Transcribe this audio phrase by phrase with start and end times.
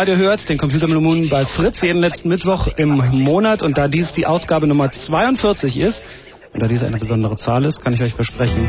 [0.00, 4.14] Radio hört, den Computer Moon bei Fritz jeden letzten Mittwoch im Monat und da dies
[4.14, 6.02] die Ausgabe Nummer 42 ist,
[6.54, 8.66] und da dies eine besondere Zahl ist, kann ich euch versprechen,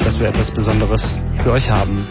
[0.00, 2.06] dass wir etwas Besonderes für euch haben.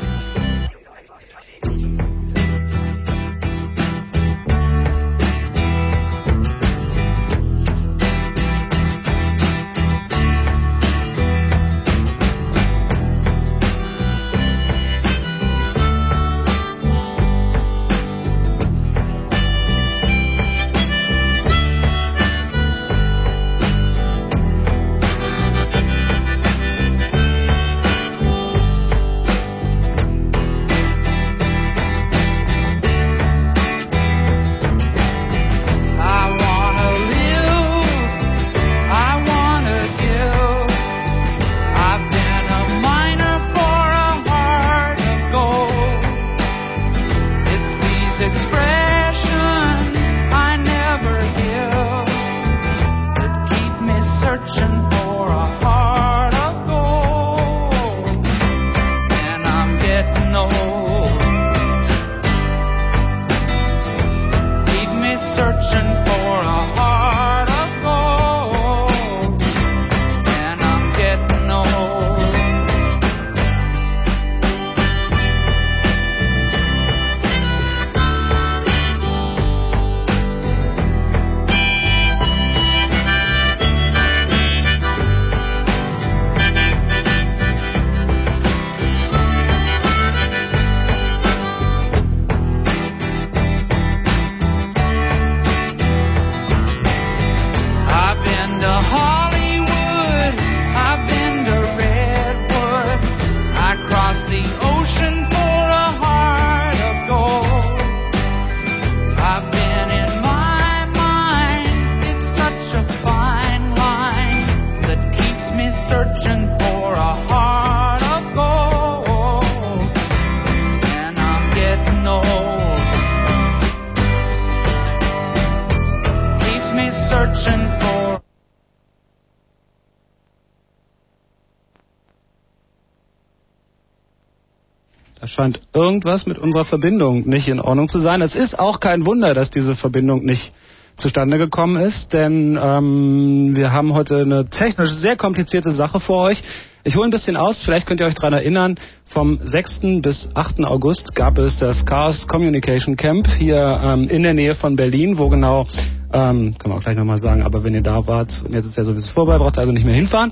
[136.03, 138.21] Scheint mit unserer Verbindung nicht in Ordnung zu sein.
[138.21, 140.53] Es ist auch kein Wunder, dass diese Verbindung nicht
[140.95, 146.43] zustande gekommen ist, denn ähm, wir haben heute eine technisch sehr komplizierte Sache vor euch.
[146.83, 150.01] Ich hole ein bisschen aus, vielleicht könnt ihr euch daran erinnern, vom 6.
[150.01, 150.65] bis 8.
[150.65, 155.29] August gab es das Chaos Communication Camp hier ähm, in der Nähe von Berlin, wo
[155.29, 155.65] genau,
[156.11, 158.77] ähm, kann man auch gleich nochmal sagen, aber wenn ihr da wart, und jetzt ist
[158.77, 160.31] ja sowieso vorbei, braucht ihr also nicht mehr hinfahren.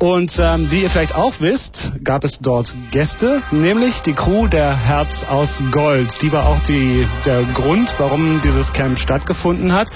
[0.00, 4.74] Und ähm, wie ihr vielleicht auch wisst, gab es dort Gäste, nämlich die Crew der
[4.74, 6.22] Herz aus Gold.
[6.22, 9.90] Die war auch die, der Grund, warum dieses Camp stattgefunden hat.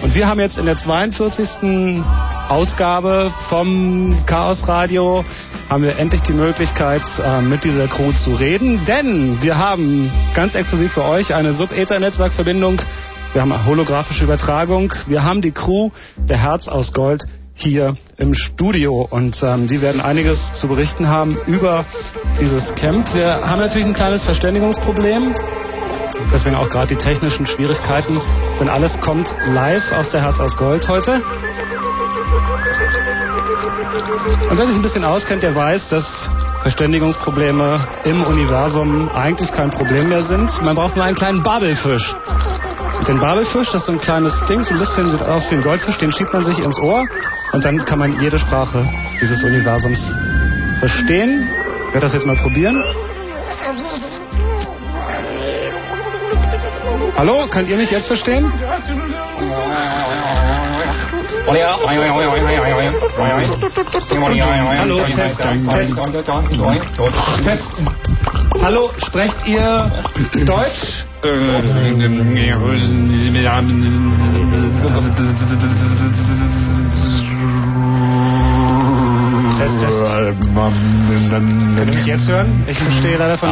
[0.00, 2.00] Und wir haben jetzt in der 42.
[2.48, 5.24] Ausgabe vom Chaos Radio
[5.68, 10.54] haben wir endlich die Möglichkeit, äh, mit dieser Crew zu reden, denn wir haben ganz
[10.54, 12.80] exklusiv für euch eine Sub-Ether-Netzwerkverbindung.
[13.32, 14.94] Wir haben eine holographische Übertragung.
[15.08, 17.24] Wir haben die Crew der Herz aus Gold
[17.60, 21.84] hier im Studio und ähm, die werden einiges zu berichten haben über
[22.40, 23.12] dieses Camp.
[23.14, 25.34] Wir haben natürlich ein kleines Verständigungsproblem,
[26.32, 28.20] deswegen auch gerade die technischen Schwierigkeiten,
[28.60, 31.20] denn alles kommt live aus der Herz aus Gold heute.
[34.50, 36.30] Und wer sich ein bisschen auskennt, der weiß, dass
[36.62, 40.62] Verständigungsprobleme im Universum eigentlich kein Problem mehr sind.
[40.62, 42.14] Man braucht nur einen kleinen Babelfisch.
[43.06, 45.62] Den Babelfisch, das ist so ein kleines Ding, so ein bisschen sieht aus wie ein
[45.62, 47.04] Goldfisch, den schiebt man sich ins Ohr
[47.52, 48.88] und dann kann man jede Sprache
[49.20, 50.12] dieses Universums
[50.80, 51.48] verstehen.
[51.88, 52.82] Ich werde das jetzt mal probieren.
[57.16, 58.52] Hallo, könnt ihr mich jetzt verstehen?
[64.78, 65.96] Hallo, Test, Test.
[67.44, 67.82] Test.
[68.62, 69.90] Hallo, sprecht ihr
[70.44, 71.04] Deutsch?
[79.58, 80.04] Test, Test.
[81.30, 82.62] Können Sie mich jetzt hören?
[82.66, 83.50] Ich verstehe leider von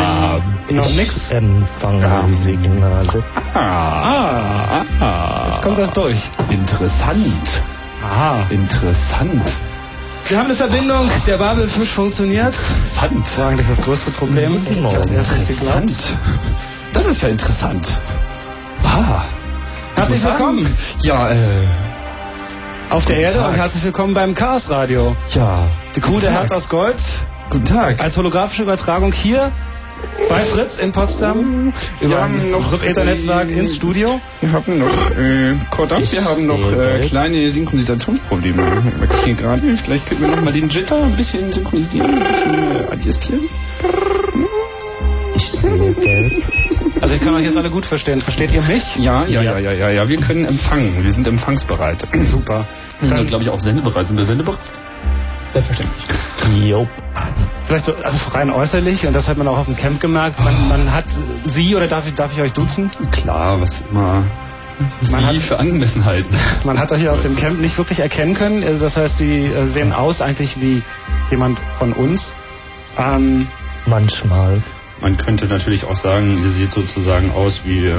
[0.68, 1.30] Ihnen noch nichts.
[1.30, 3.22] Empfangen Signale.
[3.54, 4.82] Ah,
[5.50, 6.18] jetzt kommt das durch.
[6.50, 7.62] Interessant.
[8.04, 8.46] Aha.
[8.50, 9.42] Interessant.
[10.28, 12.54] Wir haben eine Verbindung, der Babelfisch funktioniert.
[12.94, 13.24] Pfand.
[13.26, 14.56] Das war eigentlich das größte Problem.
[14.68, 15.72] Ich habe das erst nicht geglaubt.
[15.90, 16.16] Pfand.
[16.92, 17.88] Das ist ja interessant.
[18.84, 19.22] Ah.
[19.94, 21.36] Herzlich Ich willkommen Ja, äh,
[22.90, 23.48] auf der Erde Tag.
[23.48, 25.16] und herzlich willkommen beim Chaos Radio.
[25.34, 25.60] ja.
[25.96, 26.30] Die Crew der.
[26.32, 26.96] Herz aus Gold
[27.50, 28.00] Guten Tag.
[28.00, 29.50] als holographische Übertragung hier
[30.28, 34.20] bei Fritz in Potsdam Wir über haben noch Sub-Ethernetzwerk äh, ins Studio.
[34.42, 35.52] Wir haben noch, äh,
[36.02, 38.82] Ich wir haben noch äh, kleine Synchronisationsprobleme.
[38.98, 42.54] Wir kriegen gerade, vielleicht könnten wir noch mal den Jitter ein bisschen synchronisieren, ein bisschen
[42.54, 43.40] äh, adjustieren.
[45.34, 46.42] Ich sehe gelb.
[47.00, 48.20] Also ich kann euch jetzt alle gut verstehen.
[48.20, 48.96] Versteht ihr mich?
[48.96, 50.08] Ja, ja, ja, ja, ja, ja.
[50.08, 51.02] Wir können empfangen.
[51.04, 52.04] Wir sind empfangsbereit.
[52.24, 52.66] Super.
[53.00, 54.08] Wir sind, Dann- glaube ich, auch sendebereit.
[54.08, 54.60] Sind wir sendebereit?
[55.56, 56.68] Selbstverständlich.
[56.68, 56.86] Jo.
[57.66, 60.68] Vielleicht so, also rein äußerlich, und das hat man auch auf dem Camp gemerkt, man,
[60.68, 61.06] man hat
[61.46, 62.90] sie, oder darf ich, darf ich euch duzen?
[63.10, 64.22] Klar, was immer
[65.10, 66.34] Man Sie hat- für angemessen halten.
[66.64, 68.62] Man hat euch ja auf dem Camp nicht wirklich erkennen können.
[68.62, 70.82] Also das heißt, sie äh, sehen aus eigentlich wie
[71.30, 72.34] jemand von uns.
[72.98, 73.48] Ähm,
[73.86, 74.62] Manchmal.
[75.00, 77.94] Man könnte natürlich auch sagen, ihr seht sozusagen aus wie äh,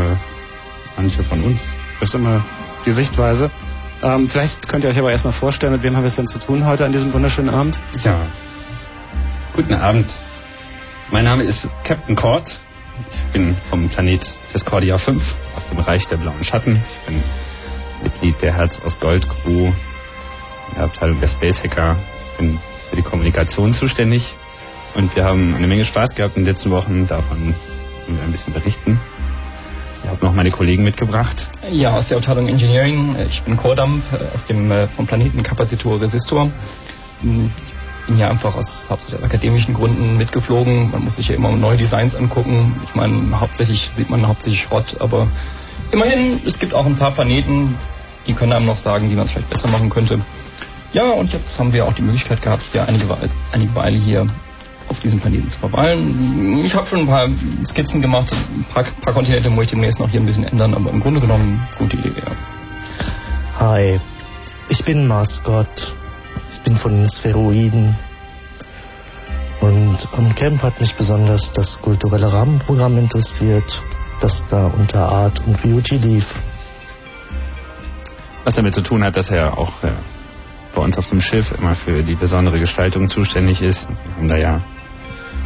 [0.95, 1.59] manche von uns.
[1.99, 2.43] das ist immer
[2.85, 3.49] die Sichtweise.
[4.01, 6.39] Ähm, vielleicht könnt ihr euch aber erstmal vorstellen, mit wem haben wir es denn zu
[6.39, 7.79] tun heute an diesem wunderschönen Abend?
[8.03, 8.27] Ja.
[9.55, 10.13] Guten Abend.
[11.11, 12.59] Mein Name ist Captain Cord.
[13.25, 14.21] Ich bin vom Planet
[14.53, 15.23] Discordia 5
[15.55, 16.81] aus dem Bereich der blauen Schatten.
[16.91, 17.23] Ich bin
[18.03, 19.67] Mitglied der Herz aus Gold Crew
[20.69, 21.95] in der Abteilung der Space Hacker.
[22.37, 24.35] Bin für die Kommunikation zuständig.
[24.95, 27.07] Und wir haben eine Menge Spaß gehabt in den letzten Wochen.
[27.07, 27.55] Davon
[28.05, 28.99] wollen wir ein bisschen berichten.
[30.07, 31.49] Ich habe noch meine Kollegen mitgebracht.
[31.69, 33.13] Ja, aus der Abteilung Engineering.
[33.27, 36.49] Ich bin Cordamp äh, aus dem äh, vom Planeten Kapazitor Resistor.
[37.19, 37.51] Hm,
[37.99, 40.91] Ich bin hier einfach aus hauptsächlich akademischen Gründen mitgeflogen.
[40.91, 42.79] Man muss sich ja immer neue Designs angucken.
[42.87, 45.27] Ich meine, hauptsächlich sieht man hauptsächlich Schrott, aber
[45.91, 47.75] immerhin, es gibt auch ein paar Planeten,
[48.27, 50.21] die können einem noch sagen, wie man es vielleicht besser machen könnte.
[50.93, 53.07] Ja, und jetzt haben wir auch die Möglichkeit gehabt, hier einige,
[53.51, 54.25] einige Weile hier
[54.89, 56.63] auf diesem Planeten zu verweilen.
[56.63, 57.29] Ich habe schon ein paar
[57.65, 60.89] Skizzen gemacht, ein paar, paar Kontinente muss ich demnächst noch hier ein bisschen ändern, aber
[60.91, 62.31] im Grunde genommen gute Idee, ja.
[63.59, 63.99] Hi.
[64.69, 65.95] Ich bin Mascot.
[66.51, 67.95] Ich bin von den Spheroiden.
[69.61, 73.81] Und am Camp hat mich besonders das kulturelle Rahmenprogramm interessiert,
[74.21, 76.25] das da unter Art und Beauty lief.
[78.43, 79.91] Was damit zu tun hat, dass er auch äh,
[80.75, 83.87] bei uns auf dem Schiff immer für die besondere Gestaltung zuständig ist.
[83.89, 84.61] Wir haben da ja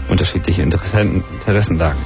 [0.09, 1.99] unterschiedliche Interessen, Interessenlagen.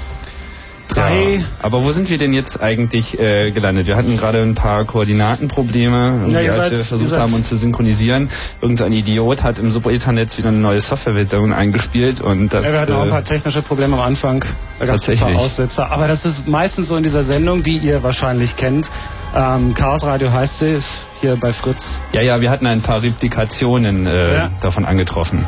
[0.87, 1.37] Drei.
[1.37, 3.87] Ja, aber wo sind wir denn jetzt eigentlich äh, gelandet?
[3.87, 8.29] Wir hatten gerade ein paar Koordinatenprobleme, Ja, wir ihr versucht haben, uns zu synchronisieren.
[8.61, 12.63] Irgendein Idiot hat im Super-Ethernet wieder eine neue Softwareversion eingespielt und das...
[12.63, 14.45] ja, wir hatten auch ein äh, paar technische Probleme am Anfang.
[14.79, 15.35] Da gab es ein paar.
[15.35, 15.91] Aussetzer.
[15.91, 18.89] Aber das ist meistens so in dieser Sendung, die ihr wahrscheinlich kennt.
[19.34, 22.01] Ähm, Chaos Radio heißt sie, ist hier bei Fritz.
[22.13, 24.50] ja, ja, wir hatten ein paar Replikationen äh, Ja.
[24.62, 25.46] davon angetroffen.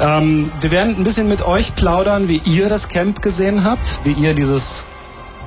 [0.00, 4.12] Ähm, wir werden ein bisschen mit euch plaudern, wie ihr das Camp gesehen habt, wie
[4.12, 4.84] ihr dieses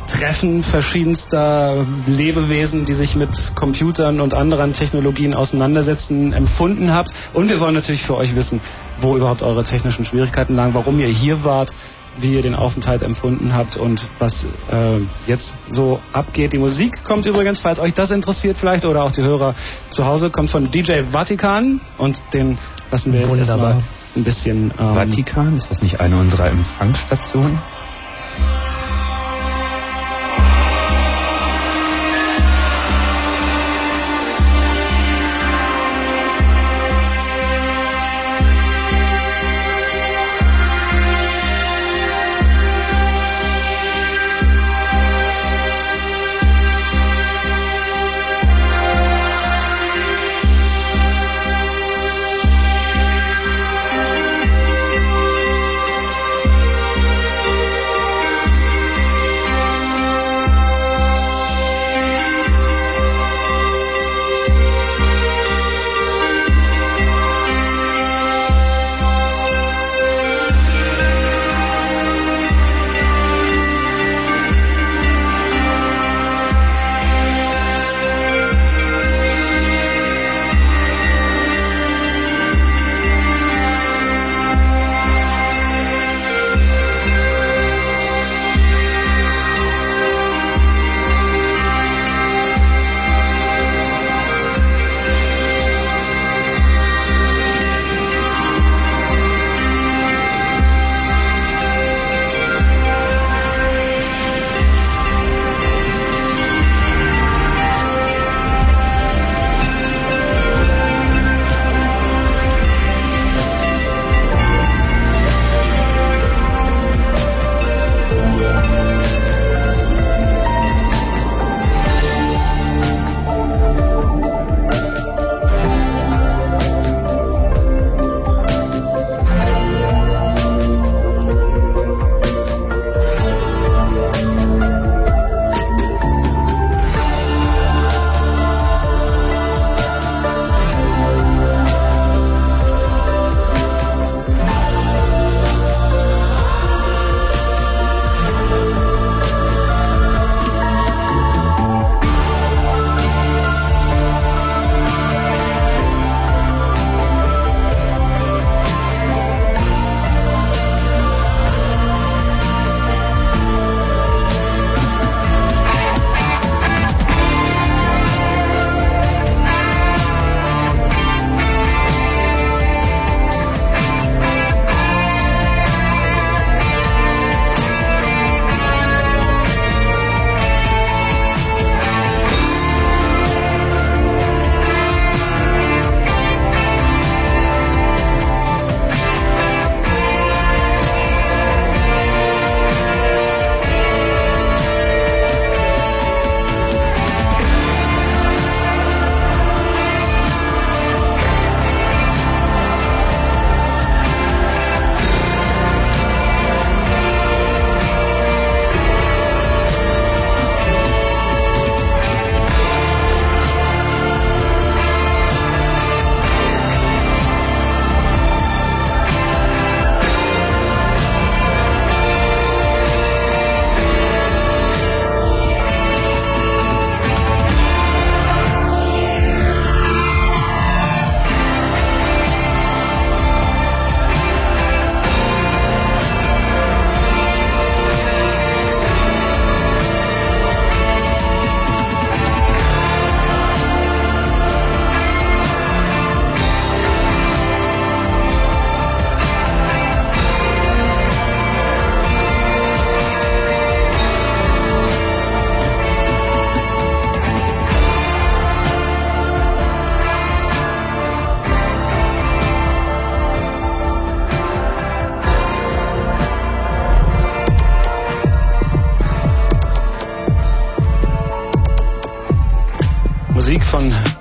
[0.08, 7.10] Treffen verschiedenster Lebewesen, die sich mit Computern und anderen Technologien auseinandersetzen, empfunden habt.
[7.34, 8.62] Und wir wollen natürlich für euch wissen,
[9.02, 11.74] wo überhaupt eure technischen Schwierigkeiten lagen, warum ihr hier wart,
[12.20, 16.54] wie ihr den Aufenthalt empfunden habt und was äh, jetzt so abgeht.
[16.54, 19.56] Die Musik kommt übrigens, falls euch das interessiert vielleicht oder auch die Hörer
[19.90, 22.58] zu Hause, kommt von DJ Vatikan und den
[22.92, 23.84] lassen wir jetzt erstmal
[24.16, 24.74] ein bisschen...
[24.80, 27.60] Ähm, Vatikan, ist das nicht eine unserer Empfangsstationen?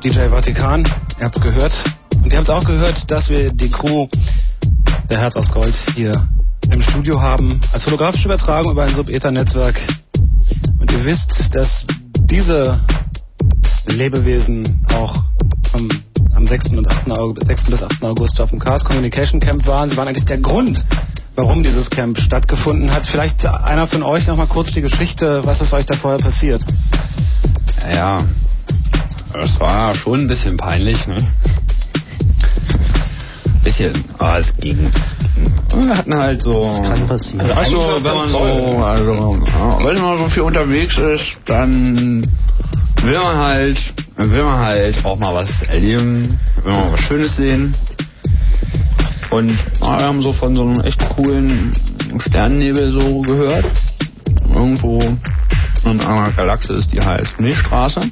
[0.05, 0.85] DJ Vatikan.
[1.19, 1.73] Ihr habt's gehört.
[2.23, 4.07] Und ihr habt auch gehört, dass wir die Crew
[5.09, 6.29] der Herz aus Gold hier
[6.71, 9.81] im Studio haben, als holographische Übertragung über ein Sub-Ether-Netzwerk.
[10.79, 11.87] Und ihr wisst, dass
[12.17, 12.81] diese
[13.87, 15.23] Lebewesen auch
[15.73, 15.89] am,
[16.35, 16.67] am 6.
[16.73, 17.11] Und 8.
[17.11, 17.65] August, 6.
[17.65, 18.03] bis 8.
[18.03, 19.89] August auf dem Chaos Communication Camp waren.
[19.89, 20.85] Sie waren eigentlich der Grund,
[21.35, 23.07] warum dieses Camp stattgefunden hat.
[23.07, 26.63] Vielleicht einer von euch noch mal kurz die Geschichte, was ist euch da vorher passiert?
[27.91, 28.25] Ja,
[29.45, 31.23] das war schon ein bisschen peinlich, ne?
[33.63, 34.91] Bisschen, aber es ging.
[35.75, 36.63] Wir hatten halt so.
[36.63, 37.51] Das kann passieren.
[37.51, 39.39] Also, also wenn man so, also,
[39.85, 42.27] wenn man so viel unterwegs ist, dann
[43.03, 43.79] will man halt,
[44.17, 47.75] dann will man halt auch mal was erleben, will man was Schönes sehen.
[49.31, 51.75] Und ja, wir haben so von so einem echt coolen
[52.19, 53.67] Sternennebel so gehört.
[54.55, 55.03] Irgendwo
[55.85, 58.11] in einer Galaxis, die heißt Milchstraße.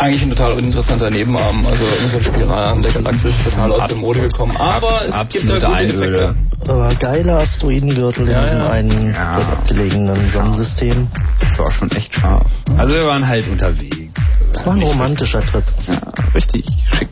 [0.00, 1.66] Eigentlich ein total uninteressanter Nebenarm.
[1.66, 4.56] Also unser Spiralarm der Galaxie ist total aus der Mode gekommen.
[4.56, 6.06] Aber es gibt da Absolute gute.
[6.06, 6.34] Effekte.
[6.68, 8.70] Aber geiler Asteroidengürtel in Ja, diesem ja.
[8.70, 9.30] einen Ja.
[9.32, 11.08] etwas abgelegenen Sonnensystem.
[11.40, 12.46] Das war schon echt scharf.
[12.78, 14.22] Also wir waren halt unterwegs.
[14.54, 15.64] Das war ein romantischer Trip.
[15.66, 16.00] richtig- Ja,
[16.34, 16.64] richtig
[16.98, 17.08] schick.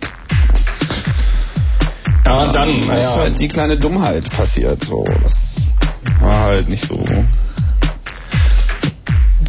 [2.26, 4.82] Ja, und dann, ist naja, halt die kleine Dummheit passiert.
[4.84, 5.34] So, das
[6.20, 6.96] war halt nicht so.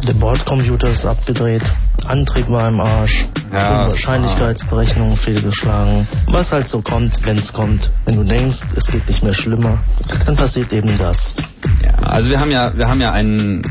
[0.06, 1.62] Der Bordcomputer ist abgedreht.
[2.10, 3.28] Antrieb war im Arsch.
[3.52, 6.08] Ja, Wahrscheinlichkeitsberechnung fehlgeschlagen.
[6.26, 7.88] Was halt so kommt, wenn es kommt.
[8.04, 9.78] Wenn du denkst, es geht nicht mehr schlimmer,
[10.26, 11.36] dann passiert eben das.
[11.84, 13.62] Ja, also wir haben ja, wir haben ja ein,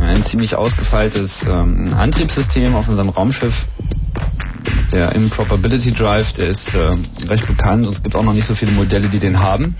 [0.00, 3.54] ein ziemlich ausgefeiltes ähm, Antriebssystem auf unserem Raumschiff.
[4.90, 6.90] Der Improbability Drive, der ist äh,
[7.28, 9.76] recht bekannt und es gibt auch noch nicht so viele Modelle, die den haben.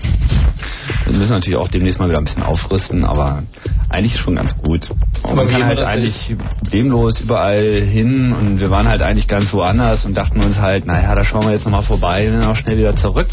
[1.03, 3.43] Wir müssen natürlich auch demnächst mal wieder ein bisschen aufrüsten, aber
[3.89, 4.89] eigentlich ist schon ganz gut.
[5.37, 10.05] Und man immer halt eigentlich problemlos überall hin und wir waren halt eigentlich ganz woanders
[10.05, 12.77] und dachten uns halt, naja, da schauen wir jetzt nochmal vorbei und dann auch schnell
[12.77, 13.27] wieder zurück.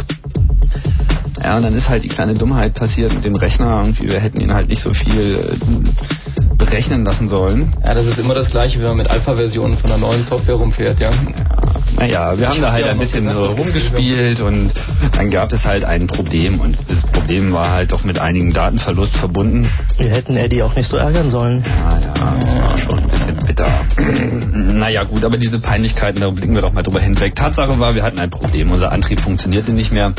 [1.42, 3.82] Ja, und dann ist halt die kleine Dummheit passiert mit dem Rechner.
[3.82, 7.74] Irgendwie, wir hätten ihn halt nicht so viel äh, berechnen lassen sollen.
[7.84, 11.00] ja, das ist immer das gleiche, wenn man mit Alpha-Versionen von einer neuen Software rumfährt,
[11.00, 11.10] ja.
[11.96, 14.72] Naja, wir haben Ich da halt ein bisschen gesagt, rumgespielt und
[15.12, 19.16] dann gab es halt ein Problem und das Problem war halt doch mit einigen Datenverlust
[19.16, 19.68] verbunden.
[19.96, 21.64] Wir hätten Eddie auch nicht so ärgern sollen.
[21.66, 23.84] Ja, ja, das war schon ein bisschen bitter.
[24.52, 27.34] naja, gut, aber diese Peinlichkeiten, da blicken wir doch mal drüber hinweg.
[27.34, 28.70] Tatsache war, wir hatten ein Problem.
[28.72, 30.12] Unser Antrieb funktionierte nicht mehr.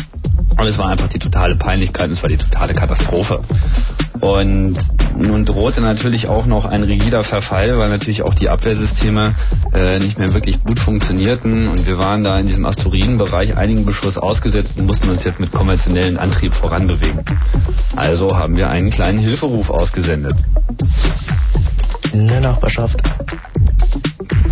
[0.57, 3.41] Und es war einfach die totale Peinlichkeit, es war die totale Katastrophe.
[4.21, 4.77] Und
[5.17, 9.35] nun drohte natürlich auch noch ein rigider Verfall, weil natürlich auch die Abwehrsysteme
[9.73, 11.67] äh, nicht mehr wirklich gut funktionierten.
[11.67, 15.51] Und wir waren da in diesem Asteroidenbereich einigen Beschuss ausgesetzt und mussten uns jetzt mit
[15.51, 17.23] konventionellen Antrieb voranbewegen.
[17.95, 20.35] Also haben wir einen kleinen Hilferuf ausgesendet.
[22.11, 22.99] In der Nachbarschaft.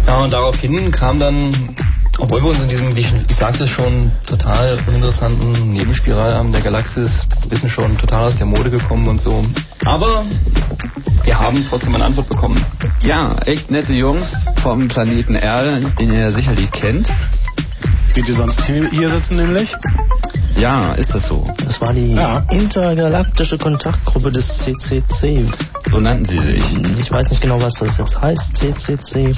[0.05, 1.75] Ja, und daraufhin kam dann,
[2.19, 6.61] obwohl wir uns in diesem, wie ich, ich sagte es schon, total uninteressanten Nebenspiralarm der
[6.61, 9.43] Galaxis, wissen schon total aus der Mode gekommen und so.
[9.85, 10.23] Aber
[11.23, 12.63] wir haben trotzdem eine Antwort bekommen.
[13.01, 17.09] Ja, echt nette Jungs vom Planeten Erde, den ihr sicherlich kennt.
[18.15, 19.75] Die, die sonst hier sitzen nämlich.
[20.55, 21.47] Ja, ist das so.
[21.63, 22.43] Das war die Ja.
[22.51, 25.45] intergalaktische Kontaktgruppe des CCC.
[25.89, 26.63] So nannten sie sich.
[26.99, 29.35] Ich weiß nicht genau, was das jetzt heißt, CCC.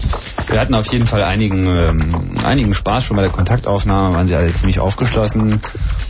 [0.50, 4.36] Wir hatten auf jeden Fall einigen, ähm, einigen Spaß schon bei der Kontaktaufnahme, waren sie
[4.36, 5.62] alle ziemlich aufgeschlossen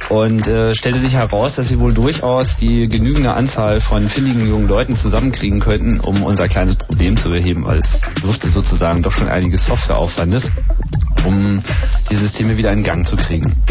[0.09, 4.67] und äh, stellte sich heraus, dass sie wohl durchaus die genügende Anzahl von findigen jungen
[4.67, 9.27] Leuten zusammenkriegen könnten, um unser kleines Problem zu beheben, weil es dürfte sozusagen doch schon
[9.29, 10.49] einiges Softwareaufwandes,
[11.25, 11.61] um
[12.09, 13.63] die Systeme wieder in Gang zu kriegen.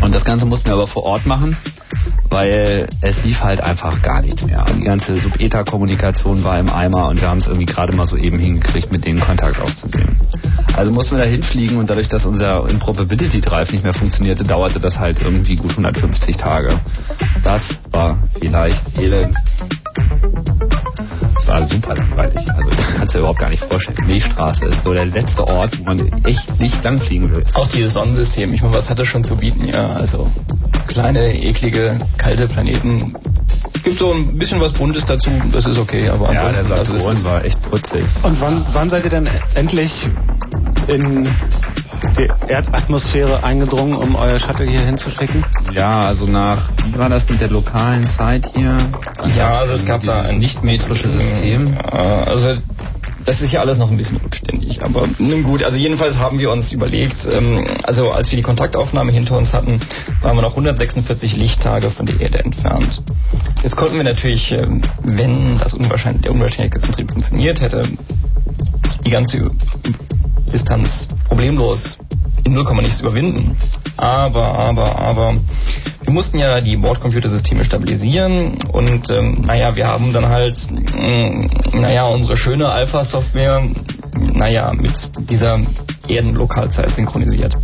[0.00, 1.56] Und das Ganze mussten wir aber vor Ort machen,
[2.30, 4.64] weil es lief halt einfach gar nichts mehr.
[4.76, 8.38] Die ganze Sub-ETA-Kommunikation war im Eimer und wir haben es irgendwie gerade mal so eben
[8.38, 10.18] hingekriegt, mit denen Kontakt aufzunehmen.
[10.74, 14.80] Also mussten wir da hinfliegen und dadurch, dass unser Improbability Drive nicht mehr funktionierte, dauerte
[14.80, 16.80] das halt irgendwie gut 150 Tage.
[17.42, 19.36] Das war vielleicht elend.
[21.52, 22.50] War super langweilig.
[22.50, 23.96] Also das kannst du dir überhaupt gar nicht vorstellen.
[24.06, 27.44] Milchstraße ist so der letzte Ort, wo man echt nicht langfliegen will.
[27.52, 29.68] Auch dieses Sonnensystem, ich meine, was hat das schon zu bieten?
[29.68, 30.30] Ja, also
[30.86, 33.14] kleine, eklige, kalte Planeten.
[33.84, 36.92] Gibt so ein bisschen was Buntes dazu, das ist okay, aber Ja, der ansonsten also
[36.96, 38.04] Saturn ist es- war echt putzig.
[38.22, 40.08] Und wann, wann seid ihr denn endlich
[40.88, 41.28] in
[42.16, 45.44] die Erdatmosphäre eingedrungen, um euer Shuttle hier hinzuschicken?
[45.72, 48.76] Ja, also nach, wie war das mit der lokalen Zeit hier?
[49.36, 51.74] Ja, also es gab da ein nicht-metrisches System.
[51.74, 52.56] Ja, also
[53.24, 56.50] das ist ja alles noch ein bisschen rückständig, aber nun gut, also jedenfalls haben wir
[56.50, 59.80] uns überlegt, ähm, also als wir die Kontaktaufnahme hinter uns hatten,
[60.22, 63.00] waren wir noch 146 Lichttage von der Erde entfernt.
[63.62, 67.88] Jetzt konnten wir natürlich, ähm, wenn das unwahrscheinlich, der unwahrscheinliche Antrieb funktioniert hätte,
[69.04, 69.50] die ganze
[70.50, 71.98] Distanz problemlos
[72.44, 73.56] in 0, nichts überwinden.
[73.96, 75.34] Aber, aber, aber,
[76.02, 81.80] wir mussten ja die Bordcomputersysteme stabilisieren und ähm, naja, wir haben dann halt, mh, mm,
[81.80, 83.62] naja, unsere schöne Alpha-Software,
[84.34, 84.92] naja, mit
[85.30, 85.60] dieser
[86.08, 87.54] Erdenlokalzeit synchronisiert.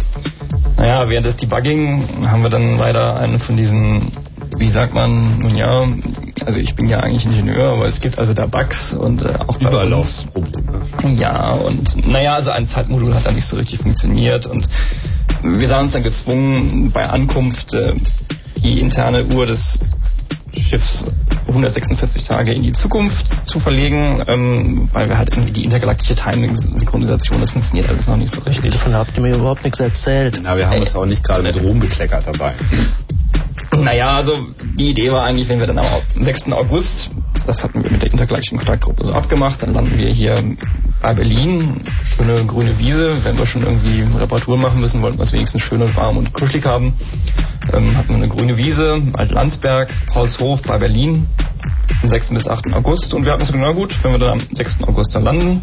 [0.77, 4.13] Naja, während des Debugging haben wir dann leider einen von diesen
[4.59, 5.87] wie sagt man, nun ja,
[6.45, 9.59] also ich bin ja eigentlich Ingenieur, aber es gibt also da Bugs und äh, auch
[9.59, 10.27] bei Überall uns.
[11.15, 14.69] Ja, und naja, also ein Zeitmodul hat da nicht so richtig funktioniert und
[15.43, 17.95] wir sahen uns dann gezwungen, bei Ankunft äh,
[18.63, 19.79] die interne Uhr des
[20.53, 21.07] Schiffs
[21.47, 27.41] 146 Tage in die Zukunft zu verlegen, ähm, weil wir halt irgendwie die intergalaktische Timing-Synchronisation,
[27.41, 28.73] das funktioniert alles noch nicht so richtig.
[28.73, 30.41] Davon habt ihr mir überhaupt nichts erzählt.
[30.43, 32.55] Na, wir haben uns auch nicht gerade mit Ruhm bekleckert dabei.
[33.77, 34.49] Naja, also
[34.79, 36.53] die Idee war eigentlich, wenn wir dann am 6.
[36.53, 37.11] August,
[37.47, 40.43] das hatten wir mit der intergalaktischen Kontaktgruppe so abgemacht, dann landen wir hier
[41.01, 45.33] bei Berlin, schöne grüne Wiese, wenn wir schon irgendwie Reparaturen machen müssen, wollten wir es
[45.33, 46.95] wenigstens schön und warm und kuschelig haben.
[47.73, 51.27] Ähm, hatten wir eine grüne Wiese, Alt-Landsberg, Paulshof bei Berlin,
[52.03, 52.31] am 6.
[52.31, 52.73] bis 8.
[52.75, 54.83] August und wir hatten gesagt, na gut, wenn wir dann am 6.
[54.83, 55.63] August dann landen,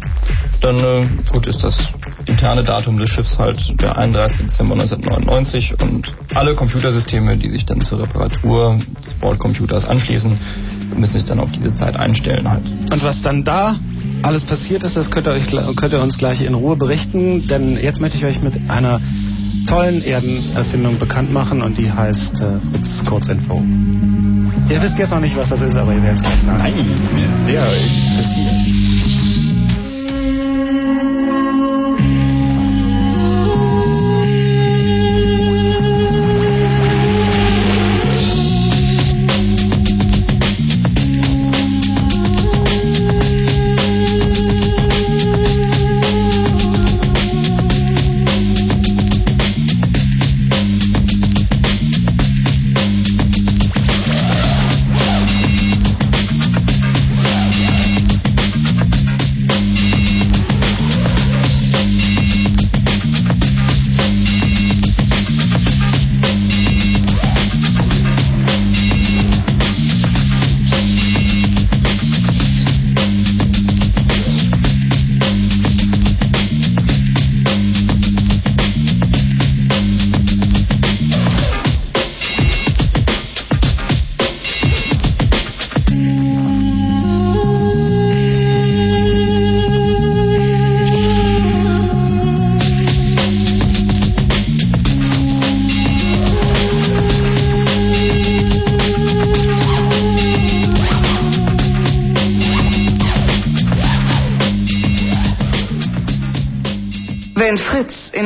[0.60, 1.92] dann äh, gut ist das
[2.26, 4.46] interne Datum des Schiffs halt der 31.
[4.46, 10.38] Dezember 1999 und alle Computersysteme, die sich dann zur Reparatur des Bordcomputers anschließen,
[11.00, 12.64] müssen sich dann auf diese Zeit einstellen halt.
[12.92, 13.76] Und was dann da
[14.22, 17.76] alles passiert ist, das könnt ihr, euch, könnt ihr uns gleich in Ruhe berichten, denn
[17.76, 19.00] jetzt möchte ich euch mit einer
[19.66, 23.62] tollen Erdenerfindung bekannt machen und die heißt äh, Fritz Kurzinfo.
[24.68, 26.74] Ihr wisst jetzt noch nicht, was das ist, aber ihr werdet es gleich Nein,
[27.14, 29.35] wir sind sehr interessiert.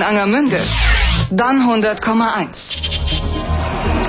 [0.01, 0.59] In Angermünde,
[1.31, 2.49] dann 100,1.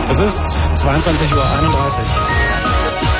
[0.10, 0.44] Es ist
[0.82, 1.44] 22.31 Uhr.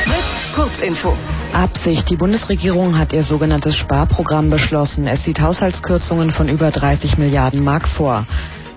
[0.06, 1.18] Fritz Kurzinfo.
[1.52, 2.10] Absicht.
[2.10, 5.06] Die Bundesregierung hat ihr sogenanntes Sparprogramm beschlossen.
[5.06, 8.26] Es sieht Haushaltskürzungen von über 30 Milliarden Mark vor.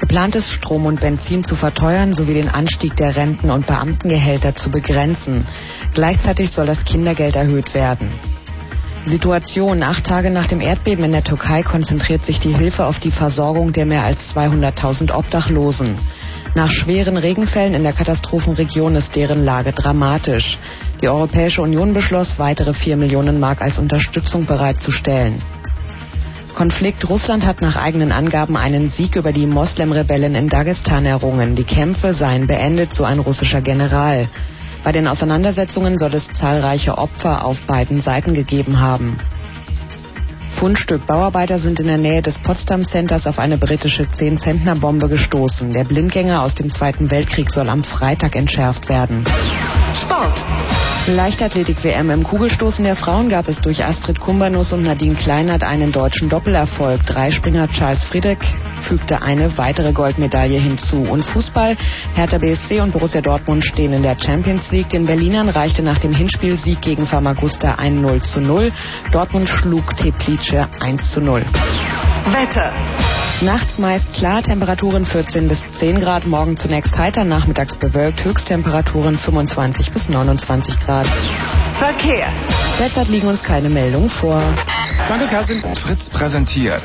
[0.01, 4.71] Geplant ist, Strom und Benzin zu verteuern sowie den Anstieg der Renten- und Beamtengehälter zu
[4.71, 5.47] begrenzen.
[5.95, 8.13] Gleichzeitig soll das Kindergeld erhöht werden.
[9.07, 9.83] Situation.
[9.83, 13.73] Acht Tage nach dem Erdbeben in der Türkei konzentriert sich die Hilfe auf die Versorgung
[13.73, 15.99] der mehr als 200.000 Obdachlosen.
[16.55, 20.59] Nach schweren Regenfällen in der Katastrophenregion ist deren Lage dramatisch.
[21.03, 25.43] Die Europäische Union beschloss, weitere 4 Millionen Mark als Unterstützung bereitzustellen.
[26.55, 31.57] Konflikt Russland hat nach eigenen Angaben einen Sieg über die Moslem-Rebellen in Dagestan errungen.
[31.57, 34.29] Die Kämpfe seien beendet, so ein russischer General.
[34.85, 39.19] Bei den Auseinandersetzungen soll es zahlreiche Opfer auf beiden Seiten gegeben haben.
[40.55, 41.07] Fundstück.
[41.07, 45.73] Bauarbeiter sind in der Nähe des Potsdam Centers auf eine britische 10-Zentner-Bombe gestoßen.
[45.73, 49.25] Der Blindgänger aus dem Zweiten Weltkrieg soll am Freitag entschärft werden.
[49.95, 50.43] Sport.
[51.07, 56.31] Leichtathletik-WM im Kugelstoßen der Frauen gab es durch Astrid Kumbanus und Nadine Kleinert einen deutschen
[56.31, 57.05] Doppelerfolg.
[57.05, 58.39] Dreispringer Charles Friedrich
[58.81, 60.97] fügte eine weitere Goldmedaille hinzu.
[60.97, 61.77] Und Fußball,
[62.15, 64.89] Hertha BSC und Borussia Dortmund stehen in der Champions League.
[64.89, 68.73] Den Berlinern reichte nach dem Hinspielsieg gegen Famagusta ein 0 zu 0.
[69.13, 71.43] Dortmund schlug Teplice 1 zu 0.
[72.27, 72.73] Wetter.
[73.41, 79.91] Nachts meist klar, Temperaturen 14 bis 10 Grad, morgen zunächst heiter, nachmittags bewölkt, Höchsttemperaturen 25
[79.93, 81.07] bis 29 Grad.
[81.75, 82.29] Verkehr.
[82.79, 84.43] Derzeit liegen uns keine Meldungen vor.
[85.09, 85.63] Danke, Kerstin.
[85.63, 86.83] Fritz präsentiert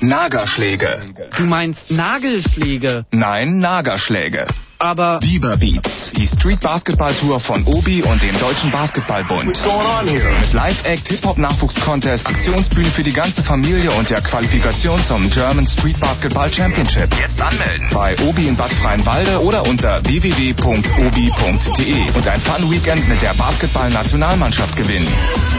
[0.00, 1.00] Nagerschläge.
[1.36, 3.04] Du meinst Nagelschläge?
[3.10, 4.46] Nein, Nagerschläge.
[4.78, 5.18] Aber...
[5.20, 9.46] Bieber Beats, die Street Basketball Tour von Obi und dem Deutschen Basketballbund.
[9.46, 16.52] Mit Live-Act, Hip-Hop-Nachwuchs-Contest, Aktionsbühne für die ganze Familie und der Qualifikation zum German Street Basketball
[16.52, 17.14] Championship.
[17.18, 23.34] Jetzt anmelden bei Obi in Bad Freienwalde oder unter www.obi.de und ein Fun-Weekend mit der
[23.34, 25.12] Basketball-Nationalmannschaft gewinnen.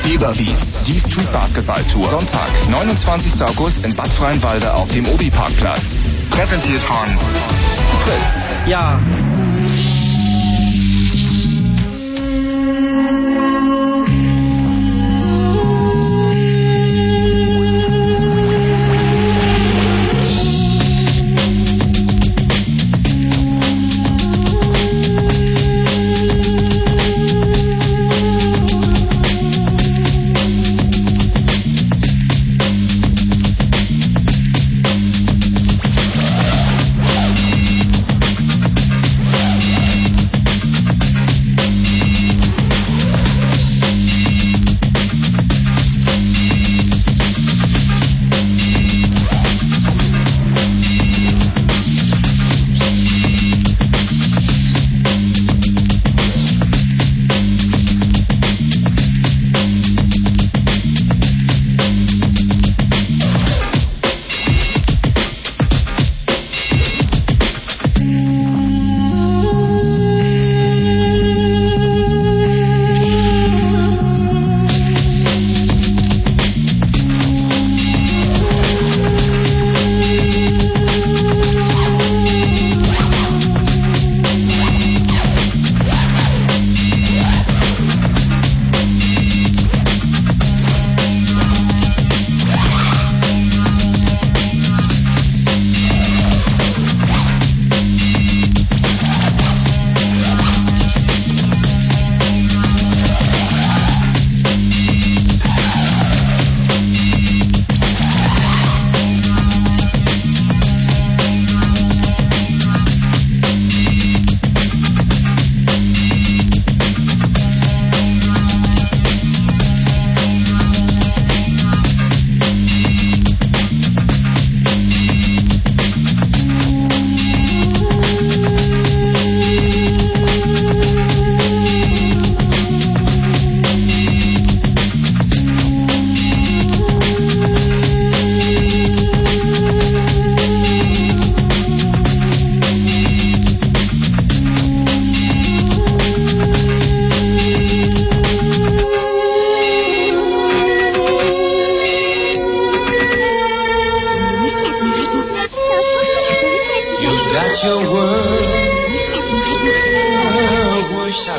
[0.03, 2.09] Bieber Beats, die Street Basketball Tour.
[2.09, 3.41] Sonntag, 29.
[3.43, 6.01] August in Bad Freienwalde auf dem Obi-Parkplatz.
[6.29, 7.17] Präsentiert von
[8.03, 8.67] Fritz.
[8.67, 8.99] Ja.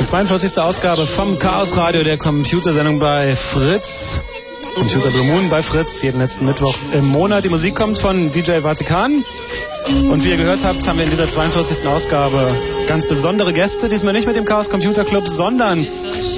[0.09, 0.59] 42.
[0.59, 4.21] Ausgabe vom Chaos Radio, der Computersendung bei Fritz.
[4.75, 7.45] Computer Blue Moon bei Fritz, jeden letzten Mittwoch im Monat.
[7.45, 9.25] Die Musik kommt von DJ Vatikan.
[9.89, 11.87] Und wie ihr gehört habt, haben wir in dieser 42.
[11.87, 12.55] Ausgabe
[12.87, 13.89] ganz besondere Gäste.
[13.89, 15.87] Diesmal nicht mit dem Chaos Computer Club, sondern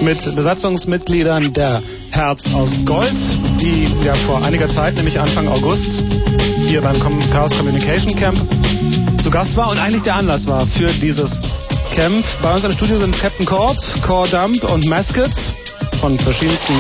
[0.02, 3.16] mit Besatzungsmitgliedern der Herz aus Gold,
[3.60, 6.02] die ja vor einiger Zeit, nämlich Anfang August,
[6.66, 6.98] hier beim
[7.30, 8.38] Chaos Communication Camp
[9.22, 11.40] zu Gast war und eigentlich der Anlass war für dieses
[11.92, 12.24] Camp.
[12.42, 15.30] Bei uns im Studio sind Captain Cord, Core Dump und Mascot
[16.00, 16.74] von verschiedensten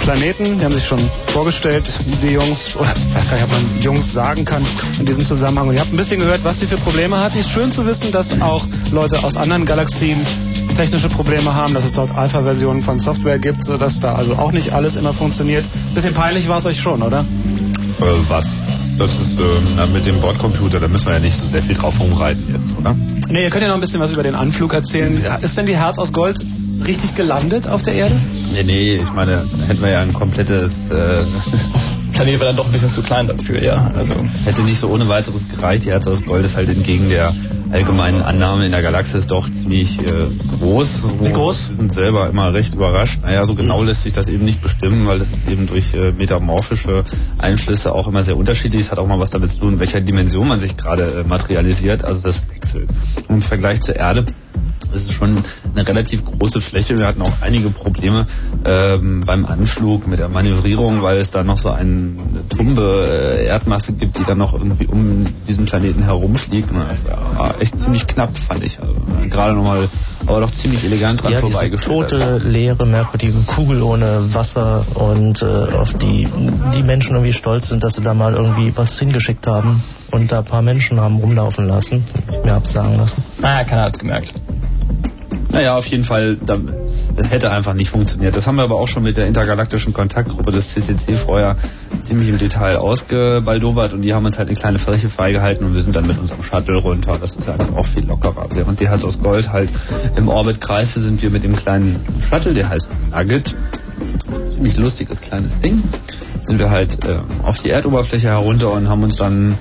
[0.00, 0.58] Planeten.
[0.58, 1.88] Die haben sich schon vorgestellt,
[2.22, 4.66] die Jungs, oder ich weiß gar nicht, ob man Jungs sagen kann
[4.98, 5.68] in diesem Zusammenhang.
[5.68, 7.38] Und ihr habt ein bisschen gehört, was sie für Probleme hatten.
[7.38, 10.26] Ist schön zu wissen, dass auch Leute aus anderen Galaxien
[10.76, 14.72] technische Probleme haben, dass es dort Alpha-Versionen von Software gibt, sodass da also auch nicht
[14.72, 15.64] alles immer funktioniert.
[15.94, 17.20] Bisschen peinlich war es euch schon, oder?
[18.00, 18.46] Äh, was?
[18.98, 21.98] Das ist äh, mit dem Bordcomputer, da müssen wir ja nicht so sehr viel drauf
[21.98, 22.94] rumreiten jetzt, oder?
[23.28, 25.24] Nee, ihr könnt ja noch ein bisschen was über den Anflug erzählen.
[25.40, 26.38] Ist denn die Herz aus Gold
[26.84, 28.20] richtig gelandet auf der Erde?
[28.52, 30.90] Nee, nee, ich meine, da hätten wir ja ein komplettes...
[30.90, 31.24] Äh,
[32.22, 33.90] Planet war dann doch ein bisschen zu klein dafür, ja.
[33.96, 35.84] Also hätte nicht so ohne weiteres gereicht.
[35.84, 37.34] Die Herz aus Gold ist halt entgegen der
[37.72, 41.04] allgemeinen Annahme in der Galaxis doch ziemlich äh, groß.
[41.20, 41.70] Wie groß?
[41.70, 43.18] Wir sind selber immer recht überrascht.
[43.22, 46.12] Naja, so genau lässt sich das eben nicht bestimmen, weil das ist eben durch äh,
[46.12, 47.04] metamorphische
[47.38, 48.82] Einflüsse auch immer sehr unterschiedlich.
[48.82, 51.28] Es hat auch mal was damit zu tun, in welcher Dimension man sich gerade äh,
[51.28, 52.04] materialisiert.
[52.04, 52.88] Also das wechselt.
[53.28, 54.26] Im Vergleich zur Erde
[54.94, 55.42] ist es schon
[55.74, 56.98] eine relativ große Fläche.
[56.98, 58.26] Wir hatten auch einige Probleme
[58.64, 62.14] ähm, beim Anflug mit der Manövrierung, weil es da noch so eine
[62.48, 66.70] tumbe äh, Erdmasse gibt, die dann noch irgendwie um diesen Planeten herumfliegt.
[66.70, 66.98] Und das
[67.38, 68.78] war echt ziemlich knapp, fand ich.
[68.80, 68.94] Also,
[69.30, 69.88] gerade nochmal,
[70.26, 72.10] aber doch ziemlich elegant dran Ja, diese vorbeigeführt.
[72.10, 76.28] tote, leere, merkwürdige Kugel ohne Wasser und äh, auf die
[76.74, 80.40] die Menschen irgendwie stolz sind, dass sie da mal irgendwie was hingeschickt haben und da
[80.40, 83.22] ein paar Menschen haben rumlaufen lassen, ich mir hab's sagen lassen.
[83.42, 84.32] Ah, keiner hat's gemerkt.
[85.52, 86.58] Naja, auf jeden Fall, da
[87.28, 88.34] hätte einfach nicht funktioniert.
[88.34, 91.56] Das haben wir aber auch schon mit der intergalaktischen Kontaktgruppe des CCC vorher
[92.04, 95.82] ziemlich im Detail ausgebaldowert und die haben uns halt eine kleine Fläche freigehalten und wir
[95.82, 97.18] sind dann mit unserem Shuttle runter.
[97.20, 98.48] Das ist eigentlich auch viel lockerer.
[98.54, 99.68] Während die Herz aus Gold halt
[100.16, 102.00] im Orbit kreiste, sind wir mit dem kleinen
[102.30, 103.54] Shuttle, der heißt Nugget,
[104.50, 105.82] ziemlich lustiges kleines Ding,
[106.40, 109.58] sind wir halt äh, auf die Erdoberfläche herunter und haben uns dann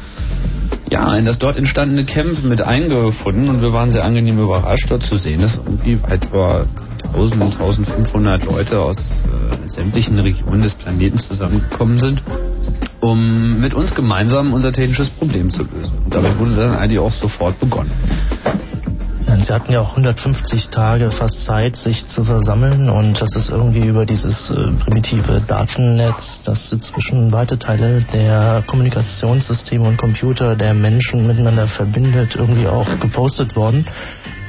[0.90, 5.04] ja, in das dort entstandene Camp mit eingefunden und wir waren sehr angenehm überrascht, dort
[5.04, 6.66] zu sehen, dass irgendwie über
[7.14, 12.22] 1000, 1500 Leute aus äh, sämtlichen Regionen des Planeten zusammengekommen sind,
[13.00, 15.98] um mit uns gemeinsam unser technisches Problem zu lösen.
[16.04, 17.92] Und damit wurde dann eigentlich auch sofort begonnen.
[19.40, 23.86] Sie hatten ja auch 150 Tage fast Zeit, sich zu versammeln und das ist irgendwie
[23.86, 31.26] über dieses äh, primitive Datennetz, das zwischen weite Teile der Kommunikationssysteme und Computer der Menschen
[31.28, 33.86] miteinander verbindet, irgendwie auch gepostet worden.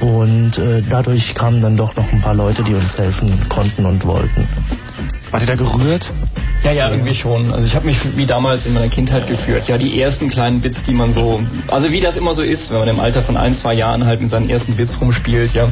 [0.03, 4.05] Und äh, dadurch kamen dann doch noch ein paar Leute, die uns helfen konnten und
[4.05, 4.49] wollten.
[5.31, 6.11] Wart ihr da gerührt?
[6.61, 7.53] Ja, ja, irgendwie schon.
[7.53, 9.69] Also ich habe mich wie damals in meiner Kindheit geführt.
[9.69, 12.79] Ja, die ersten kleinen Bits, die man so, also wie das immer so ist, wenn
[12.79, 15.69] man im Alter von ein, zwei Jahren halt mit seinen ersten Bits rumspielt, ja.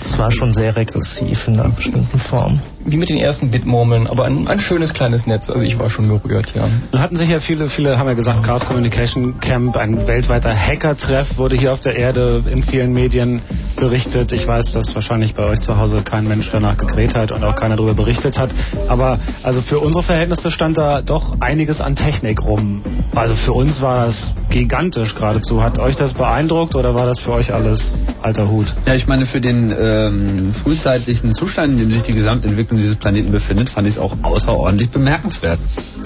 [0.00, 2.60] Es war schon sehr regressiv in einer bestimmten Form.
[2.84, 5.48] Wie mit den ersten Bitmurmeln, aber ein, ein schönes kleines Netz.
[5.48, 6.68] Also ich war schon gerührt, ja.
[6.90, 11.38] Nun hatten sich ja viele, viele haben ja gesagt, Chaos Communication Camp, ein weltweiter Hacker-Treff,
[11.38, 13.40] wurde hier auf der Erde in vielen Medien
[13.76, 14.32] berichtet.
[14.32, 17.56] Ich weiß, dass wahrscheinlich bei euch zu Hause kein Mensch danach gekräht hat und auch
[17.56, 18.50] keiner darüber berichtet hat.
[18.88, 22.82] Aber also für unsere Verhältnisse stand da doch einiges an Technik rum.
[23.14, 25.62] Also für uns war das gigantisch geradezu.
[25.62, 28.66] Hat euch das beeindruckt oder war das für euch alles alter Hut?
[28.86, 33.32] Ja, ich meine, für den ähm, frühzeitlichen Zustand, in dem sich die Gesamtentwicklung dieses Planeten
[33.32, 35.58] befindet, fand ich es auch außerordentlich bemerkenswert.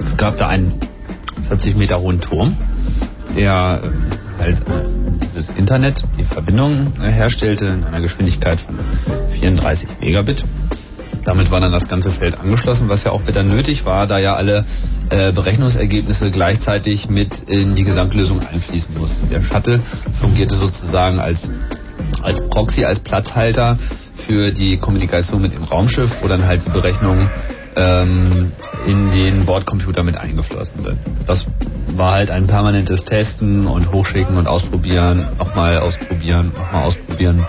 [0.05, 0.81] Es gab da einen
[1.49, 2.57] 40 Meter hohen Turm,
[3.37, 8.77] der äh, halt äh, dieses Internet, die Verbindung äh, herstellte in einer Geschwindigkeit von
[9.33, 10.45] 34 Megabit.
[11.25, 14.37] Damit war dann das ganze Feld angeschlossen, was ja auch bitter nötig war, da ja
[14.37, 14.65] alle
[15.11, 19.29] äh, Berechnungsergebnisse gleichzeitig mit in die Gesamtlösung einfließen mussten.
[19.29, 19.81] Der Shuttle
[20.21, 21.51] fungierte sozusagen als,
[22.23, 23.77] als Proxy, als Platzhalter
[24.27, 27.31] für die Kommunikation mit dem Raumschiff, wo dann halt die Berechnungen
[27.77, 28.53] ähm,
[28.87, 30.99] in den Bordcomputer mit eingeflossen sind.
[31.27, 31.47] Das
[31.89, 37.47] war halt ein permanentes Testen und Hochschicken und Ausprobieren, nochmal ausprobieren, nochmal ausprobieren,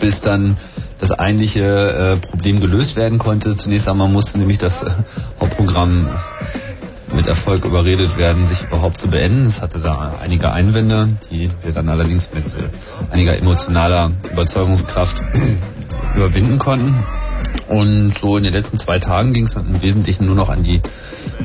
[0.00, 0.56] bis dann
[0.98, 3.56] das eigentliche äh, Problem gelöst werden konnte.
[3.56, 4.90] Zunächst einmal musste nämlich das äh,
[5.40, 6.08] Hauptprogramm
[7.14, 9.46] mit Erfolg überredet werden, sich überhaupt zu beenden.
[9.46, 12.44] Es hatte da einige Einwände, die wir dann allerdings mit
[13.10, 15.20] einiger emotionaler Überzeugungskraft
[16.14, 17.04] überwinden konnten.
[17.68, 20.62] Und so in den letzten zwei Tagen ging es dann im Wesentlichen nur noch an
[20.62, 20.80] die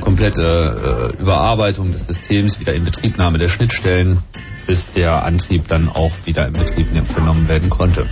[0.02, 4.20] komplette äh, Überarbeitung des Systems, wieder Inbetriebnahme der Schnittstellen,
[4.68, 8.08] bis der Antrieb dann auch wieder in Betrieb genommen werden konnte.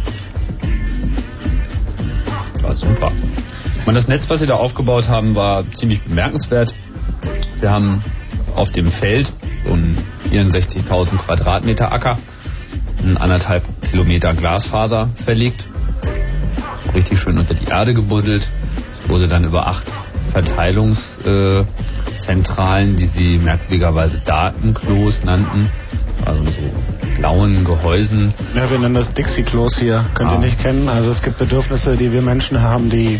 [2.62, 3.12] War super.
[3.86, 6.74] Und das Netz, was sie da aufgebaut haben, war ziemlich bemerkenswert.
[7.56, 8.04] Sie haben
[8.56, 9.32] auf dem Feld
[9.66, 9.98] so einen
[10.32, 12.18] 64.000 Quadratmeter Acker,
[13.00, 15.68] einen anderthalb Kilometer Glasfaser verlegt,
[16.94, 18.48] richtig schön unter die Erde gebuddelt.
[19.04, 19.86] Es wurde dann über acht
[20.32, 25.70] Verteilungszentralen, die sie merkwürdigerweise Datenklos nannten,
[26.26, 26.62] also so
[27.18, 28.34] blauen Gehäusen.
[28.56, 30.06] Ja, wir nennen das Dixie-Klos hier.
[30.14, 30.36] Könnt Ah.
[30.36, 30.88] ihr nicht kennen.
[30.90, 33.20] Also es gibt Bedürfnisse, die wir Menschen haben, die...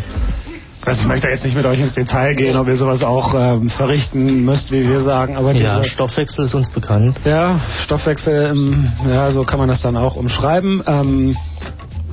[0.86, 3.70] Also ich möchte jetzt nicht mit euch ins Detail gehen, ob ihr sowas auch ähm,
[3.70, 7.18] verrichten müsst, wie wir sagen, aber Ja, Stoffwechsel ist uns bekannt.
[7.24, 10.84] ja, Stoffwechsel, im, ja, so kann man das dann auch umschreiben.
[10.86, 11.38] Ähm,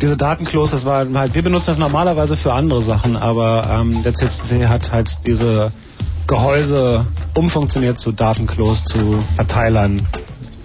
[0.01, 4.14] diese Datenklos, das war halt, wir benutzen das normalerweise für andere Sachen, aber ähm, der
[4.14, 5.73] CCC hat halt diese
[6.29, 7.05] Gehäuse
[7.35, 10.07] umfunktioniert zu Datenklos, zu Verteilern.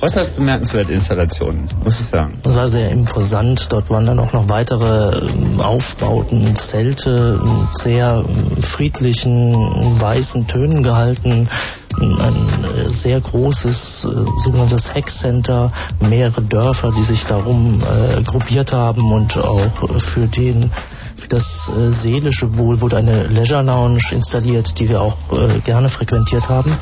[0.06, 2.38] Äußerst bemerkenswerte Installationen, muss ich sagen.
[2.43, 3.66] Das war sehr imposant.
[3.72, 10.84] Dort waren dann auch noch weitere ähm, Aufbauten, Zelte, in sehr ähm, friedlichen, weißen Tönen
[10.84, 11.49] gehalten.
[11.97, 19.12] Ein äh, sehr großes äh, sogenanntes Hackcenter, mehrere Dörfer, die sich darum äh, gruppiert haben
[19.12, 20.70] und auch für den
[21.16, 25.89] für das äh, seelische Wohl wurde eine Leisure Lounge installiert, die wir auch äh, gerne
[25.89, 26.78] frequentiert haben.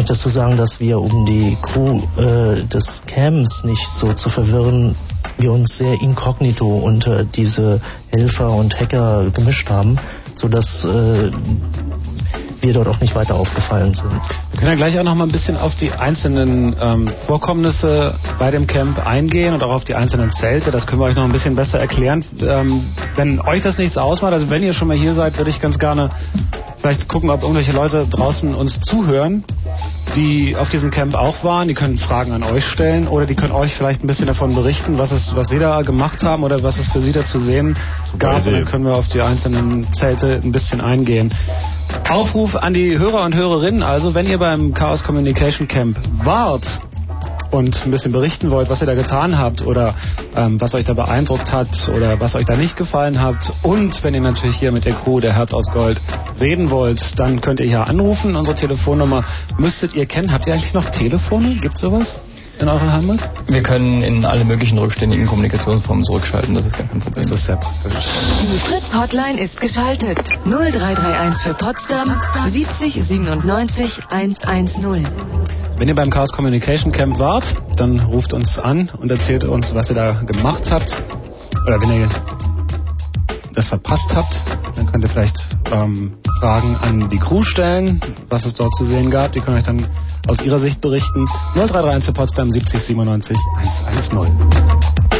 [0.00, 4.30] Ich möchte dazu sagen, dass wir, um die Crew äh, des Camps nicht so zu
[4.30, 4.96] verwirren,
[5.36, 9.98] wir uns sehr inkognito unter diese Helfer und Hacker gemischt haben,
[10.32, 11.30] sodass äh,
[12.62, 14.10] wir dort auch nicht weiter aufgefallen sind.
[14.10, 18.50] Wir können ja gleich auch noch mal ein bisschen auf die einzelnen ähm, Vorkommnisse bei
[18.50, 20.70] dem Camp eingehen und auch auf die einzelnen Zelte.
[20.70, 22.24] Das können wir euch noch ein bisschen besser erklären.
[22.40, 22.84] Ähm,
[23.16, 25.78] wenn euch das nichts ausmacht, also wenn ihr schon mal hier seid, würde ich ganz
[25.78, 26.10] gerne
[26.80, 29.44] vielleicht gucken, ob irgendwelche Leute draußen uns zuhören.
[30.16, 31.68] die auf diesem Camp auch waren.
[31.68, 34.98] Die können Fragen an euch stellen oder die können euch vielleicht ein bisschen davon berichten,
[34.98, 37.76] was es, was sie da gemacht haben oder was es für sie da zu sehen
[38.18, 38.46] gab.
[38.46, 41.32] Und dann können wir auf die einzelnen Zelte ein bisschen eingehen.
[42.08, 46.80] Aufruf an die Hörer und Hörerinnen, also wenn ihr beim Chaos Communication Camp wart
[47.50, 49.94] und ein bisschen berichten wollt, was ihr da getan habt oder
[50.36, 54.14] ähm, was euch da beeindruckt hat oder was euch da nicht gefallen hat und wenn
[54.14, 56.00] ihr natürlich hier mit der Crew der Herz aus Gold
[56.40, 58.36] reden wollt, dann könnt ihr hier anrufen.
[58.36, 59.24] Unsere Telefonnummer
[59.58, 60.32] müsstet ihr kennen.
[60.32, 61.56] Habt ihr eigentlich noch Telefone?
[61.56, 62.20] Gibt's sowas?
[62.60, 63.28] In eurer Heimat?
[63.48, 67.28] Wir können in alle möglichen rückständigen Kommunikationsformen zurückschalten, das ist gar kein Problem.
[67.28, 68.04] Das ist sehr praktisch.
[68.42, 70.18] Die Fritz-Hotline ist geschaltet.
[70.44, 75.08] 0331 für Potsdam 70 97 110.
[75.78, 77.44] Wenn ihr beim Chaos Communication Camp wart,
[77.76, 80.90] dann ruft uns an und erzählt uns, was ihr da gemacht habt.
[81.66, 82.08] Oder wenn ihr
[83.54, 84.40] das verpasst habt,
[84.76, 85.36] dann könnt ihr vielleicht
[85.72, 89.32] ähm, Fragen an die Crew stellen, was es dort zu sehen gab.
[89.32, 89.86] Die können euch dann
[90.28, 91.26] aus ihrer Sicht berichten.
[91.54, 93.36] 0331 für Potsdam 70 97
[93.86, 95.19] 110.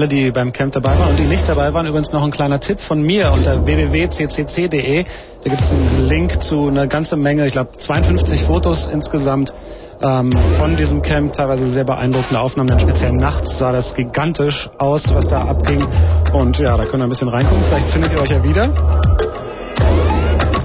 [0.00, 2.58] alle, die beim Camp dabei waren und die nicht dabei waren, übrigens noch ein kleiner
[2.58, 5.04] Tipp von mir unter www.ccc.de.
[5.04, 9.52] Da gibt es einen Link zu einer ganzen Menge, ich glaube 52 Fotos insgesamt
[10.02, 11.34] ähm, von diesem Camp.
[11.34, 15.86] Teilweise sehr beeindruckende Aufnahmen, dann speziell nachts sah das gigantisch aus, was da abging.
[16.32, 17.62] Und ja, da könnt ihr ein bisschen reingucken.
[17.64, 18.70] Vielleicht findet ihr euch ja wieder.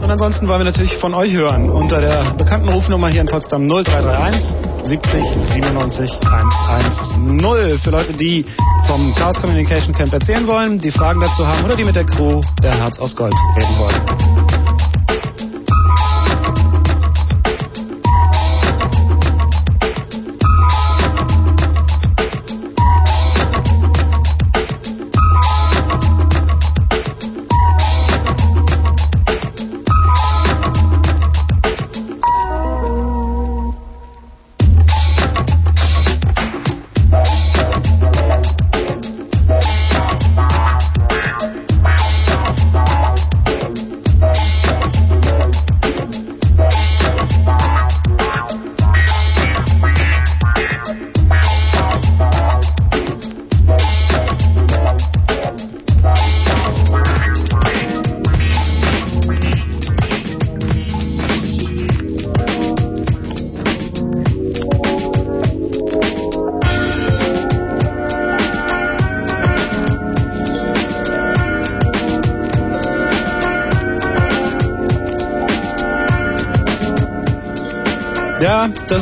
[0.05, 3.67] Und ansonsten wollen wir natürlich von euch hören unter der bekannten Rufnummer hier in Potsdam
[3.67, 8.45] 0331 70 97 110 für Leute, die
[8.85, 12.39] vom Chaos Communication Camp erzählen wollen, die Fragen dazu haben oder die mit der Crew
[12.61, 14.94] der Herz aus Gold reden wollen.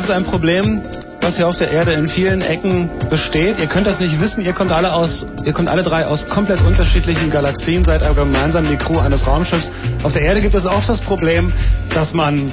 [0.04, 0.82] Das ist ein Problem,
[1.22, 3.58] was hier auf der Erde in vielen Ecken besteht.
[3.58, 6.60] Ihr könnt das nicht wissen, ihr kommt alle aus, ihr kommt alle drei aus komplett
[6.60, 9.70] unterschiedlichen Galaxien, seid aber gemeinsam die Crew eines Raumschiffs.
[10.02, 11.50] Auf der Erde gibt es oft das Problem,
[11.94, 12.52] dass man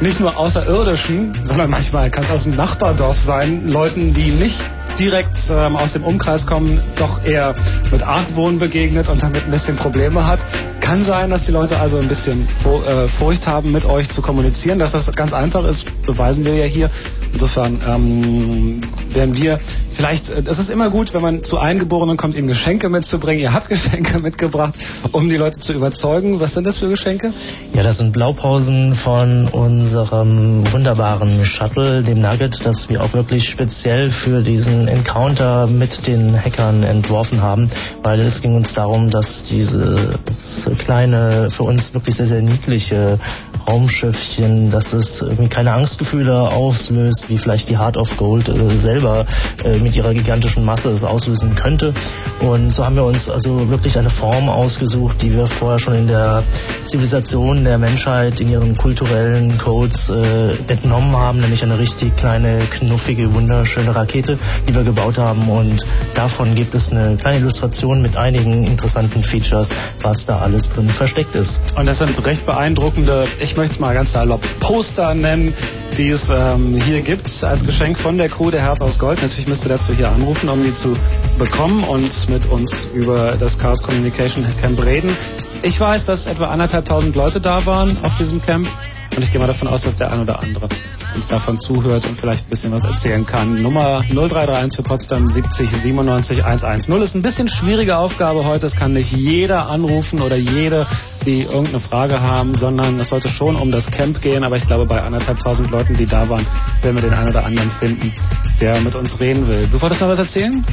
[0.00, 4.58] nicht nur Außerirdischen, sondern manchmal kann es aus dem Nachbardorf sein, Leuten, die nicht
[4.98, 7.54] direkt ähm, aus dem Umkreis kommen, doch eher
[7.90, 10.40] mit Argwohn begegnet und damit ein bisschen Probleme hat.
[10.80, 14.78] Kann sein, dass die Leute also ein bisschen äh, Furcht haben, mit euch zu kommunizieren.
[14.78, 16.90] Dass das ganz einfach ist, beweisen wir ja hier.
[17.32, 18.80] Insofern ähm,
[19.12, 19.60] werden wir
[19.92, 23.40] vielleicht, äh, es ist immer gut, wenn man zu Eingeborenen kommt, ihnen Geschenke mitzubringen.
[23.40, 24.74] Ihr habt Geschenke mitgebracht,
[25.12, 26.40] um die Leute zu überzeugen.
[26.40, 27.32] Was sind das für Geschenke?
[27.74, 34.10] Ja, das sind Blaupausen von unserem wunderbaren Shuttle, dem Nugget, das wir auch wirklich speziell
[34.10, 37.70] für diesen Encounter mit den Hackern entworfen haben,
[38.02, 43.18] weil es ging uns darum, dass dieses kleine, für uns wirklich sehr, sehr niedliche
[43.66, 49.26] Raumschiffchen, dass es irgendwie keine Angstgefühle auslöst, wie vielleicht die Heart of Gold äh, selber
[49.64, 51.92] äh, mit ihrer gigantischen Masse es auslösen könnte.
[52.40, 56.06] Und so haben wir uns also wirklich eine Form ausgesucht, die wir vorher schon in
[56.06, 56.42] der
[56.86, 63.34] Zivilisation der Menschheit in ihren kulturellen Codes äh, entnommen haben, nämlich eine richtig kleine, knuffige,
[63.34, 65.48] wunderschöne Rakete, die wir gebaut haben.
[65.48, 69.68] Und davon gibt es eine kleine Illustration mit einigen interessanten Features,
[70.02, 71.60] was da alles drin versteckt ist.
[71.76, 75.54] Und das sind recht beeindruckende, ich möchte es mal ganz salopp, Poster nennen,
[75.96, 77.09] die es ähm, hier gibt
[77.42, 79.20] als Geschenk von der Crew der Herz aus Gold.
[79.20, 80.96] Natürlich müsst ihr dazu hier anrufen, um die zu
[81.40, 85.16] bekommen und mit uns über das Chaos Communication Camp reden.
[85.64, 88.68] Ich weiß, dass etwa anderthalbtausend Leute da waren auf diesem Camp.
[89.16, 90.68] Und ich gehe mal davon aus, dass der ein oder andere
[91.16, 93.60] uns davon zuhört und vielleicht ein bisschen was erzählen kann.
[93.60, 98.66] Nummer 0331 für Potsdam 70 97 110 ist ein bisschen schwierige Aufgabe heute.
[98.66, 100.86] Es kann nicht jeder anrufen oder jede,
[101.24, 104.44] die irgendeine Frage haben, sondern es sollte schon um das Camp gehen.
[104.44, 106.46] Aber ich glaube, bei anderthalb tausend Leuten, die da waren,
[106.82, 108.12] werden wir den einen oder anderen finden,
[108.60, 109.66] der mit uns reden will.
[109.70, 110.64] Du wolltest noch was erzählen?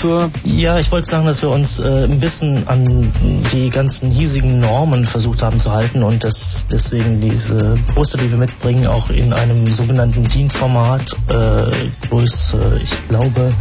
[0.00, 3.12] Zur ja, ich wollte sagen, dass wir uns äh, ein bisschen an
[3.52, 8.38] die ganzen hiesigen Normen versucht haben zu halten und dass deswegen diese Poster, die wir
[8.38, 13.52] mitbringen, auch in einem sogenannten DIN-Format, äh, Größe, ich glaube,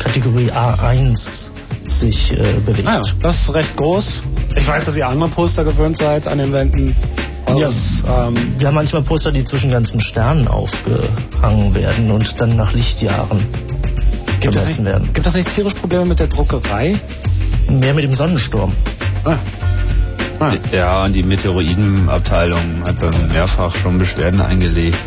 [0.00, 1.45] Kategorie A1
[1.90, 2.86] sich äh, bewegt.
[2.86, 4.22] Ah ja, das ist recht groß.
[4.56, 6.94] Ich weiß, dass ihr andere Poster gewöhnt seid an den Wänden.
[7.48, 7.68] Ja,
[8.28, 13.46] ähm, wir haben manchmal Poster, die zwischen ganzen Sternen aufgehangen werden und dann nach Lichtjahren
[14.40, 15.12] gibt gemessen nicht, werden.
[15.12, 17.00] Gibt das nicht tierisch Probleme mit der Druckerei?
[17.68, 18.72] Mehr mit dem Sonnensturm.
[19.24, 19.36] Ah.
[20.38, 20.52] Ah.
[20.70, 24.98] Ja, und die Meteoroidenabteilung hat dann mehrfach schon Beschwerden eingelegt.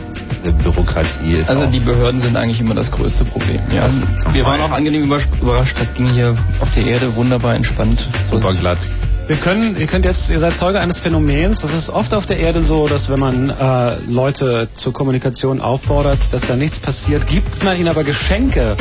[0.64, 3.60] Bürokratie ist Also die Behörden sind eigentlich immer das größte Problem.
[3.74, 3.88] Ja.
[3.90, 5.76] Zum Wir waren auch angenehm überrascht.
[5.80, 8.08] Das ging hier auf der Erde wunderbar entspannt.
[8.30, 8.78] super glatt.
[9.28, 11.60] Wir können, ihr könnt jetzt, ihr seid Zeuge eines Phänomens.
[11.60, 16.18] Das ist oft auf der Erde so, dass wenn man äh, Leute zur Kommunikation auffordert,
[16.32, 18.76] dass da nichts passiert, gibt man ihnen aber Geschenke.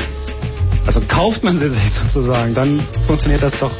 [0.86, 3.70] Also kauft man sie sich sozusagen, dann funktioniert das doch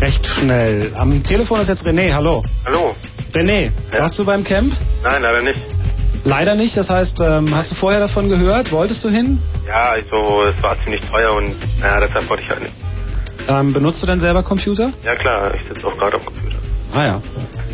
[0.00, 0.92] recht schnell.
[0.96, 2.42] Am Telefon ist jetzt René, hallo.
[2.64, 2.94] Hallo?
[3.34, 4.02] René, Ja.
[4.02, 4.72] warst du beim Camp?
[5.02, 5.60] Nein, leider nicht.
[6.24, 8.72] Leider nicht, das heißt, ähm, hast du vorher davon gehört?
[8.72, 9.38] Wolltest du hin?
[9.66, 12.72] Ja, also es war ziemlich teuer und naja, deshalb wollte ich halt nicht.
[13.46, 14.90] Ähm, benutzt du denn selber Computer?
[15.04, 16.56] Ja klar, ich sitze auch gerade am Computer.
[16.94, 17.22] Ah ja.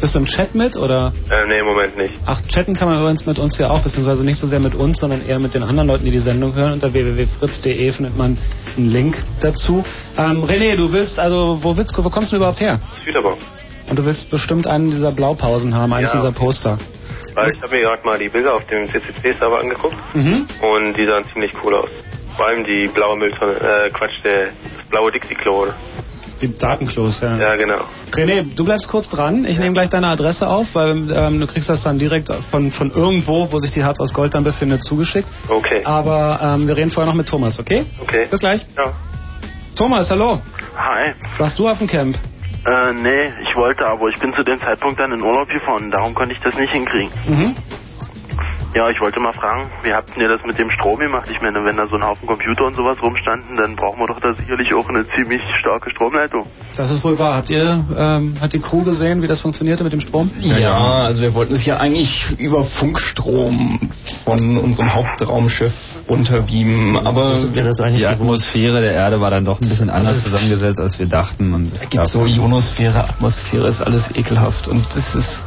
[0.01, 1.13] Bist du im Chat mit oder?
[1.31, 2.15] Äh, nee, im Moment nicht.
[2.25, 4.99] Ach, chatten kann man übrigens mit uns ja auch, beziehungsweise nicht so sehr mit uns,
[4.99, 6.73] sondern eher mit den anderen Leuten, die die Sendung hören.
[6.73, 8.39] Unter www.fritz.de findet man
[8.77, 9.85] einen Link dazu.
[10.17, 12.81] Ähm, René, du willst, also, wo willst wo kommst du überhaupt her?
[13.05, 13.37] Süderbau.
[13.91, 16.17] Und du willst bestimmt einen dieser Blaupausen haben, eines Ja.
[16.17, 16.79] dieser Poster.
[17.41, 20.47] Weil ich habe mir gerade mal die Bilder auf dem CCC-Server angeguckt Mhm.
[20.61, 21.89] und die sahen ziemlich cool aus.
[22.37, 25.63] Vor allem die blaue Mülltonne, äh, Quatsch, der, das blaue Dixie-Klo.
[25.63, 25.75] oder?
[26.41, 27.37] Die Datenklos, ja.
[27.37, 27.81] Ja, genau.
[28.13, 29.45] René, du bleibst kurz dran.
[29.45, 32.91] Ich nehme gleich deine Adresse auf, weil ähm, du kriegst das dann direkt von, von
[32.93, 35.29] irgendwo, wo sich die Herz aus Gold dann befindet, zugeschickt.
[35.49, 35.83] Okay.
[35.85, 37.85] Aber ähm, wir reden vorher noch mit Thomas, okay?
[38.01, 38.27] Okay.
[38.31, 38.65] Bis gleich.
[38.75, 38.91] Ja.
[39.77, 40.41] Thomas, hallo.
[40.79, 41.13] Hi.
[41.37, 42.17] Warst du auf dem Camp?
[42.65, 46.15] Äh, nee, ich wollte, aber ich bin zu dem Zeitpunkt dann in Urlaub gefahren, darum
[46.15, 47.13] konnte ich das nicht hinkriegen.
[47.27, 47.57] Mhm.
[48.73, 51.29] Ja, ich wollte mal fragen, wie habt ihr das mit dem Strom gemacht?
[51.29, 54.21] Ich meine, wenn da so ein Haufen Computer und sowas rumstanden, dann brauchen wir doch
[54.21, 56.47] da sicherlich auch eine ziemlich starke Stromleitung.
[56.77, 57.39] Das ist wohl wahr.
[57.39, 60.31] Habt ihr, ähm, hat die Crew gesehen, wie das funktionierte mit dem Strom?
[60.39, 63.91] Ja, also wir wollten es ja eigentlich über Funkstrom
[64.25, 65.75] von unserem Hauptraumschiff
[66.09, 68.21] runterbeamen, aber das eigentlich Die gewohnt.
[68.21, 71.55] Atmosphäre der Erde war dann doch ein bisschen anders zusammengesetzt, als wir dachten.
[71.55, 75.43] Und es gibt so Ionosphäre, Atmosphäre ist alles ekelhaft und das ist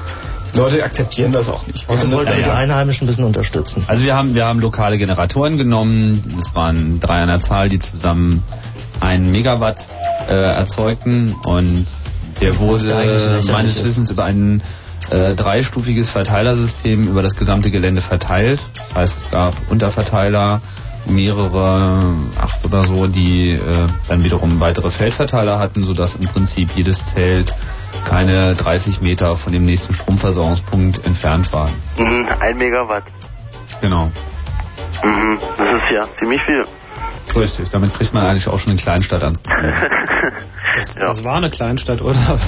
[0.54, 1.90] Leute akzeptieren das auch nicht.
[1.90, 2.50] Also wollten wir die.
[2.50, 3.84] Einheimischen ein bisschen unterstützen.
[3.88, 6.38] Also wir haben, wir haben lokale Generatoren genommen.
[6.40, 8.44] Es waren drei an der Zahl, die zusammen
[9.00, 9.88] einen Megawatt
[10.28, 11.88] äh, erzeugten und
[12.40, 13.84] der wurde meines.
[13.84, 14.62] Wissens über ein
[15.10, 18.60] äh, dreistufiges Verteilersystem über das gesamte Gelände verteilt.
[18.76, 20.62] Das heißt, es gab Unterverteiler,
[21.06, 23.60] mehrere, acht oder so, die äh,
[24.08, 27.54] dann wiederum weitere Feldverteiler hatten, sodass im Prinzip jedes Zelt
[28.06, 31.70] keine 30 Meter von dem nächsten Stromversorgungspunkt entfernt war.
[31.98, 33.04] Mhm, ein Megawatt.
[33.82, 34.12] Genau.
[35.04, 36.66] Mhm, das ist ja ziemlich viel.
[37.36, 39.38] Richtig, damit kriegt man eigentlich auch schon eine Kleinstadt an.
[40.76, 41.04] Das, Ja.
[41.06, 42.40] das war eine Kleinstadt, oder?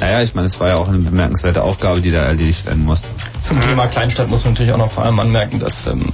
[0.00, 3.06] Naja, ich meine, es war ja auch eine bemerkenswerte Aufgabe, die da erledigt werden musste.
[3.40, 6.12] Zum Thema Kleinstadt muss man natürlich auch noch vor allem anmerken, dass ähm,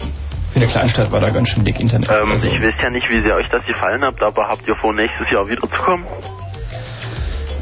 [0.53, 2.11] für eine Kleinstadt war da ganz schön dick Internet.
[2.11, 4.77] Ähm, also, ich weiß ja nicht, wie sehr euch das gefallen habt, aber habt ihr
[4.77, 6.05] vor, nächstes Jahr wieder zu kommen?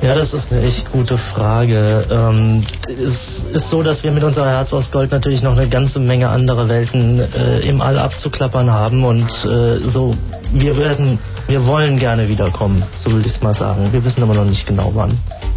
[0.03, 2.05] Ja, das ist eine echt gute Frage.
[2.11, 6.01] Ähm, es ist so, dass wir mit unserer Herz aus Gold natürlich noch eine ganze
[6.01, 10.17] Menge andere Welten äh, im All abzuklappern haben und äh, so,
[10.53, 13.93] wir werden, wir wollen gerne wiederkommen, so will ich es mal sagen.
[13.93, 15.11] Wir wissen aber noch nicht genau wann.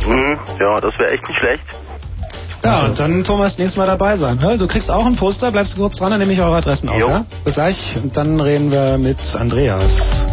[0.06, 1.64] Mhm, ja, das wäre echt nicht schlecht.
[2.64, 4.39] Ja, und dann Thomas nächstes Mal dabei sein.
[4.60, 7.00] Du kriegst auch ein Poster, bleibst du kurz dran, dann nehme ich eure Adressen auf.
[7.00, 7.26] Ja?
[7.43, 7.98] Bis gleich.
[8.02, 10.26] Und dann reden wir mit Andreas.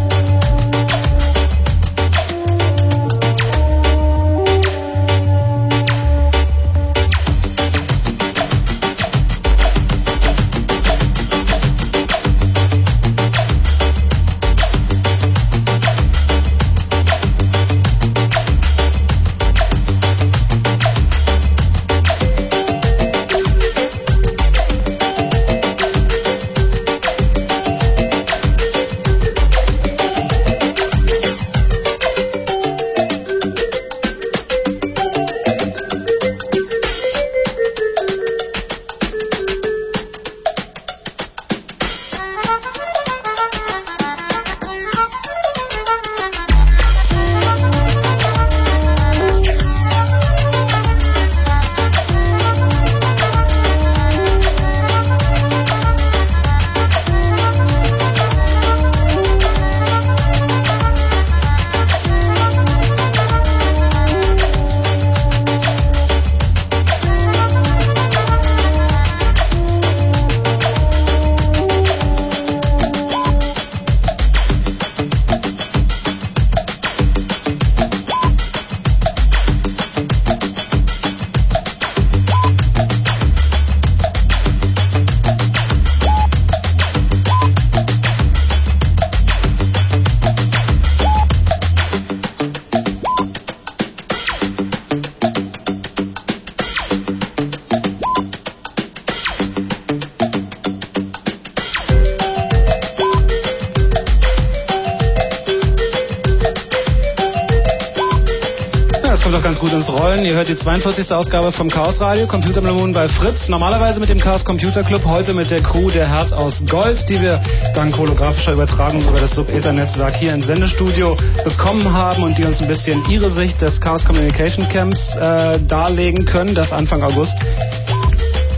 [110.43, 111.09] Hört die 42.
[111.13, 113.47] Ausgabe vom Chaos Radio, Computer Moon bei Fritz.
[113.47, 117.21] Normalerweise mit dem Chaos Computer Club, heute mit der Crew der Herz aus Gold, die
[117.21, 117.41] wir
[117.73, 121.15] dank holographischer Übertragung über das Sub-Ether-Netzwerk hier ins Sendestudio
[121.45, 126.25] bekommen haben und die uns ein bisschen ihre Sicht des Chaos Communication Camps äh, darlegen
[126.25, 127.37] können, das Anfang August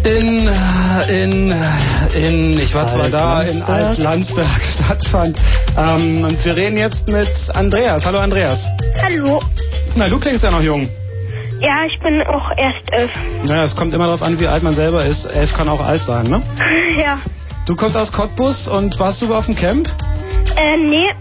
[0.03, 0.47] in,
[1.09, 1.53] in,
[2.15, 5.37] in, ich war zwar da, in Alt-Landsberg stattfand.
[5.77, 8.05] Ähm, und wir reden jetzt mit Andreas.
[8.05, 8.69] Hallo Andreas.
[9.03, 9.39] Hallo.
[9.95, 10.89] Na, du klingst ja noch jung.
[11.85, 13.11] Ja, ich bin auch erst elf.
[13.43, 15.25] Naja, es kommt immer darauf an, wie alt man selber ist.
[15.25, 16.41] Elf kann auch alt sein, ne?
[16.97, 17.19] ja.
[17.67, 19.87] Du kommst aus Cottbus und warst du auf dem Camp?
[20.57, 21.11] Äh, nee.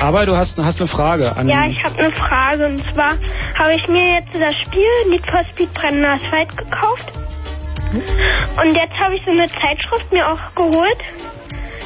[0.00, 1.48] Aber du hast, hast eine Frage an.
[1.48, 2.66] Ja, ich habe eine Frage.
[2.66, 3.14] Und zwar
[3.58, 7.12] habe ich mir jetzt das Spiel Need for Speed Brennender Asphalt gekauft.
[7.92, 10.98] Und jetzt habe ich so eine Zeitschrift mir auch geholt.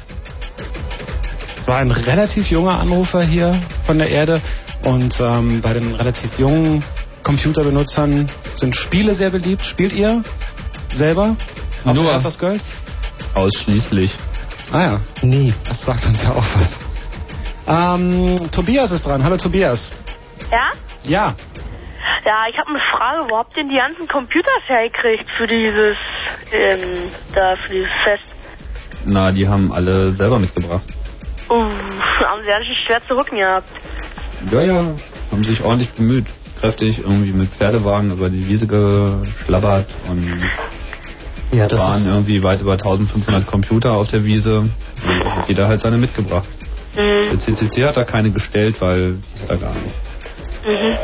[1.61, 4.41] Es war ein relativ junger Anrufer hier von der Erde
[4.83, 6.85] und ähm, bei den relativ jungen
[7.23, 9.65] Computerbenutzern sind Spiele sehr beliebt.
[9.65, 10.23] Spielt ihr
[10.93, 11.37] selber?
[11.85, 12.15] Auf Nur.
[12.15, 12.63] aus Gold?
[13.35, 14.11] Ausschließlich.
[14.71, 15.55] Ah ja, Nie.
[15.67, 16.81] das sagt uns ja auch was.
[17.67, 19.23] Ähm, Tobias ist dran.
[19.25, 19.93] Hallo Tobias.
[20.51, 20.71] Ja?
[21.05, 21.35] Ja,
[22.27, 23.31] Ja, ich habe eine Frage.
[23.31, 25.97] Wo habt ihr denn die ganzen Computers hergekriegt für dieses,
[26.53, 28.25] ähm, da, für dieses Fest?
[29.07, 30.85] Na, die haben alle selber mitgebracht.
[31.51, 33.69] Uh, haben sie ganz schön schwer zu rücken gehabt.
[34.51, 34.95] Ja, ja,
[35.31, 36.27] haben sich ordentlich bemüht.
[36.61, 40.43] Kräftig irgendwie mit Pferdewagen über die Wiese geschlabbert und
[41.53, 44.61] Ja, das waren irgendwie weit über 1500 Computer auf der Wiese.
[44.61, 44.73] Und
[45.25, 46.49] da hat jeder halt seine mitgebracht.
[46.97, 47.41] Der Mhm.
[47.41, 49.17] CCC hat da keine gestellt, weil
[49.49, 49.95] er gar nicht.
[50.67, 50.97] Mhm.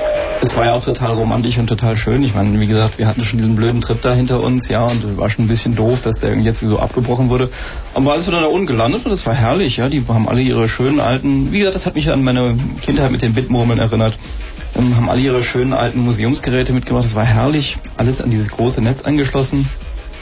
[0.43, 2.25] Es war ja auch total romantisch und total schön.
[2.25, 5.19] Ich meine, wie gesagt, wir hatten schon diesen blöden Trip da hinter uns, ja, und
[5.19, 7.51] war schon ein bisschen doof, dass der jetzt so abgebrochen wurde.
[7.93, 10.67] Aber wir dann da unten gelandet und es war herrlich, ja, die haben alle ihre
[10.69, 14.17] schönen alten, wie gesagt, das hat mich an meine Kindheit mit den Bitmurmeln erinnert.
[14.77, 17.05] Ähm, haben alle ihre schönen alten Museumsgeräte mitgebracht.
[17.05, 19.69] Das war herrlich, alles an dieses große Netz angeschlossen.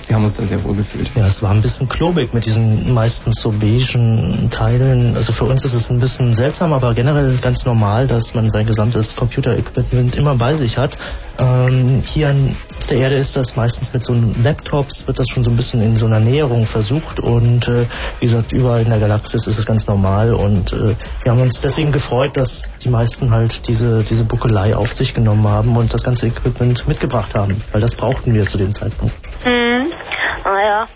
[0.09, 1.11] Wir haben uns da sehr wohl gefühlt.
[1.15, 5.15] ja, es war ein bisschen klobig mit diesen meistens so beigen Teilen.
[5.15, 8.67] Also für uns ist es ein bisschen seltsam, aber generell ganz normal, dass man sein
[8.67, 10.97] gesamtes Computer-Equipment immer bei sich hat.
[11.39, 12.57] Ähm, hier an
[12.89, 15.97] der Erde ist das meistens mit so Laptops, wird das schon so ein bisschen in
[15.97, 17.85] so einer Näherung versucht und äh,
[18.19, 21.61] wie gesagt, überall in der Galaxis ist es ganz normal und äh, wir haben uns
[21.61, 26.03] deswegen gefreut, dass die meisten halt diese, diese Buckelei auf sich genommen haben und das
[26.03, 29.15] ganze Equipment mitgebracht haben, weil das brauchten wir zu dem Zeitpunkt.
[29.45, 29.98] Mhm.
[30.45, 30.87] Ah ja.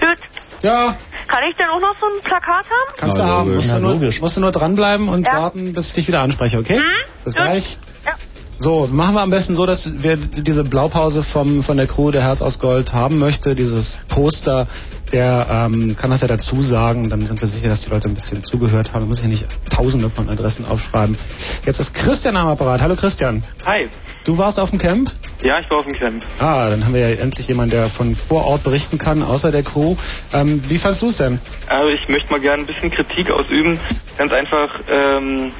[0.00, 0.18] Gut.
[0.62, 0.96] ja,
[1.28, 2.94] Kann ich denn auch noch so ein Plakat haben?
[2.96, 3.54] kannst Na, du haben.
[3.56, 5.36] Musst du, nur, musst du nur dranbleiben und Ja.
[5.42, 6.78] warten, bis ich dich wieder anspreche, okay?
[6.78, 7.24] Mhm.
[7.24, 7.42] Bis Gut.
[7.42, 7.76] gleich.
[8.04, 8.12] Ja.
[8.56, 12.22] So, machen wir am besten so, dass wir diese Blaupause vom, von der Crew der
[12.22, 14.68] Herz aus Gold haben möchte, dieses Poster,
[15.10, 18.14] der ähm, kann das ja dazu sagen, dann sind wir sicher, dass die Leute ein
[18.14, 19.08] bisschen zugehört haben.
[19.08, 21.18] Muss ich ja nicht tausende von Adressen aufschreiben.
[21.66, 22.80] Jetzt ist Christian am Apparat.
[22.80, 23.42] Hallo Christian.
[23.66, 23.88] Hi.
[24.24, 25.10] Du warst auf dem Camp?
[25.42, 26.24] Ja, ich war auf dem Camp.
[26.38, 29.62] Ah, dann haben wir ja endlich jemanden, der von vor Ort berichten kann, außer der
[29.62, 29.96] Crew.
[30.32, 31.38] Ähm, wie fandst du es denn?
[31.68, 33.78] Also ich möchte mal gerne ein bisschen Kritik ausüben.
[34.16, 35.52] Ganz einfach, ähm,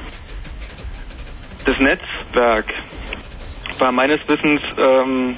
[1.65, 2.65] das Netzwerk
[3.77, 5.37] war meines Wissens ähm,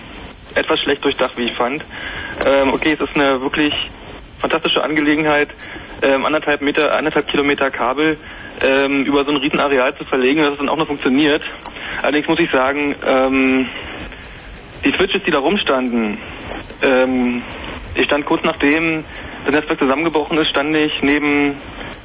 [0.55, 1.83] etwas schlecht durchdacht, wie ich fand.
[2.45, 3.73] Ähm, okay, es ist eine wirklich
[4.39, 5.49] fantastische Angelegenheit,
[6.01, 8.17] ähm, anderthalb Meter, anderthalb Kilometer Kabel
[8.61, 11.43] ähm, über so ein Riesenareal zu verlegen, dass es dann auch noch funktioniert.
[12.01, 13.67] Allerdings muss ich sagen, ähm,
[14.85, 16.17] die Switches, die da rumstanden,
[16.81, 17.43] ähm,
[17.95, 19.03] ich stand kurz nachdem
[19.45, 21.57] das Netzwerk zusammengebrochen ist, stand ich neben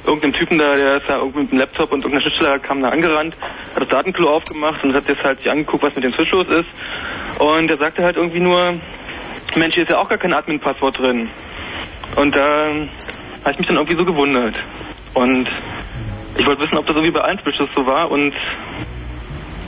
[0.05, 2.89] irgendeinem Typen da, der ist da irgendwie mit einem Laptop und irgendeiner Schnittstelle kam da
[2.89, 3.35] angerannt,
[3.75, 6.47] hat das Datenklo aufgemacht und hat jetzt halt sich angeguckt, was mit dem Switch los
[6.47, 6.69] ist.
[7.39, 8.79] Und der sagte halt irgendwie nur,
[9.55, 11.29] Mensch, hier ist ja auch gar kein Admin-Passwort drin.
[12.15, 12.67] Und da
[13.43, 14.55] habe ich mich dann irgendwie so gewundert.
[15.13, 15.49] Und
[16.37, 18.33] ich wollte wissen, ob das so wie bei Switches so war und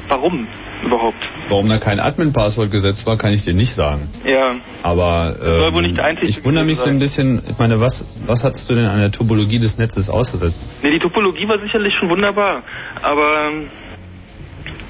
[0.08, 0.48] warum
[0.84, 1.18] überhaupt.
[1.50, 4.10] Warum da kein Admin-Passwort gesetzt war, kann ich dir nicht sagen.
[4.26, 4.56] Ja.
[4.84, 8.86] Aber ähm, ich wundere mich so ein bisschen, ich meine, was, was hattest du denn
[8.86, 10.62] an der Topologie des Netzes ausgesetzt?
[10.84, 12.64] Nee, die Topologie war sicherlich schon wunderbar,
[13.02, 13.50] aber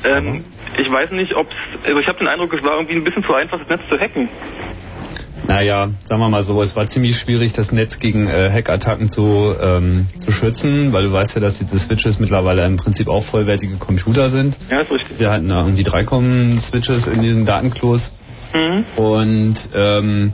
[0.03, 0.45] ähm,
[0.77, 1.47] ich weiß nicht, ob
[1.85, 3.99] also ich habe den Eindruck, es war irgendwie ein bisschen zu einfach, das Netz zu
[3.99, 4.29] hacken.
[5.47, 9.53] Naja, sagen wir mal so, es war ziemlich schwierig, das Netz gegen äh, Hackattacken zu,
[9.61, 13.75] ähm, zu schützen, weil du weißt ja, dass diese Switches mittlerweile im Prinzip auch vollwertige
[13.75, 14.57] Computer sind.
[14.69, 15.19] Ja, ist richtig.
[15.19, 18.11] Wir hatten da irgendwie drei switches in diesen Datenklos.
[18.53, 18.85] Mhm.
[18.95, 20.33] Und ähm,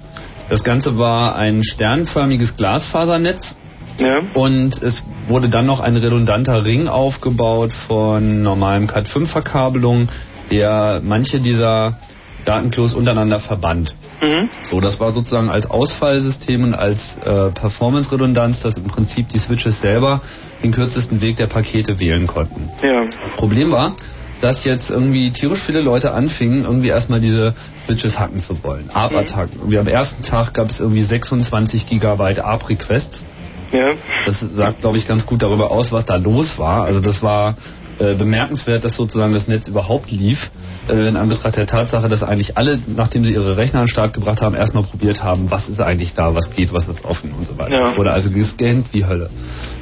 [0.50, 3.56] das Ganze war ein sternförmiges Glasfasernetz.
[4.00, 4.22] Ja.
[4.34, 10.10] Und es wurde dann noch ein redundanter Ring aufgebaut von normalem Cat5-Verkabelung,
[10.50, 11.98] der manche dieser
[12.46, 13.96] Datenklos untereinander verband.
[14.22, 14.50] Mhm.
[14.70, 19.80] So, das war sozusagen als Ausfallsystem und als äh, Performance-Redundanz, dass im Prinzip die Switches
[19.80, 20.22] selber
[20.64, 22.70] den kürzesten Weg der Pakete wählen konnten.
[22.82, 23.06] Ja.
[23.36, 23.96] Problem war,
[24.42, 27.54] dass jetzt irgendwie tierisch viele Leute anfingen, irgendwie erstmal diese
[27.86, 28.90] Switches hacken zu wollen.
[28.92, 29.60] ARP-Attacken.
[29.60, 33.26] Irgendwie am ersten Tag gab es irgendwie 26 Gigabyte ARP-Requests.
[33.72, 33.92] Ja.
[34.26, 36.84] Das sagt, glaube ich, ganz gut darüber aus, was da los war.
[36.84, 37.56] Also das war
[38.02, 40.50] äh, bemerkenswert, dass sozusagen das Netz überhaupt lief,
[40.90, 44.14] äh, in Anbetracht der Tatsache, dass eigentlich alle, nachdem sie ihre Rechner an den Start
[44.14, 47.46] gebracht haben, erstmal probiert haben, was ist eigentlich da, was geht, was ist offen und
[47.46, 47.78] so weiter.
[47.78, 47.98] Ja.
[47.98, 49.30] Wurde also gescannt wie Hölle.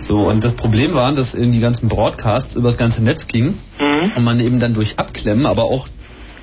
[0.01, 3.55] So, und das Problem war, dass in die ganzen Broadcasts über das ganze Netz ging
[3.79, 4.11] Mhm.
[4.17, 5.87] und man eben dann durch Abklemmen, aber auch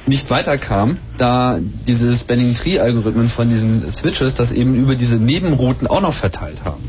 [0.07, 5.87] nicht weiterkam, da diese Spanning Tree Algorithmen von diesen Switches das eben über diese Nebenrouten
[5.87, 6.83] auch noch verteilt haben.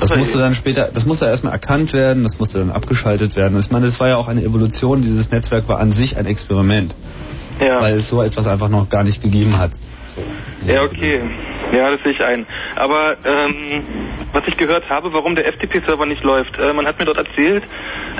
[0.00, 0.16] Das je.
[0.16, 3.58] musste dann später, das musste erstmal erkannt werden, das musste dann abgeschaltet werden.
[3.58, 6.94] Ich meine, das war ja auch eine Evolution, dieses Netzwerk war an sich ein Experiment,
[7.60, 7.80] Ja.
[7.80, 9.72] weil es so etwas einfach noch gar nicht gegeben hat.
[10.66, 11.20] Ja, okay.
[11.72, 12.46] Ja, das sehe ich ein.
[12.76, 13.82] Aber ähm,
[14.32, 17.64] was ich gehört habe, warum der FTP-Server nicht läuft, äh, man hat mir dort erzählt,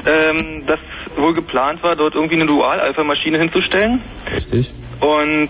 [0.07, 0.81] ähm, dass
[1.17, 4.01] wohl geplant war, dort irgendwie eine Dual-Alpha-Maschine hinzustellen.
[4.33, 4.73] Richtig.
[5.01, 5.49] Und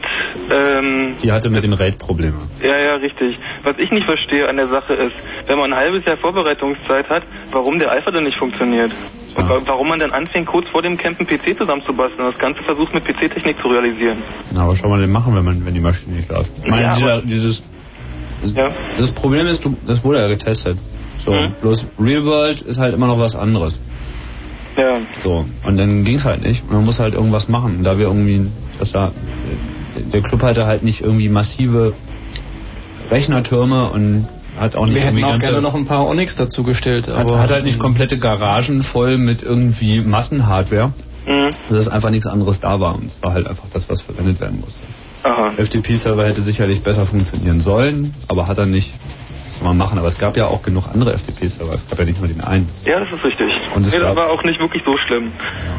[0.50, 2.38] ähm, Die hatte mit dem RAID Probleme.
[2.62, 3.36] ja, ja, richtig.
[3.62, 5.12] Was ich nicht verstehe an der Sache ist,
[5.46, 8.90] wenn man ein halbes Jahr Vorbereitungszeit hat, warum der Alpha denn nicht funktioniert?
[9.36, 12.40] Und wa warum man dann anfängt, kurz vor dem Camp einen PC zusammenzubasteln und das
[12.40, 14.22] Ganze versucht mit PC-Technik zu realisieren.
[14.52, 16.50] Na, aber schau mal, den machen, wenn man, wenn die Maschine nicht läuft.
[16.64, 17.62] Ich meine, Ja, dieser, dieses,
[18.42, 18.72] das, Ja.
[18.98, 20.78] das Problem ist, du, das wurde ja getestet.
[21.18, 21.54] So, Mhm.
[21.60, 23.78] bloß Real World ist halt immer noch was anderes.
[24.76, 25.00] Ja.
[25.22, 26.70] So, und dann ging's halt nicht.
[26.70, 27.82] Man muss halt irgendwas machen.
[27.84, 28.48] Da wir irgendwie,
[28.78, 29.12] dass da
[30.12, 31.94] der Club hatte halt nicht irgendwie massive
[33.10, 34.26] Rechnertürme und
[34.58, 37.16] hat auch nicht Wir hätten auch ganze, gerne noch ein paar Onyx dazu gestellt, hat,
[37.16, 40.92] aber hat halt nicht komplette Garagen voll mit irgendwie Massenhardware.
[41.26, 41.50] Mhm.
[41.70, 44.60] Dass einfach nichts anderes da war und es war halt einfach das, was verwendet werden
[44.60, 44.82] musste.
[45.24, 45.52] Aha.
[45.56, 48.92] FTP-Server hätte sicherlich besser funktionieren sollen, aber hat er nicht.
[49.62, 49.98] Soll man machen.
[49.98, 51.74] Aber es gab ja auch genug andere FTP-Server.
[51.74, 52.68] Es gab ja nicht nur den einen.
[52.84, 53.48] Ja, das ist richtig.
[53.72, 55.32] Und es nee, das war auch nicht wirklich so schlimm.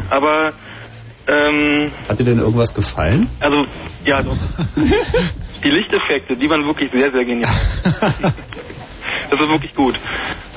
[0.09, 0.53] Aber,
[1.27, 3.29] ähm, Hat dir denn irgendwas gefallen?
[3.41, 3.65] also,
[4.05, 4.37] ja, doch.
[5.63, 7.53] die Lichteffekte, die waren wirklich sehr, sehr genial.
[7.83, 9.99] das war wirklich gut.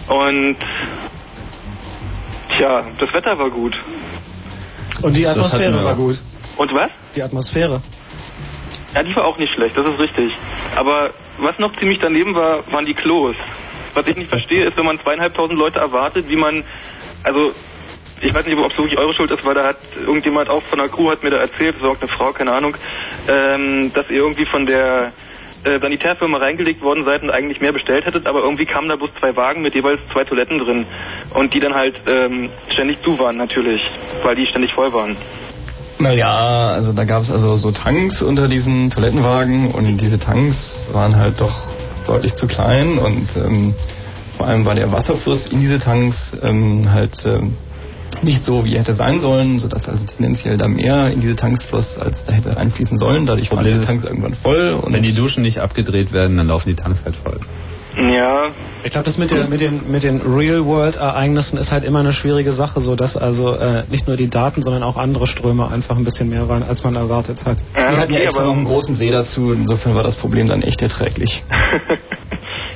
[0.08, 0.56] Und,
[2.56, 3.76] tja, das Wetter war gut.
[5.02, 6.16] Und die Atmosphäre war gut.
[6.58, 6.90] Und was?
[7.16, 7.82] Die Atmosphäre.
[8.94, 10.32] Ja, die war auch nicht schlecht, das ist richtig.
[10.76, 13.36] Aber was noch ziemlich daneben war, waren die Klos.
[13.94, 16.64] Was ich nicht verstehe, ist, wenn man zweieinhalbtausend Leute erwartet, wie man,
[17.24, 17.52] also,
[18.20, 20.78] ich weiß nicht, ob es wirklich eure Schuld ist, weil da hat irgendjemand auch von
[20.78, 22.76] der Crew hat mir da erzählt, das war auch eine Frau, keine Ahnung,
[23.28, 25.12] ähm, dass ihr irgendwie von der
[25.64, 29.10] äh, Sanitärfirma reingelegt worden seid und eigentlich mehr bestellt hättet, aber irgendwie kamen da bloß
[29.18, 30.86] zwei Wagen mit jeweils zwei Toiletten drin
[31.34, 33.80] und die dann halt ähm, ständig zu waren natürlich,
[34.22, 35.16] weil die ständig voll waren.
[35.98, 41.16] Naja, also da gab es also so Tanks unter diesen Toilettenwagen und diese Tanks waren
[41.16, 41.54] halt doch
[42.06, 43.74] deutlich zu klein und ähm,
[44.36, 47.54] vor allem war der Wasserfluss in diese Tanks ähm, halt ähm,
[48.22, 51.64] nicht so, wie er hätte sein sollen, sodass also tendenziell da mehr in diese Tanks
[51.64, 53.26] floss, als da hätte einfließen sollen.
[53.26, 56.68] Dadurch waren die Tanks irgendwann voll und Wenn die Duschen nicht abgedreht werden, dann laufen
[56.68, 57.40] die Tanks halt voll.
[57.96, 58.48] Ja.
[58.84, 62.52] Ich glaube, das mit den, mit den, mit den Real-World-Ereignissen ist halt immer eine schwierige
[62.52, 66.04] Sache, so dass also äh, nicht nur die Daten, sondern auch andere Ströme einfach ein
[66.04, 67.58] bisschen mehr waren, als man erwartet hat.
[67.74, 70.16] Ja, Wir hatten ja okay, extra aber- noch einen großen See dazu, insofern war das
[70.16, 71.42] Problem dann echt erträglich.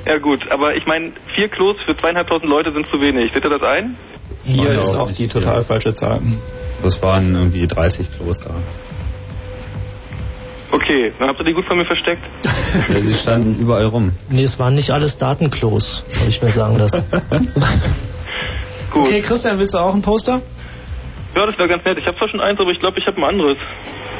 [0.08, 3.32] Ja gut, aber ich meine, vier Klos für zweieinhalbtausend Leute sind zu wenig.
[3.34, 3.96] Seht ihr das ein?
[4.44, 6.20] Hier ist auch die total falsche Zahl.
[6.82, 8.50] Das waren irgendwie 30 Klos da.
[10.72, 12.22] Okay, dann habt ihr die gut von mir versteckt.
[12.88, 14.12] Ja, sie standen überall rum.
[14.28, 17.02] Nee, es waren nicht alles Datenklos, soll ich mir sagen lassen.
[18.92, 19.06] Gut.
[19.06, 20.40] Okay, Christian, willst du auch ein Poster?
[21.34, 21.98] Ja, das wäre ganz nett.
[21.98, 23.56] Ich habe zwar schon eins, aber ich glaube, ich habe ein anderes.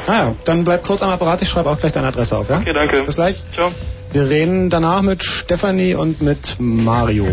[0.07, 2.59] Ah ja, dann bleib kurz am Apparat, ich schreibe auch gleich deine Adresse auf, ja?
[2.59, 3.03] Okay, danke.
[3.03, 3.41] Bis gleich.
[3.53, 3.71] Ciao.
[4.11, 7.27] Wir reden danach mit Stefanie und mit Mario.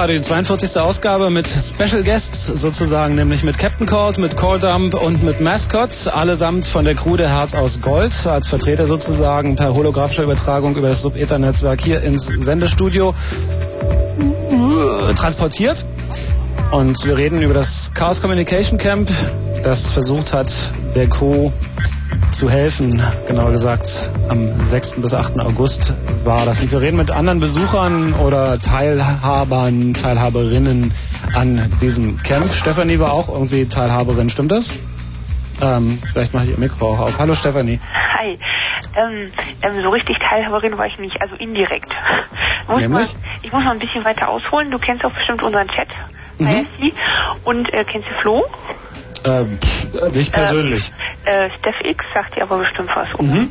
[0.00, 0.76] Ihr hört Chaos Radio, die 42.
[0.78, 6.64] Ausgabe mit Special Guests sozusagen, nämlich mit Captain Cold, mit Coldump und mit Mascot, allesamt
[6.64, 11.02] von der Crew der Herz aus Gold, als Vertreter sozusagen per holographischer Übertragung über das
[11.02, 13.14] Sub-Ether-Netzwerk hier ins Sendestudio
[14.18, 15.84] äh, transportiert.
[16.70, 19.10] Und wir reden über das Chaos Communication Camp,
[19.62, 20.50] das versucht hat,
[20.94, 21.52] der Co
[22.32, 23.02] zu helfen.
[23.26, 23.86] Genauer gesagt,
[24.28, 25.00] am 6.
[25.00, 25.40] bis 8.
[25.40, 26.60] August war das.
[26.60, 30.92] Und wir reden mit anderen Besuchern oder Teilhabern, Teilhaberinnen
[31.34, 32.52] an diesem Camp.
[32.52, 34.70] Stefanie war auch irgendwie Teilhaberin, stimmt das?
[35.60, 37.18] Ähm, vielleicht mache ich ihr Mikro auch auf.
[37.18, 37.80] Hallo Stefanie.
[38.18, 38.38] Hi.
[38.96, 39.30] Ähm,
[39.62, 41.92] ähm, so richtig Teilhaberin war ich nicht, also indirekt.
[42.68, 43.16] Muss Nämlich?
[43.42, 44.70] ich muss noch ein bisschen weiter ausholen.
[44.70, 45.88] Du kennst auch bestimmt unseren Chat
[46.40, 46.66] Mhm.
[47.44, 48.44] Und äh, kennst du Flo?
[49.24, 49.58] Ähm,
[50.12, 50.90] nicht persönlich.
[51.24, 53.08] Äh, Steph X sagt dir aber bestimmt was.
[53.18, 53.50] Mhm.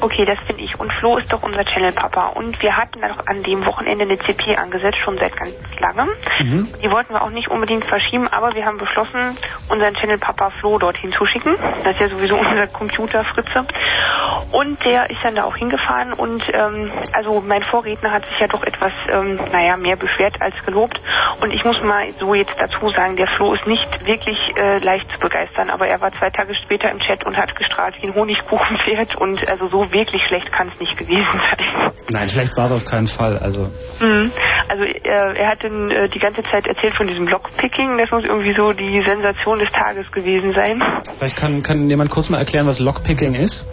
[0.00, 0.78] Okay, das bin ich.
[0.78, 2.28] Und Flo ist doch unser Channel-Papa.
[2.28, 6.08] Und wir hatten dann auch an dem Wochenende eine CP angesetzt, schon seit ganz langem.
[6.40, 6.68] Mhm.
[6.82, 9.36] Die wollten wir auch nicht unbedingt verschieben, aber wir haben beschlossen,
[9.68, 11.56] unseren Channel-Papa Flo dorthin zu schicken.
[11.82, 13.66] Das ist ja sowieso unser Computer-Fritze.
[14.52, 18.48] Und der ist dann da auch hingefahren und ähm, also mein Vorredner hat sich ja
[18.48, 21.00] doch etwas, ähm, naja, mehr beschwert als gelobt.
[21.40, 25.10] Und ich muss mal so jetzt dazu sagen, der Flo ist nicht wirklich äh, leicht
[25.10, 28.14] zu begeistern, aber er war zwei Tage später im Chat und hat gestrahlt wie ein
[28.14, 31.92] Honigkuchenpferd und also so wirklich schlecht kann es nicht gewesen sein.
[32.10, 33.38] Nein, schlecht war es auf keinen Fall.
[33.38, 33.70] Also
[34.00, 34.32] Mhm.
[34.68, 37.98] Also äh, er hat dann äh, die ganze Zeit erzählt von diesem Lockpicking.
[37.98, 40.80] Das muss irgendwie so die Sensation des Tages gewesen sein.
[41.18, 43.68] vielleicht kann, kann jemand kurz mal erklären, was Lockpicking ist?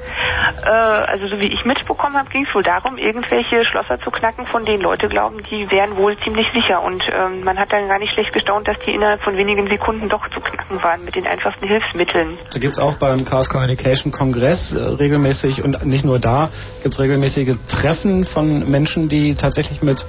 [0.65, 4.45] Äh, also so wie ich mitbekommen habe, ging es wohl darum, irgendwelche Schlosser zu knacken,
[4.47, 6.81] von denen Leute glauben, die wären wohl ziemlich sicher.
[6.81, 10.09] Und ähm, man hat dann gar nicht schlecht gestaunt, dass die innerhalb von wenigen Sekunden
[10.09, 12.37] doch zu knacken waren mit den einfachsten Hilfsmitteln.
[12.53, 16.49] Da gibt's auch beim Chaos Communication Kongress äh, regelmäßig und nicht nur da,
[16.83, 20.05] gibt's regelmäßige Treffen von Menschen, die tatsächlich mit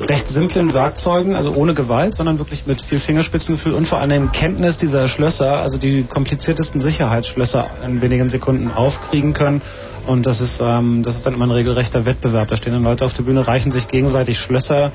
[0.00, 4.76] recht simplen Werkzeugen, also ohne Gewalt, sondern wirklich mit viel Fingerspitzengefühl und vor allem Kenntnis
[4.76, 9.62] dieser Schlösser, also die kompliziertesten Sicherheitsschlösser in wenigen Sekunden aufkriegen können.
[10.06, 12.48] Und das ist, ähm, das ist dann immer ein regelrechter Wettbewerb.
[12.48, 14.92] Da stehen dann Leute auf der Bühne, reichen sich gegenseitig Schlösser,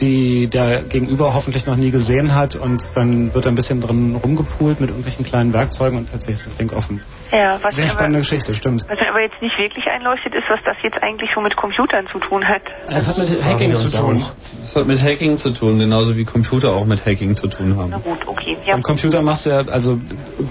[0.00, 4.80] die der Gegenüber hoffentlich noch nie gesehen hat und dann wird ein bisschen drin rumgepult
[4.80, 7.00] mit irgendwelchen kleinen Werkzeugen und plötzlich ist das Ding offen.
[7.32, 8.84] Ja, was Sehr spannende aber, Geschichte, stimmt.
[8.88, 12.06] was mir aber jetzt nicht wirklich einleuchtet, ist, was das jetzt eigentlich so mit Computern
[12.12, 12.62] zu tun hat.
[12.88, 14.24] Es hat mit Hacking zu tun.
[14.60, 17.90] Das hat mit Hacking zu tun, genauso wie Computer auch mit Hacking zu tun haben.
[17.90, 18.56] Na gut, okay.
[18.66, 18.74] Ja.
[18.74, 20.00] Am Computer machst du ja, also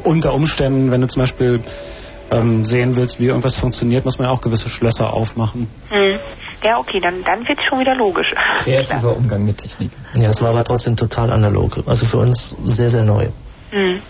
[0.03, 1.61] unter Umständen, wenn du zum Beispiel
[2.33, 5.69] ähm, sehen willst, wie irgendwas funktioniert, muss man ja auch gewisse Schlösser aufmachen.
[5.89, 6.19] Hm.
[6.63, 8.29] Ja, okay, dann, dann wird es schon wieder logisch.
[8.59, 9.91] Kreativer Umgang mit Technik.
[10.13, 11.77] Ja, es war aber trotzdem total analog.
[11.85, 13.27] Also für uns sehr, sehr neu.
[13.71, 14.01] Hm.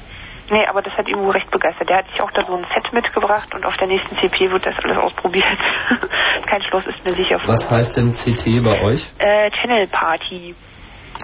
[0.52, 1.90] Nee, aber das hat wohl recht begeistert.
[1.90, 4.66] Der hat sich auch da so ein Set mitgebracht und auf der nächsten CP wird
[4.66, 5.46] das alles ausprobiert.
[6.46, 7.40] Kein Schloss ist mir sicher.
[7.46, 9.10] Was heißt denn CT bei euch?
[9.18, 10.54] Äh, Channel Party.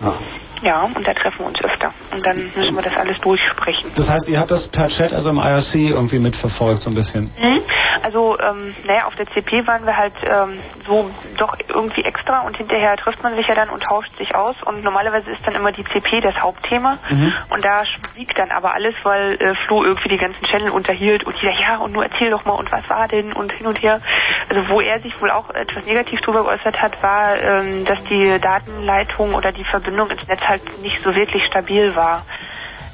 [0.01, 0.13] Ah.
[0.61, 1.93] Ja, und da treffen wir uns öfter.
[2.11, 3.91] Und dann müssen wir das alles durchsprechen.
[3.95, 7.31] Das heißt, ihr habt das per Chat, also im IRC, irgendwie mitverfolgt so ein bisschen.
[7.39, 7.61] Mhm.
[8.01, 12.55] Also, ähm, naja, auf der CP waren wir halt ähm, so doch irgendwie extra und
[12.57, 15.71] hinterher trifft man sich ja dann und tauscht sich aus und normalerweise ist dann immer
[15.73, 17.33] die CP das Hauptthema Mhm.
[17.49, 21.35] und da schwieg dann aber alles, weil äh, Flo irgendwie die ganzen Channel unterhielt und
[21.41, 23.99] jeder, ja, und nur erzähl doch mal und was war denn und hin und her.
[24.49, 28.39] Also wo er sich wohl auch etwas negativ drüber geäußert hat, war, ähm, dass die
[28.39, 32.25] Datenleitung oder die Verbindung ins Netz halt nicht so wirklich stabil war.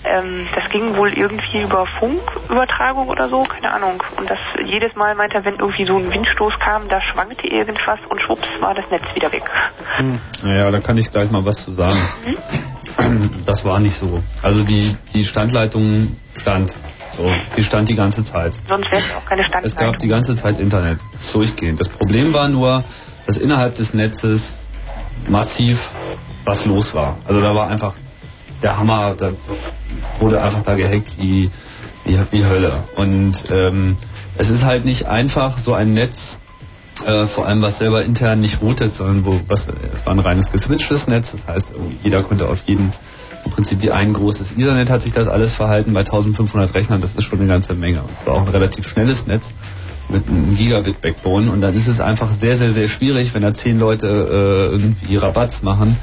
[0.08, 4.04] Ähm, das ging wohl irgendwie über Funkübertragung oder so, keine Ahnung.
[4.18, 8.00] Und das jedes Mal meinte er, wenn irgendwie so ein Windstoß kam, da schwankte irgendwas
[8.10, 9.44] und schwupps war das Netz wieder weg.
[10.44, 11.98] Naja, da kann ich gleich mal was zu sagen.
[13.46, 14.22] Das war nicht so.
[14.44, 16.74] Also die, die Standleitung stand.
[17.14, 18.54] So, die stand die ganze Zeit.
[18.68, 20.00] Sonst wäre es auch keine Es gab Standleitung.
[20.00, 21.00] die ganze Zeit Internet,
[21.32, 21.80] durchgehend.
[21.80, 22.84] Das Problem war nur,
[23.26, 24.62] dass innerhalb des Netzes
[25.28, 25.80] massiv
[26.46, 27.18] was los war.
[27.26, 27.96] Also da war einfach
[28.62, 29.32] der Hammer, da
[30.20, 31.50] wurde einfach da gehackt wie,
[32.06, 32.84] wie, wie Hölle.
[32.96, 33.98] Und ähm,
[34.38, 36.40] es ist halt nicht einfach, so ein Netz,
[37.06, 40.52] äh, vor allem was selber intern nicht routet, sondern wo was, es war ein reines
[40.52, 42.94] geswitchtes Netz, das heißt, jeder konnte auf jeden
[43.46, 47.14] im Prinzip wie ein großes Ethernet hat sich das alles verhalten bei 1500 Rechnern, das
[47.14, 48.02] ist schon eine ganze Menge.
[48.12, 49.44] Es war auch ein relativ schnelles Netz
[50.10, 53.54] mit einem Gigabit Backbone und dann ist es einfach sehr, sehr, sehr schwierig, wenn da
[53.54, 55.98] zehn Leute äh, irgendwie Rabatz machen,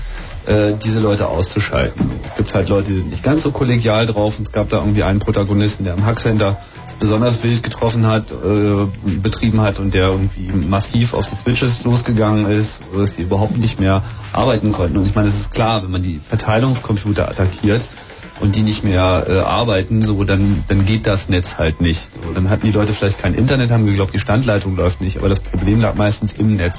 [0.47, 2.11] äh, diese Leute auszuschalten.
[2.27, 4.79] Es gibt halt Leute, die sind nicht ganz so kollegial drauf und es gab da
[4.79, 6.59] irgendwie einen Protagonisten, der im Hackcenter
[6.99, 12.47] besonders wild getroffen hat, äh, betrieben hat und der irgendwie massiv auf die Switches losgegangen
[12.51, 14.99] ist, dass die überhaupt nicht mehr arbeiten konnten.
[14.99, 17.87] Und ich meine, es ist klar, wenn man die Verteilungscomputer attackiert,
[18.43, 22.13] und die nicht mehr äh, arbeiten, so dann, dann geht das Netz halt nicht.
[22.13, 25.29] So, dann hatten die Leute vielleicht kein Internet, haben geglaubt, die Standleitung läuft nicht, aber
[25.29, 26.77] das Problem lag meistens im Netz.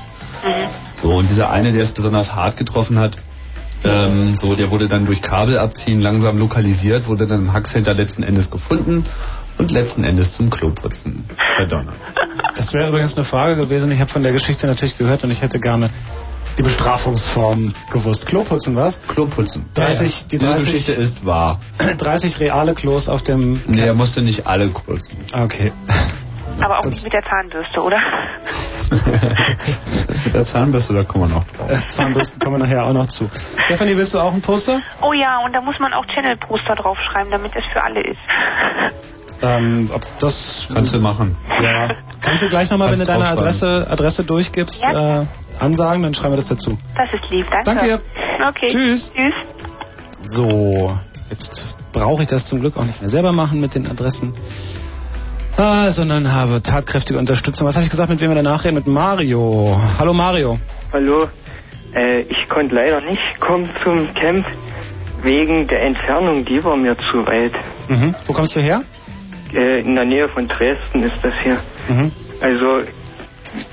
[1.01, 3.17] So, und dieser eine, der es besonders hart getroffen hat,
[3.85, 8.51] ähm, so, der wurde dann durch Kabelabziehen langsam lokalisiert, wurde dann im Hackcenter letzten Endes
[8.51, 9.05] gefunden
[9.57, 11.23] und letzten Endes zum Kloputzen
[11.55, 11.95] verdonnert.
[12.55, 13.91] Das wäre übrigens eine Frage gewesen.
[13.91, 15.89] Ich habe von der Geschichte natürlich gehört und ich hätte gerne
[16.57, 18.25] die Bestrafungsform gewusst.
[18.25, 19.01] Kloputzen, was?
[19.07, 19.65] Kloputzen.
[19.73, 21.59] 30, die Diese 30, Geschichte ist wahr.
[21.97, 23.61] 30 reale Klos auf dem...
[23.67, 25.17] Nee, er musste nicht alle putzen.
[25.33, 25.71] Okay.
[26.59, 27.99] Aber auch nicht mit der Zahnbürste, oder?
[30.25, 31.69] Mit der Zahnbürste, da kommen wir noch drauf.
[31.69, 33.27] Äh, Zahnbürsten kommen wir nachher auch noch zu.
[33.65, 34.81] Stefanie, willst du auch ein Poster?
[35.01, 38.19] Oh ja, und da muss man auch Channel-Poster draufschreiben, damit es für alle ist.
[39.41, 40.67] Ähm, ob das...
[40.71, 41.35] Kannst du machen.
[41.61, 41.87] Ja.
[42.21, 43.47] Kannst du gleich nochmal, wenn du deine draufschreiben.
[43.47, 45.25] Adresse, Adresse durchgibst, äh,
[45.59, 46.77] ansagen, dann schreiben wir das dazu.
[46.95, 47.65] Das ist lieb, danke.
[47.65, 48.01] Danke dir.
[48.47, 48.67] Okay.
[48.67, 49.11] Tschüss.
[49.13, 49.35] Tschüss.
[50.25, 50.97] So,
[51.29, 54.33] jetzt brauche ich das zum Glück auch nicht mehr selber machen mit den Adressen.
[55.57, 57.67] Ah, sondern habe tatkräftige Unterstützung.
[57.67, 58.75] Was habe ich gesagt, mit wem wir danach reden?
[58.75, 59.79] Mit Mario.
[59.99, 60.57] Hallo Mario.
[60.91, 61.27] Hallo,
[61.95, 64.45] äh, ich konnte leider nicht kommen zum Camp
[65.21, 67.53] wegen der Entfernung, die war mir zu weit.
[67.87, 68.15] Mhm.
[68.25, 68.83] Wo kommst du her?
[69.53, 71.57] Äh, in der Nähe von Dresden ist das hier.
[71.87, 72.11] Mhm.
[72.41, 72.81] Also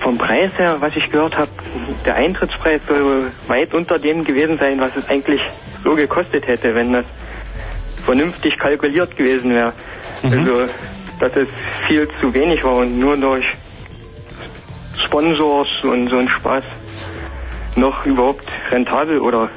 [0.03, 1.51] vom Preis her, was ich gehört habe,
[2.05, 5.41] der Eintrittspreis soll weit unter dem gewesen sein, was es eigentlich
[5.83, 7.05] so gekostet hätte, wenn das
[8.05, 9.73] vernünftig kalkuliert gewesen wäre.
[10.23, 10.33] Mhm.
[10.33, 10.67] Also,
[11.21, 11.49] dass es
[11.89, 13.45] viel zu wenig war und nur durch
[15.07, 16.65] Sponsors und so ein Spaß
[17.77, 19.51] noch überhaupt rentabel oder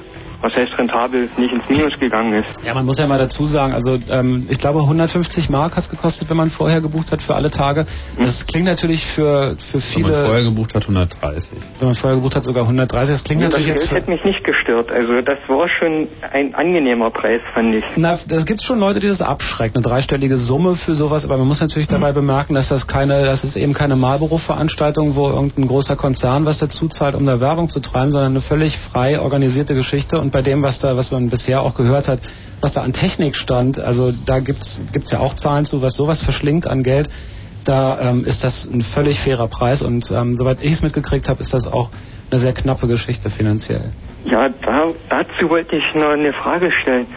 [0.43, 2.63] was heißt rentabel nicht ins Minus gegangen ist.
[2.65, 5.89] Ja, man muss ja mal dazu sagen, also ähm, ich glaube 150 Mark hat es
[5.89, 7.85] gekostet, wenn man vorher gebucht hat für alle Tage.
[8.19, 11.51] Das klingt natürlich für, für Wenn man viele, vorher gebucht hat, 130.
[11.79, 13.13] wenn man vorher gebucht hat, sogar 130.
[13.13, 14.91] Das klingt Ja, das natürlich Geld jetzt hätte für, mich nicht gestört.
[14.91, 17.85] Also das war schon ein angenehmer Preis, fand ich.
[17.95, 21.47] Na, das gibt schon Leute, die das abschreckt, eine dreistellige Summe für sowas, aber man
[21.47, 25.95] muss natürlich dabei bemerken, dass das keine, das ist eben keine Marlboro-Veranstaltung, wo irgendein großer
[25.95, 30.19] Konzern was dazu zahlt, um da Werbung zu treiben, sondern eine völlig frei organisierte Geschichte
[30.19, 32.19] und bei dem, was da, was man bisher auch gehört hat,
[32.59, 36.21] was da an Technik stand, also da gibt's gibt's ja auch Zahlen zu, was sowas
[36.21, 37.09] verschlingt an Geld.
[37.63, 41.39] Da ähm, ist das ein völlig fairer Preis und ähm, soweit ich es mitgekriegt habe,
[41.39, 41.89] ist das auch
[42.29, 43.93] eine sehr knappe Geschichte finanziell.
[44.25, 47.07] Ja, da, dazu wollte ich noch eine Frage stellen.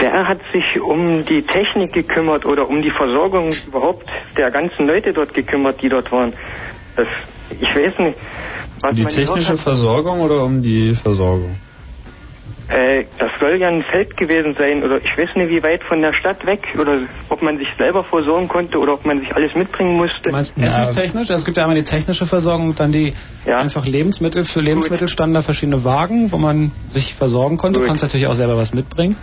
[0.00, 4.06] Wer hat sich um die Technik gekümmert oder um die Versorgung überhaupt
[4.36, 6.34] der ganzen Leute dort gekümmert, die dort waren?
[6.96, 7.08] Das,
[7.50, 8.18] ich weiß nicht.
[8.80, 9.56] Was Um die technische.
[9.56, 11.56] Versorgung oder um die Versorgung?
[12.68, 16.00] Äh, das soll ja ein Feld gewesen sein oder ich weiß nicht, wie weit von
[16.00, 19.54] der Stadt weg oder ob man sich selber versorgen konnte oder ob man sich alles
[19.54, 20.30] mitbringen musste.
[20.30, 21.28] Du meinst essenstechnisch?
[21.30, 23.12] Also es gibt ja einmal die technische Versorgung und dann die
[23.46, 24.46] einfach Lebensmittel.
[24.46, 27.80] Für Lebensmittel standen da verschiedene Wagen, wo man sich versorgen konnte.
[27.80, 29.16] Du kannst natürlich auch selber was mitbringen.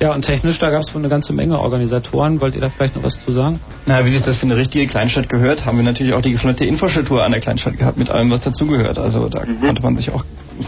[0.00, 2.40] Ja, und technisch, da gab es wohl eine ganze Menge Organisatoren.
[2.40, 3.60] Wollt ihr da vielleicht noch was zu sagen?
[3.86, 6.66] Na, wie sich das für eine richtige Kleinstadt gehört, haben wir natürlich auch die komplette
[6.66, 8.98] Infrastruktur an der Kleinstadt gehabt, mit allem, was dazugehört.
[8.98, 10.24] Also da konnte man sich auch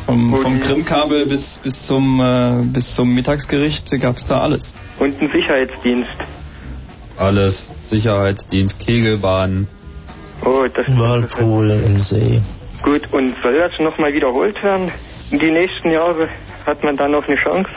[0.07, 4.73] vom, vom Krimkabel bis, bis, zum, äh, bis zum Mittagsgericht gab es da alles.
[4.99, 6.19] Und ein Sicherheitsdienst.
[7.19, 7.71] Alles.
[7.83, 9.67] Sicherheitsdienst, Kegelbahn.
[10.45, 12.41] Oh, das Whirlpool im See.
[12.83, 14.91] Gut, und soll das nochmal wiederholt werden?
[15.31, 16.29] Die nächsten Jahre
[16.65, 17.69] hat man da noch eine Chance?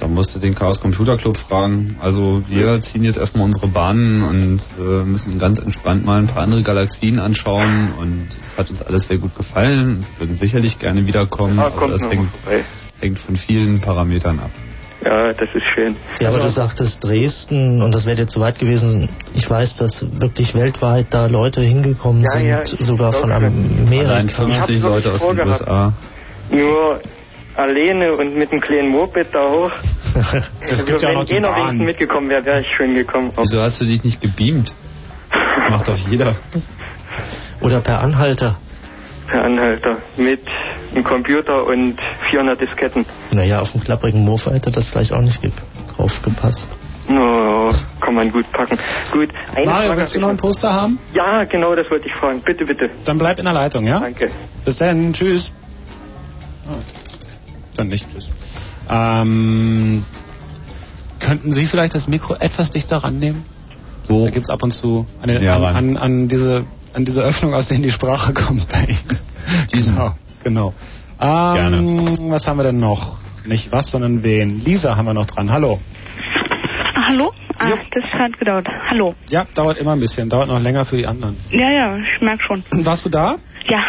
[0.00, 1.96] Da musst du den Chaos Computer Club fragen.
[2.00, 6.42] Also wir ziehen jetzt erstmal unsere Bahnen und äh, müssen ganz entspannt mal ein paar
[6.42, 10.06] andere Galaxien anschauen und es hat uns alles sehr gut gefallen.
[10.16, 12.30] Wir würden sicherlich gerne wiederkommen, Ja, aber kommt das noch hängt,
[13.00, 14.50] hängt von vielen Parametern ab.
[15.04, 15.96] Ja, das ist schön.
[16.20, 19.08] Ja, aber du sagtest Dresden und das wäre dir zu weit gewesen.
[19.34, 24.10] Ich weiß, dass wirklich weltweit da Leute hingekommen Ja, sind, ja, sogar von Amerika.
[24.10, 25.40] Allein 50 Leute aus den.
[25.40, 25.92] USA.
[26.50, 27.00] Nur
[27.56, 29.72] alleine und mit einem kleinen Moped da hoch.
[30.60, 31.54] Es gibt ja wenn auch noch die Bahn.
[31.56, 33.32] wenigstens mitgekommen wäre, wäre ich schön gekommen.
[33.36, 34.72] Wieso hast du dich nicht gebeamt?
[35.70, 36.34] Macht doch jeder.
[37.60, 38.56] Oder per Anhalter.
[39.28, 39.98] Per Anhalter.
[40.16, 40.40] Mit
[40.92, 41.96] einem Computer und
[42.30, 43.06] 400 Disketten.
[43.30, 45.52] Naja, auf dem klapprigen Mofa hätte das vielleicht auch nicht ge-
[45.96, 46.68] drauf gepasst.
[47.08, 47.70] No,
[48.00, 48.78] kann man gut packen.
[49.12, 50.98] Gut, eine Mario, Frage willst du noch ich ein Poster haben?
[51.12, 52.40] Ja, genau, das wollte ich fragen.
[52.44, 52.90] Bitte, bitte.
[53.04, 54.00] Dann bleib in der Leitung, ja?
[54.00, 54.30] Danke.
[54.64, 55.52] Bis dann, tschüss.
[56.68, 56.74] Oh.
[57.76, 58.30] Dann nicht tschüss.
[58.88, 60.04] Ähm,
[61.20, 63.44] könnten Sie vielleicht das Mikro etwas dichter rannehmen?
[64.08, 64.24] So.
[64.24, 66.64] Da gibt's ab und zu eine, Ja, an, an, an, diese,
[66.94, 69.18] an diese Öffnung, aus denen die Sprache kommt bei Ihnen.
[69.72, 69.94] Diesen.
[69.94, 70.14] Genau.
[70.42, 70.74] genau.
[71.20, 73.18] Ähm, Was haben wir denn noch?
[73.44, 74.60] Nicht was, sondern wen.
[74.60, 75.50] Lisa haben wir noch dran.
[75.50, 75.80] Hallo.
[77.06, 77.32] Hallo?
[77.58, 78.66] Ah, das hat gedauert.
[78.88, 79.14] Hallo.
[79.30, 80.28] Ja, dauert immer ein bisschen.
[80.28, 81.36] Dauert noch länger für die anderen.
[81.50, 82.64] Ja, ja, ich merke schon.
[82.84, 83.36] Warst du da?
[83.68, 83.82] Ja.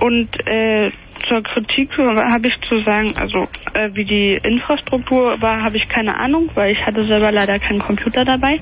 [0.00, 0.90] Und äh,
[1.28, 6.16] zur Kritik habe ich zu sagen, also äh, wie die Infrastruktur war, habe ich keine
[6.16, 8.60] Ahnung, weil ich hatte selber leider keinen Computer dabei.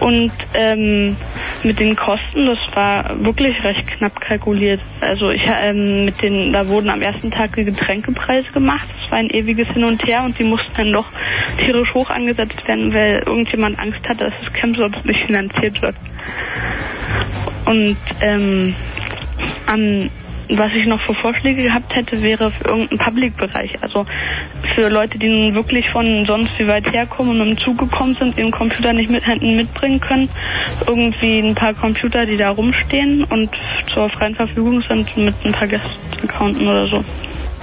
[0.00, 1.16] Und ähm,
[1.62, 4.80] mit den Kosten, das war wirklich recht knapp kalkuliert.
[5.00, 8.88] Also ich ähm, mit den, da wurden am ersten Tag die Getränkepreise gemacht.
[8.88, 11.06] Das war ein ewiges Hin und Her und die mussten dann doch
[11.58, 15.96] tierisch hoch angesetzt werden, weil irgendjemand Angst hatte, dass das Camp sonst nicht finanziert wird.
[17.66, 18.74] Und ähm,
[19.66, 20.10] am
[20.58, 23.82] was ich noch für Vorschläge gehabt hätte, wäre für irgendeinen Public-Bereich.
[23.82, 24.04] Also
[24.74, 28.36] für Leute, die nun wirklich von sonst wie weit herkommen und dem Zug gekommen sind,
[28.36, 30.28] ihren Computer nicht mit hätten mitbringen können.
[30.86, 33.50] Irgendwie ein paar Computer, die da rumstehen und
[33.94, 37.04] zur freien Verfügung sind mit ein paar Guest-Accounten oder so.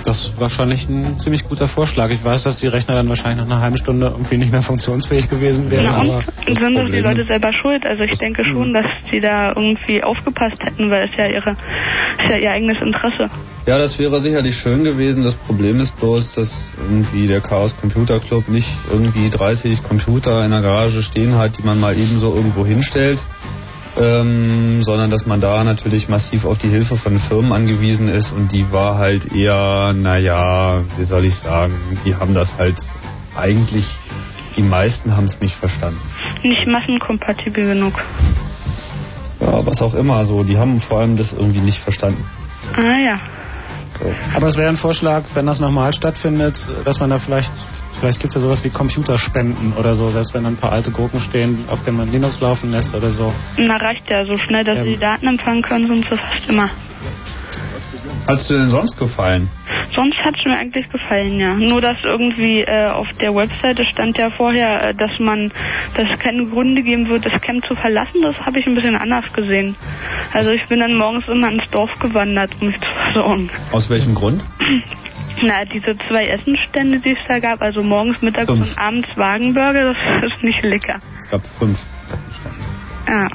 [0.06, 2.10] Das ist wahrscheinlich ein ziemlich guter Vorschlag.
[2.10, 5.30] Ich weiß, dass die Rechner dann wahrscheinlich nach einer halben Stunde irgendwie nicht mehr funktionsfähig
[5.30, 5.86] gewesen wären.
[5.86, 6.24] Na und?
[6.46, 7.86] Sind doch die Leute selber schuld?
[7.86, 12.30] Also ich denke schon, dass die da irgendwie aufgepasst hätten, weil es ja ihre, ist
[12.30, 13.30] ja ihr eigenes Interesse.
[13.66, 15.24] Ja, das wäre sicherlich schön gewesen.
[15.24, 20.52] Das Problem ist bloß, dass irgendwie der Chaos Computer Club nicht irgendwie 30 Computer in
[20.52, 23.20] der Garage stehen hat, die man mal ebenso irgendwo hinstellt,
[24.00, 28.52] ähm, sondern dass man da natürlich massiv auf die Hilfe von Firmen angewiesen ist und
[28.52, 31.74] die war halt eher, naja, wie soll ich sagen,
[32.06, 32.78] die haben das halt
[33.36, 33.86] eigentlich,
[34.56, 36.00] die meisten haben es nicht verstanden.
[36.44, 37.94] Nicht massenkompatibel genug.
[39.40, 42.24] Ja, was auch immer, so, die haben vor allem das irgendwie nicht verstanden.
[42.74, 43.20] Ah ja.
[44.34, 47.52] Aber es wäre ein Vorschlag, wenn das nochmal stattfindet, dass man da vielleicht,
[48.00, 51.20] vielleicht gibt es ja sowas wie Computerspenden oder so, selbst wenn ein paar alte Gurken
[51.20, 53.34] stehen, auf denen man Linux laufen lässt oder so.
[53.58, 54.84] Na reicht ja, so schnell, dass Ähm.
[54.86, 56.70] sie die Daten empfangen können, sind sie fast immer.
[58.28, 59.50] Hat's dir denn sonst gefallen?
[59.96, 61.56] Sonst hat es mir eigentlich gefallen, ja.
[61.56, 65.52] Nur dass irgendwie äh, auf der Webseite stand ja vorher, äh, dass man,
[65.96, 68.22] dass es keine Gründe geben wird, das Camp zu verlassen.
[68.22, 69.76] Das habe ich ein bisschen anders gesehen.
[70.34, 73.50] Also ich bin dann morgens immer ins Dorf gewandert, um mich zu versorgen.
[73.72, 74.44] Aus welchem Grund?
[75.42, 78.62] Na, diese zwei Essenstände, die es da gab, also morgens, mittags Fünf.
[78.62, 81.00] und abends Wagenburger, das ist nicht lecker.
[81.24, 81.80] Es gab fünf
[82.12, 82.58] Essenstände.
[83.08, 83.28] Ja.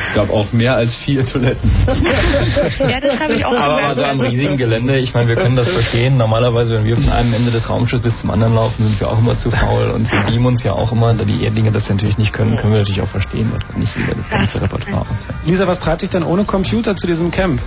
[0.00, 1.70] Es gab auch mehr als vier Toiletten.
[2.88, 3.88] Ja, das habe ich auch Aber gemerkt.
[3.88, 6.16] also am riesigen Gelände, ich meine, wir können das verstehen.
[6.16, 9.18] Normalerweise, wenn wir von einem Ende des Raumschiffs bis zum anderen laufen, sind wir auch
[9.18, 12.18] immer zu faul und wir beamen uns ja auch immer, da die Erdlinge das natürlich
[12.18, 15.38] nicht können, können wir natürlich auch verstehen, dass dann nicht jeder das ganze Repertoire ausfällt.
[15.46, 17.60] Lisa, was treibt dich denn ohne Computer zu diesem Camp?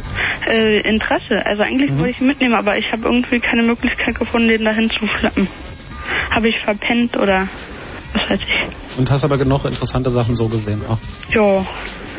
[0.47, 1.45] Äh, Interesse.
[1.45, 4.89] Also eigentlich wollte ich ihn mitnehmen, aber ich habe irgendwie keine Möglichkeit gefunden, den dahin
[4.89, 5.47] zu schleppen.
[6.31, 7.47] Habe ich verpennt oder
[8.13, 8.97] was weiß ich.
[8.97, 10.97] Und hast aber genug interessante Sachen so gesehen auch.
[11.29, 11.65] Jo.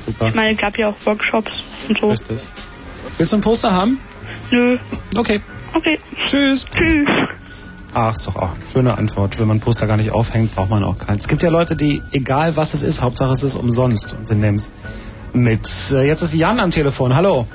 [0.05, 0.29] Super.
[0.29, 1.51] Ich meine, es gab ja auch Workshops
[1.89, 2.09] und so.
[2.11, 2.41] Richtig.
[3.19, 4.01] Willst du ein Poster haben?
[4.51, 4.79] Nö.
[5.17, 5.41] Okay.
[5.75, 5.99] Okay.
[6.25, 6.67] Tschüss.
[6.67, 7.09] Tschüss.
[7.93, 9.39] Ach, ist doch auch eine schöne Antwort.
[9.39, 11.23] Wenn man ein Poster gar nicht aufhängt, braucht man auch keins.
[11.23, 14.35] Es gibt ja Leute, die, egal was es ist, Hauptsache es ist umsonst und sie
[14.35, 14.71] nehmen es
[15.33, 15.67] mit.
[15.93, 17.15] Äh, Jetzt ist Jan am Telefon.
[17.15, 17.47] Hallo.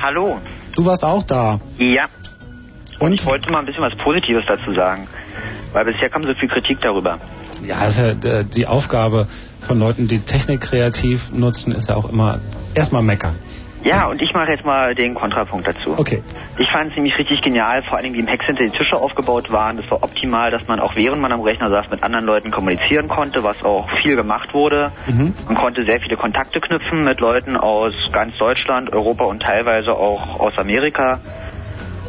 [0.00, 0.38] Hallo.
[0.74, 1.60] Du warst auch da.
[1.78, 2.06] Ja.
[2.98, 5.06] Und ich wollte mal ein bisschen was Positives dazu sagen.
[5.72, 7.18] Weil bisher kam so viel Kritik darüber.
[7.64, 9.28] Ja, ist ja äh, die Aufgabe
[9.66, 12.40] von Leuten, die Technik kreativ nutzen, ist ja auch immer
[12.74, 13.36] erstmal meckern.
[13.84, 15.94] Ja, und ich mache jetzt mal den Kontrapunkt dazu.
[15.96, 16.20] Okay.
[16.58, 19.76] Ich fand es nämlich richtig genial, vor allem wie im Hackcenter die Tische aufgebaut waren.
[19.76, 23.06] Das war optimal, dass man auch während man am Rechner saß mit anderen Leuten kommunizieren
[23.06, 24.90] konnte, was auch viel gemacht wurde.
[25.06, 25.34] Mhm.
[25.46, 30.40] Man konnte sehr viele Kontakte knüpfen mit Leuten aus ganz Deutschland, Europa und teilweise auch
[30.40, 31.20] aus Amerika.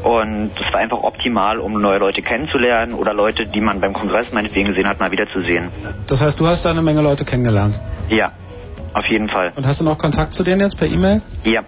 [0.08, 4.32] Und das war einfach optimal, um neue Leute kennenzulernen oder Leute, die man beim Kongress
[4.32, 5.70] meinetwegen gesehen hat, mal wiederzusehen.
[6.08, 7.78] Das heißt, du hast da eine Menge Leute kennengelernt.
[8.08, 8.32] Ja,
[8.94, 9.52] auf jeden Fall.
[9.58, 11.22] Und hast du noch Kontakt zu denen jetzt per E-Mail?
[11.44, 11.62] Ja.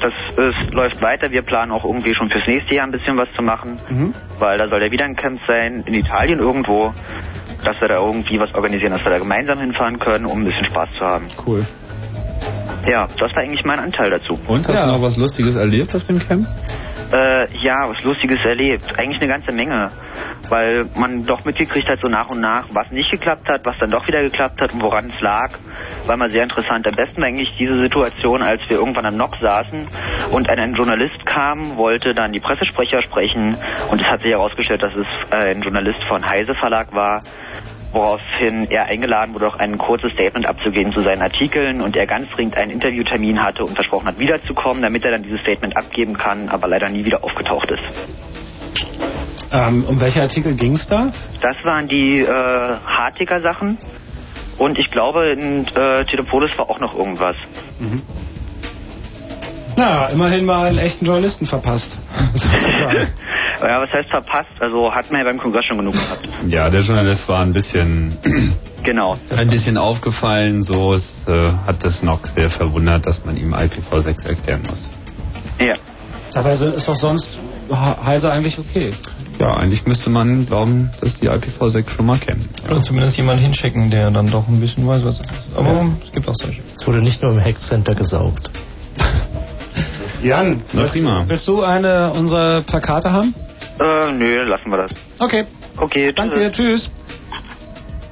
[0.00, 1.30] Das ist, läuft weiter.
[1.32, 4.14] Wir planen auch irgendwie schon fürs nächste Jahr ein bisschen was zu machen, Mhm.
[4.38, 6.92] weil da soll ja wieder ein Camp sein, in Italien irgendwo,
[7.64, 10.66] dass wir da irgendwie was organisieren, dass wir da gemeinsam hinfahren können, um ein bisschen
[10.70, 11.26] Spaß zu haben.
[11.44, 11.66] Cool.
[12.86, 14.38] Ja, das war eigentlich mein Anteil dazu.
[14.46, 16.46] Und hast du noch was Lustiges erlebt auf dem Camp?
[17.12, 18.84] Äh, ja, was Lustiges erlebt.
[18.98, 19.90] Eigentlich eine ganze Menge.
[20.48, 23.90] Weil man doch mitgekriegt hat, so nach und nach, was nicht geklappt hat, was dann
[23.90, 25.50] doch wieder geklappt hat und woran es lag.
[26.06, 26.86] War mal sehr interessant.
[26.86, 29.88] Am besten war eigentlich diese Situation, als wir irgendwann am Nock saßen
[30.32, 33.56] und ein, ein Journalist kam, wollte dann die Pressesprecher sprechen
[33.90, 37.20] und es hat sich herausgestellt, dass es äh, ein Journalist von Heise Verlag war
[37.92, 42.28] woraufhin er eingeladen wurde, auch ein kurzes Statement abzugeben zu seinen Artikeln und er ganz
[42.30, 46.48] dringend einen Interviewtermin hatte und versprochen hat, wiederzukommen, damit er dann dieses Statement abgeben kann,
[46.48, 47.82] aber leider nie wieder aufgetaucht ist.
[49.52, 51.12] Ähm, um welche Artikel ging es da?
[51.40, 53.78] Das waren die äh, Hartiger-Sachen
[54.58, 57.36] und ich glaube, in äh, Telepolis war auch noch irgendwas.
[57.78, 58.02] Mhm.
[59.76, 61.98] Na, immerhin mal einen echten Journalisten verpasst.
[63.60, 64.50] Ja, was heißt verpasst?
[64.58, 66.26] Also hat man ja beim Kongress schon genug gehabt.
[66.48, 68.16] Ja, der Journalist war ein bisschen,
[68.82, 69.16] Genau.
[69.30, 70.64] ein bisschen aufgefallen.
[70.64, 74.90] So es, äh, hat das noch sehr verwundert, dass man ihm IPv6 erklären muss.
[75.60, 75.76] Ja.
[76.32, 77.40] Dabei ist doch sonst
[77.70, 78.92] Heise eigentlich okay.
[79.38, 82.48] Ja, eigentlich müsste man glauben, dass die IPv6 schon mal kennen.
[82.68, 85.56] Oder zumindest jemand hinschicken, der dann doch ein bisschen weiß, was es ist.
[85.56, 86.62] Aber es gibt auch solche.
[86.74, 88.50] Es wurde nicht nur im Hackcenter gesaugt.
[90.22, 91.24] Jan, Na, willst, prima.
[91.26, 93.34] willst du eine unserer Plakate haben?
[93.80, 94.92] Äh, nö, lassen wir das.
[95.18, 95.44] Okay.
[95.76, 96.90] Okay, Danke dir, tschüss.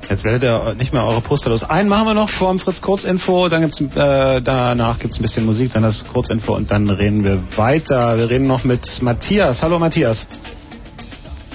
[0.09, 1.63] Jetzt werdet ihr nicht mehr eure Poster los.
[1.63, 5.47] Einen machen wir noch vor dem Fritz Kurzinfo, dann gibt's, äh, danach gibt's ein bisschen
[5.47, 8.19] Musik, dann das Kurzinfo und dann reden wir weiter.
[8.19, 9.63] Wir reden noch mit Matthias.
[9.63, 10.27] Hallo Matthias.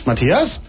[0.06, 0.62] Matthias?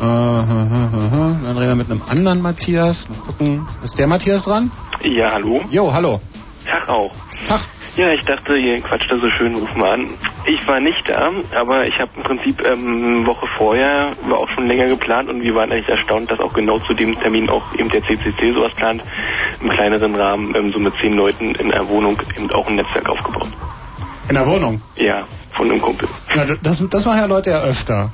[0.00, 1.44] Äh, hm, hm, hm, hm.
[1.44, 3.08] Dann reden wir mit einem anderen Matthias.
[3.08, 3.66] Mal gucken.
[3.82, 4.70] Ist der Matthias dran?
[5.02, 5.62] Ja, hallo.
[5.70, 6.20] Jo, hallo.
[6.66, 7.12] Tag auch.
[7.46, 7.60] Tag.
[7.94, 10.08] Ja, ich dachte, ihr quatscht da so schön, ruf mal an.
[10.46, 14.48] Ich war nicht da, aber ich habe im Prinzip ähm, eine Woche vorher, war auch
[14.48, 17.62] schon länger geplant und wir waren eigentlich erstaunt, dass auch genau zu dem Termin auch
[17.74, 19.04] eben der CCC sowas plant,
[19.60, 23.10] im kleineren Rahmen, ähm, so mit zehn Leuten in einer Wohnung eben auch ein Netzwerk
[23.10, 23.50] aufgebaut.
[24.28, 24.80] In der Wohnung?
[24.96, 26.08] Ja, von einem Kumpel.
[26.34, 28.10] Ja, das, das machen ja Leute ja öfter.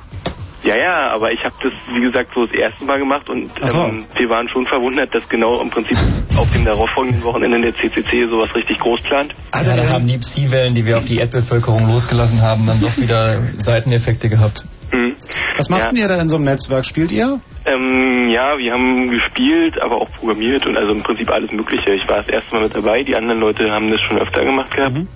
[0.63, 3.79] Ja, ja, aber ich habe das, wie gesagt, so das erste Mal gemacht und so.
[3.79, 5.97] ähm, wir waren schon verwundert, dass genau im Prinzip
[6.37, 9.33] auf dem darauffolgenden Wochenende der CCC sowas richtig groß plant.
[9.53, 13.41] Ja, da haben die Psi-Wellen, die wir auf die Erdbevölkerung losgelassen haben, dann doch wieder
[13.53, 14.63] Seiteneffekte gehabt.
[14.91, 15.15] Mhm.
[15.57, 16.85] Was macht denn ihr da in so einem Netzwerk?
[16.85, 17.39] Spielt ihr?
[17.65, 21.93] Ähm, ja, wir haben gespielt, aber auch programmiert und also im Prinzip alles Mögliche.
[21.93, 24.71] Ich war das erste Mal mit dabei, die anderen Leute haben das schon öfter gemacht
[24.75, 25.07] gehabt.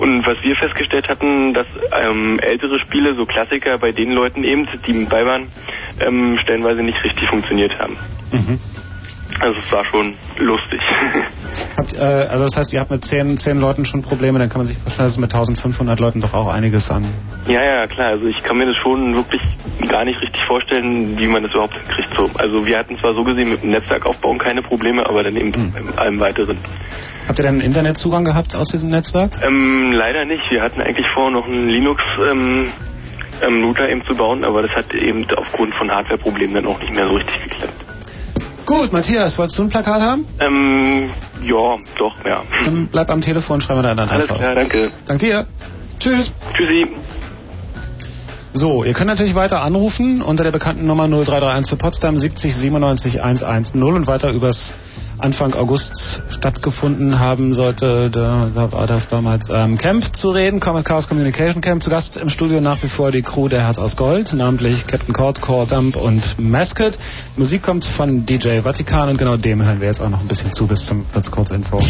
[0.00, 4.66] Und was wir festgestellt hatten, dass ähm, ältere Spiele, so Klassiker, bei den Leuten eben,
[4.86, 5.48] die mit bei waren,
[6.00, 7.98] ähm, stellenweise nicht richtig funktioniert haben.
[9.40, 10.80] Also es war schon lustig.
[11.76, 14.58] Habt, äh, also das heißt, ihr habt mit zehn, zehn Leuten schon Probleme, dann kann
[14.58, 17.04] man sich vorstellen, dass es mit 1500 Leuten doch auch einiges an.
[17.48, 18.10] Ja, ja, klar.
[18.12, 19.40] Also ich kann mir das schon wirklich
[19.88, 22.14] gar nicht richtig vorstellen, wie man das überhaupt hinkriegt.
[22.16, 22.30] So.
[22.38, 25.98] Also wir hatten zwar so gesehen mit dem Netzwerkaufbauen keine Probleme, aber dann eben mit
[25.98, 26.58] allem weiteren.
[27.26, 29.32] Habt ihr einen Internetzugang gehabt aus diesem Netzwerk?
[29.42, 30.42] Ähm, leider nicht.
[30.50, 32.72] Wir hatten eigentlich vor, noch einen Linux ähm,
[33.42, 36.92] ähm, Router eben zu bauen, aber das hat eben aufgrund von Hardwareproblemen dann auch nicht
[36.92, 37.89] mehr so richtig geklappt.
[38.70, 40.24] Gut, Matthias, wolltest du ein Plakat haben?
[40.38, 41.10] Ähm,
[41.42, 42.40] ja, doch, ja.
[42.64, 44.54] Dann bleib am Telefon, schreiben wir deine Alles Adresse klar, auf.
[44.54, 44.92] danke.
[45.06, 45.46] Danke dir.
[45.98, 46.30] Tschüss.
[46.56, 46.94] Tschüssi.
[48.52, 53.20] So, ihr könnt natürlich weiter anrufen unter der bekannten Nummer 0331 für Potsdam 70 97
[53.24, 54.72] 110 und weiter übers
[55.22, 60.84] Anfang August stattgefunden haben sollte, da, da war das damals ähm, Camp zu reden, Comet
[60.84, 61.82] Chaos Communication Camp.
[61.82, 65.14] Zu Gast im Studio nach wie vor die Crew der Herz aus Gold, namentlich Captain
[65.14, 66.98] Cord, Core Dump und Mascot.
[67.36, 70.52] Musik kommt von DJ Vatikan und genau dem hören wir jetzt auch noch ein bisschen
[70.52, 71.80] zu bis zum Kurz Info.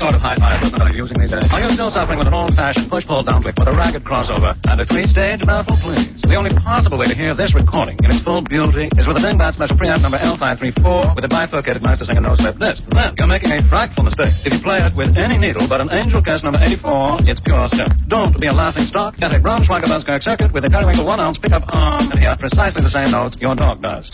[0.00, 1.44] You're you using these days?
[1.52, 4.86] Are you still suffering with an old-fashioned push-pull downwick with a ragged crossover and a
[4.88, 6.08] three-stage mouthful please.
[6.24, 9.22] The only possible way to hear this recording in its full beauty is with a
[9.24, 12.80] Dingbat special preamp number L534 with a bifurcated master singer no-slip this.
[12.88, 14.32] Then you're making a frightful mistake.
[14.48, 17.68] If you play it with any needle but an Angel Cast number 84, it's pure
[17.68, 17.92] silk.
[18.08, 19.20] Don't be a laughing stock.
[19.20, 22.92] Get a Braunschweiger Buzzkirk circuit with a periwinkle one-ounce pickup arm and hear precisely the
[22.92, 24.08] same notes your dog does.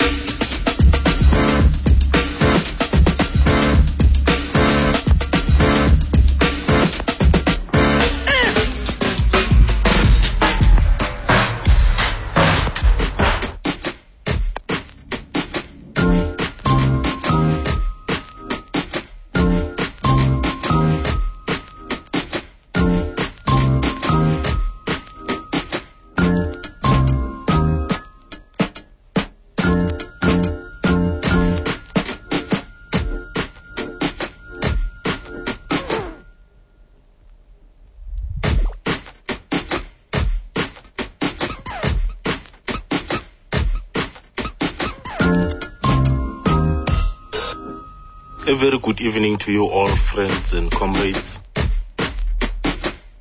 [48.58, 51.38] Very good evening to you all, friends and comrades.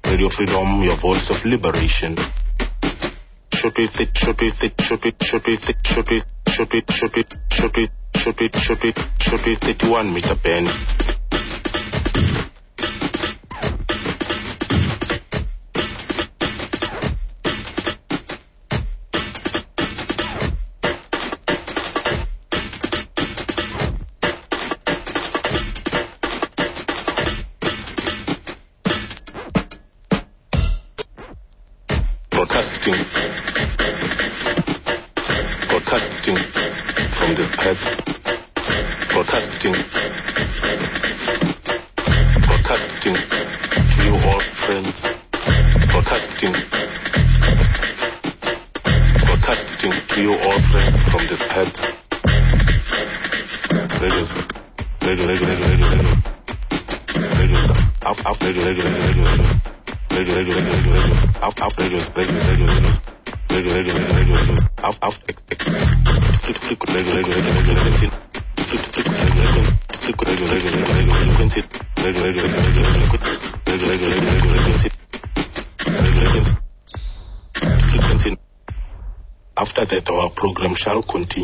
[0.03, 2.18] Radio Freedom, your voice of liberation.
[3.53, 7.76] Shoot it, shoot it, shoot with, shoot it, shoot with, shoot with, shoot with, shoot
[7.77, 10.68] with, shoot with, shoot with, shoot with 31 meter band.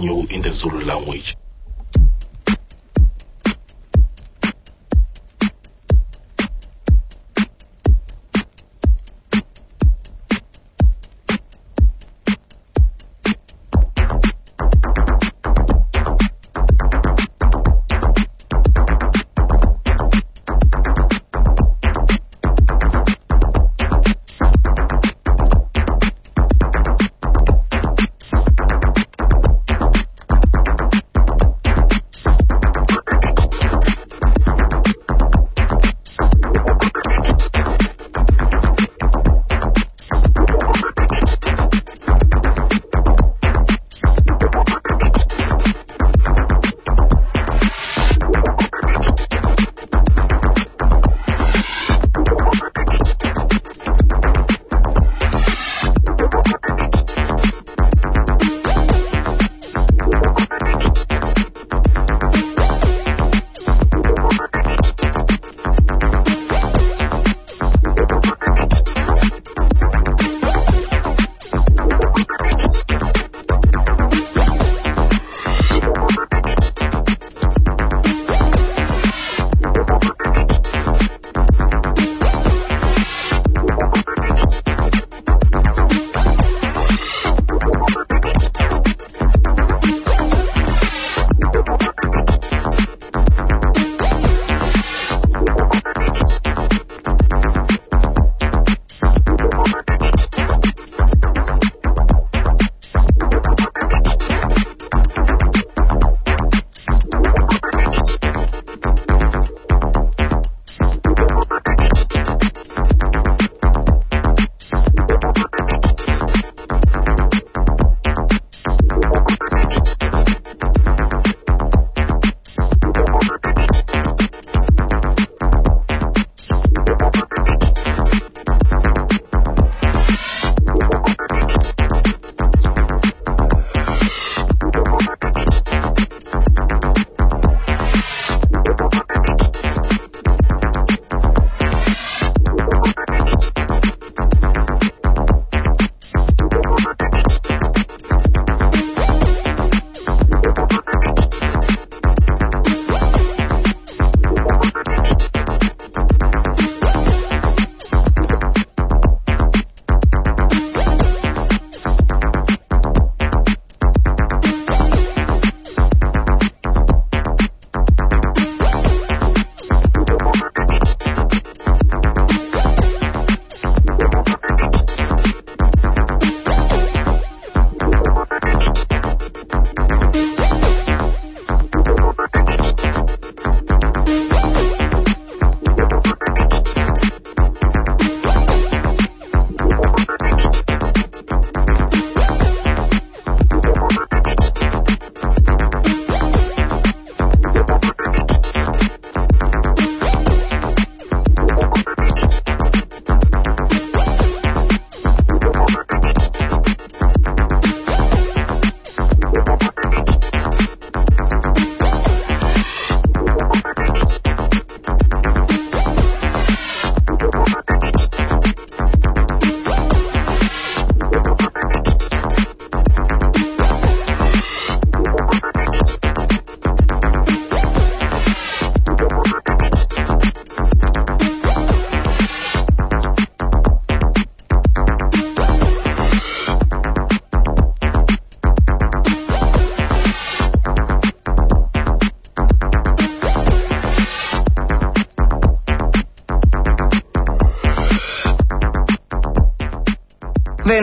[0.06, 0.86] Shall continue in the Zulu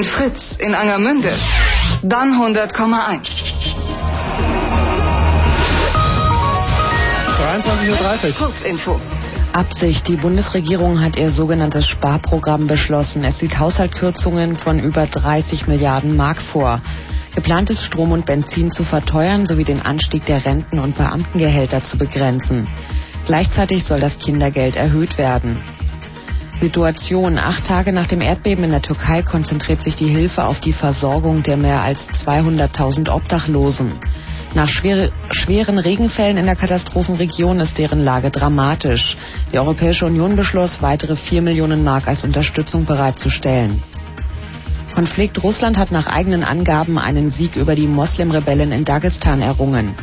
[0.02, 1.30] sind Fritz in Angermünde.
[2.02, 3.20] Dann 100,1.
[7.38, 8.46] 23.30 Uhr.
[8.46, 9.00] Kurzinfo.
[9.52, 10.08] Absicht.
[10.08, 13.24] Die Bundesregierung hat ihr sogenanntes Sparprogramm beschlossen.
[13.24, 16.80] Es sieht Haushaltkürzungen von über 30 Milliarden Mark vor.
[17.34, 21.98] Geplant ist, Strom und Benzin zu verteuern sowie den Anstieg der Renten- und Beamtengehälter zu
[21.98, 22.68] begrenzen.
[23.26, 25.58] Gleichzeitig soll das Kindergeld erhöht werden.
[26.60, 27.38] Situation.
[27.38, 31.42] Acht Tage nach dem Erdbeben in der Türkei konzentriert sich die Hilfe auf die Versorgung
[31.42, 33.92] der mehr als 200.000 Obdachlosen.
[34.54, 39.16] Nach schwere, schweren Regenfällen in der Katastrophenregion ist deren Lage dramatisch.
[39.52, 43.82] Die Europäische Union beschloss, weitere 4 Millionen Mark als Unterstützung bereitzustellen.
[44.94, 49.94] Konflikt Russland hat nach eigenen Angaben einen Sieg über die Moslem-Rebellen in Dagestan errungen.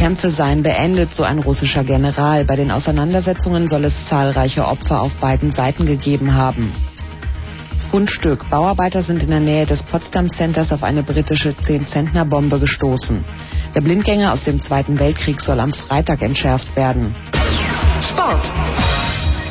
[0.00, 2.46] Kämpfe seien beendet, so ein russischer General.
[2.46, 6.72] Bei den Auseinandersetzungen soll es zahlreiche Opfer auf beiden Seiten gegeben haben.
[7.90, 8.48] Fundstück.
[8.48, 13.22] Bauarbeiter sind in der Nähe des Potsdam Centers auf eine britische 10-Zentner-Bombe gestoßen.
[13.74, 17.14] Der Blindgänger aus dem Zweiten Weltkrieg soll am Freitag entschärft werden.
[18.00, 18.50] Sport.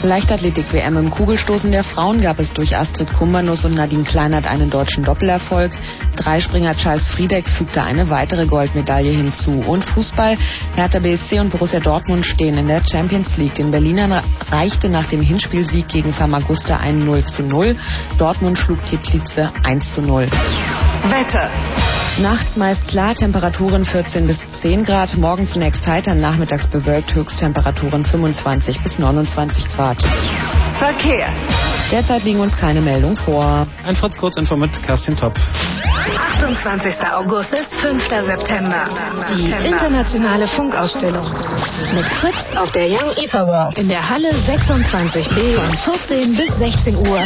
[0.02, 5.04] Leichtathletik-WM im Kugelstoßen der Frauen gab es durch Astrid Kumbernuss und Nadine Kleinert einen deutschen
[5.04, 5.74] Doppelerfolg.
[6.20, 9.64] Dreispringer Charles Friedeck fügte eine weitere Goldmedaille hinzu.
[9.66, 10.38] Und Fußball,
[10.76, 13.56] Hertha BSC und Borussia Dortmund stehen in der Champions League.
[13.56, 14.22] Den Berlinern
[14.52, 17.78] reichte nach dem Hinspielsieg gegen Famagusta ein 0 zu 0.
[18.18, 20.28] Dortmund schlug Teplice 1 zu 0.
[21.06, 21.50] Wetter.
[22.22, 28.82] Nachts meist klar, Temperaturen 14 bis 10 Grad, morgen zunächst heiter, nachmittags bewölkt, Höchsttemperaturen 25
[28.82, 30.04] bis 29 Grad.
[30.74, 31.30] Verkehr.
[31.92, 33.66] Derzeit liegen uns keine Meldungen vor.
[33.84, 35.34] Ein Fritz Kurzinfo mit Kerstin Topp.
[36.40, 36.96] 28.
[37.14, 38.08] August bis 5.
[38.28, 38.84] September.
[39.36, 41.26] Die internationale Funkausstellung.
[41.96, 43.78] Mit Fritz auf der Young Ether World.
[43.80, 47.22] In der Halle 26b von 14 bis 16 Uhr.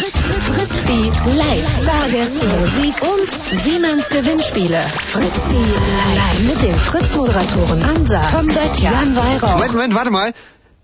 [0.56, 1.68] Fritz B live.
[1.84, 4.81] Stargäste, Musik und Siemens Gewinnspiele.
[5.11, 6.40] Fritz B live.
[6.40, 9.56] Mit den Fritz-Moderatoren Ansa, Tom Böttcher, Jan Weihrauch.
[9.56, 10.34] Moment, Moment, warte mal.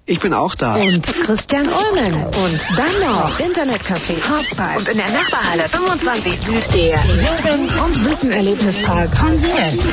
[0.09, 0.73] Ich bin auch da.
[0.73, 2.25] Und Christian Ullmann.
[2.25, 4.79] Und dann noch Internetcafé, Hotspot.
[4.79, 9.83] Und in der Nachbarhalle 25 Süd der Jugend- und Wissenerlebnispark von Siemens.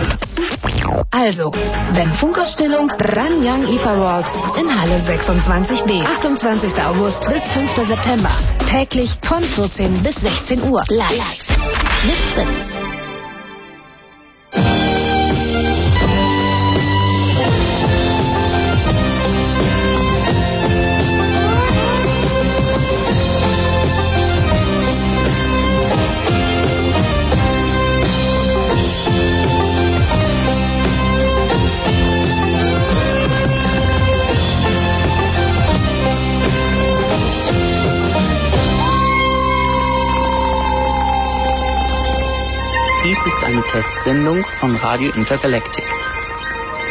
[1.10, 1.50] Also,
[1.92, 4.26] wenn Funkausstellung, dann Young Eva World
[4.58, 6.02] in Halle 26b.
[6.06, 6.82] 28.
[6.82, 7.86] August bis 5.
[7.86, 8.30] September.
[8.70, 10.82] Täglich von 14 bis 16 Uhr.
[10.88, 11.36] Live.
[12.06, 12.85] Mit Fritz.
[43.76, 45.84] Testsendung von Radio Intergalactic,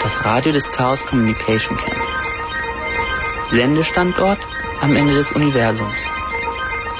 [0.03, 1.97] das Radio des Chaos Communication Camp.
[3.49, 4.37] Sendestandort
[4.81, 6.07] am Ende des Universums.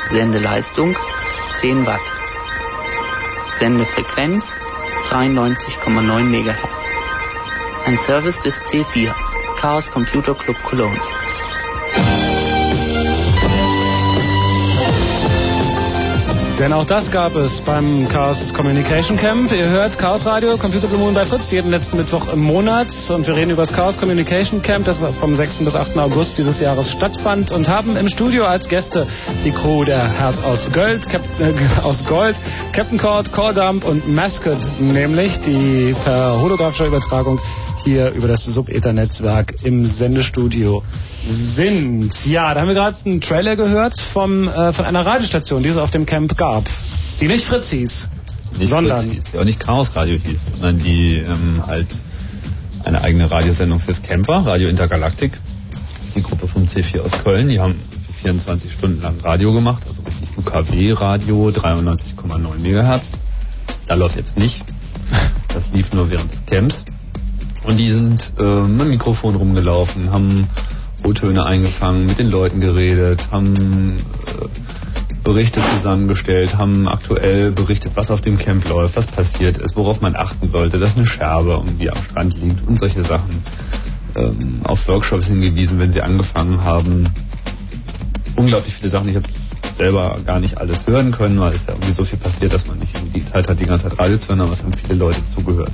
[0.10, 0.98] Sendeleistung
[1.62, 2.02] 10 Watt.
[3.60, 4.44] Sendefrequenz
[5.12, 6.56] 93,9 MHz.
[7.86, 9.14] Ein Service des C4,
[9.62, 11.00] Chaos Computer Club Cologne.
[16.60, 19.52] Denn auch das gab es beim Chaos Communication Camp.
[19.52, 22.88] Ihr hört Chaos Radio, Computer Moon bei Fritz, jeden letzten Mittwoch im Monat.
[23.10, 25.58] Und wir reden über das Chaos Communication Camp, das vom 6.
[25.58, 25.98] bis 8.
[25.98, 27.52] August dieses Jahres stattfand.
[27.52, 29.06] Und haben im Studio als Gäste
[29.44, 31.54] die Crew der Herz aus Gold, Cap äh,
[31.84, 32.38] aus Gold,
[32.72, 37.38] Captain Cord, Core Dump und Mascot, nämlich die per holographischer Übertragung
[37.86, 40.84] hier über das Sub-Ether-Netzwerk im Sendestudio
[41.28, 42.12] sind.
[42.26, 45.78] Ja, da haben wir gerade einen Trailer gehört vom, äh, von einer Radiostation, die es
[45.78, 46.66] auf dem Camp gab.
[47.22, 48.10] Die nicht Fritz hieß,
[48.60, 51.88] Nicht sondern Fritz hieß, ja auch nicht Chaos Radio hieß, sondern die ähm, halt
[52.84, 55.34] eine eigene Radiosendung fürs Camper, Radio Intergalaktik.
[55.72, 57.80] Das ist die Gruppe vom C4 aus Köln, die haben
[58.22, 63.12] 24 Stunden lang Radio gemacht, also richtig UKW-Radio, 93,9 Megahertz.
[63.88, 64.64] Da läuft jetzt nicht.
[65.54, 66.84] Das lief nur während des Camps.
[67.66, 70.48] Und die sind äh, mit dem Mikrofon rumgelaufen, haben
[71.04, 73.98] O-Töne eingefangen, mit den Leuten geredet, haben
[74.28, 80.00] äh, Berichte zusammengestellt, haben aktuell berichtet, was auf dem Camp läuft, was passiert ist, worauf
[80.00, 83.44] man achten sollte, dass eine Scherbe irgendwie am Strand liegt und solche Sachen.
[84.16, 87.12] Ähm, auf Workshops hingewiesen, wenn sie angefangen haben.
[88.36, 89.10] Unglaublich viele Sachen.
[89.10, 89.28] Ich habe
[89.78, 92.80] selber gar nicht alles hören können, weil es ja irgendwie so viel passiert, dass man
[92.80, 94.96] nicht irgendwie die Zeit hat, die ganze Zeit Radio zu hören, aber es haben viele
[95.00, 95.72] Leute zugehört.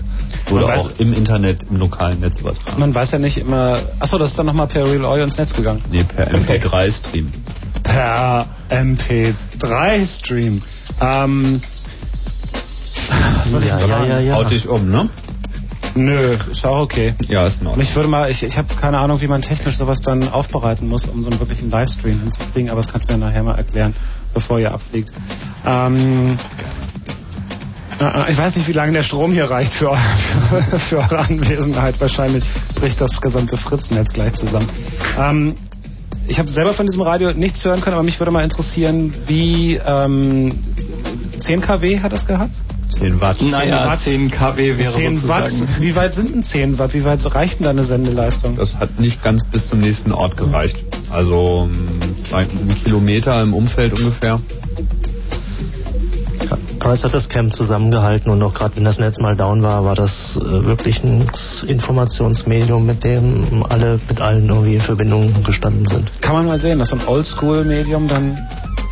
[0.49, 2.80] Wurde Man weiß- auch im Internet, im lokalen Netz übertragen.
[2.80, 3.80] man weiß ja nicht immer.
[3.99, 5.84] Achso, das ist dann nochmal per Real Audio ins Netz gegangen.
[5.91, 7.32] Nee, per MP3-Stream.
[7.84, 10.62] Per MP3-Stream.
[10.99, 11.62] Ähm,
[13.45, 14.36] soll ich Ja, ja, ja, ja.
[14.36, 15.10] Haut dich um, ne?
[15.95, 17.13] Nö, ist auch okay.
[17.27, 17.85] Ja, ist in Ordnung.
[17.85, 21.05] Mich würde mal, ich, ich habe keine Ahnung, wie man technisch sowas dann aufbereiten muss,
[21.05, 23.93] um so einen wirklichen Livestream hinzukriegen, aber das kannst du mir nachher mal erklären,
[24.34, 25.11] bevor ihr abfliegt.
[25.65, 26.38] Ähm,
[27.99, 31.99] äh, ich weiß nicht, wie lange der Strom hier reicht für, für, für eure Anwesenheit.
[31.99, 32.43] Wahrscheinlich
[32.76, 34.69] bricht das gesamte Fritznetz gleich zusammen.
[35.19, 35.55] Ähm,
[36.27, 39.76] ich habe selber von diesem Radio nichts hören können, aber mich würde mal interessieren, wie
[39.76, 40.57] ähm,
[41.41, 42.55] 10 kW hat das gehabt?
[42.91, 43.41] 10 Watt.
[43.41, 44.31] Naja, 10 Watt.
[44.31, 45.49] 10 kW wäre 10 Watt.
[45.49, 45.81] sozusagen.
[45.81, 46.93] Wie weit sind denn 10 Watt?
[46.93, 48.55] Wie weit reicht denn da eine Sendeleistung?
[48.57, 50.77] Das hat nicht ganz bis zum nächsten Ort gereicht.
[51.09, 54.39] Also mm, ein Kilometer im Umfeld ungefähr.
[56.80, 59.85] Aber es hat das Camp zusammengehalten und auch gerade wenn das Netz mal down war,
[59.85, 61.30] war das äh, wirklich ein
[61.68, 66.09] Informationsmedium, mit dem alle mit allen irgendwie in Verbindung gestanden sind.
[66.22, 68.35] Kann man mal sehen, dass so ein Oldschool-Medium dann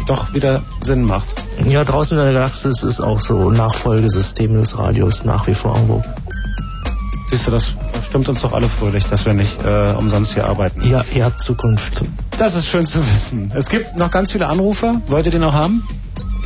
[0.09, 1.35] doch wieder Sinn macht.
[1.65, 6.03] Ja, draußen in der Galaxis ist auch so Nachfolgesystem des Radios nach wie vor irgendwo.
[7.27, 7.75] Siehst du, das
[8.07, 10.87] stimmt uns doch alle fröhlich, dass wir nicht äh, umsonst hier arbeiten.
[10.87, 12.03] Ja, ihr habt Zukunft.
[12.39, 13.51] Das ist schön zu wissen.
[13.53, 14.99] Es gibt noch ganz viele Anrufer.
[15.07, 15.83] Wollt ihr die noch haben?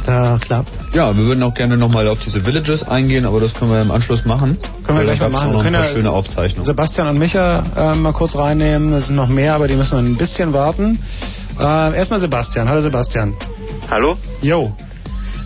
[0.06, 0.66] Ja, klar.
[0.94, 3.92] Ja, wir würden auch gerne nochmal auf diese Villages eingehen, aber das können wir im
[3.92, 4.58] Anschluss machen.
[4.86, 5.52] Können wir gleich mal machen.
[5.52, 6.66] Wir ein können paar ja schöne Aufzeichnungen.
[6.66, 8.92] Sebastian und Micha äh, mal kurz reinnehmen.
[8.92, 11.00] Es sind noch mehr, aber die müssen noch ein bisschen warten.
[11.60, 12.68] Äh, erstmal Sebastian.
[12.68, 13.36] Hallo Sebastian.
[13.90, 14.18] Hallo?
[14.42, 14.76] Jo.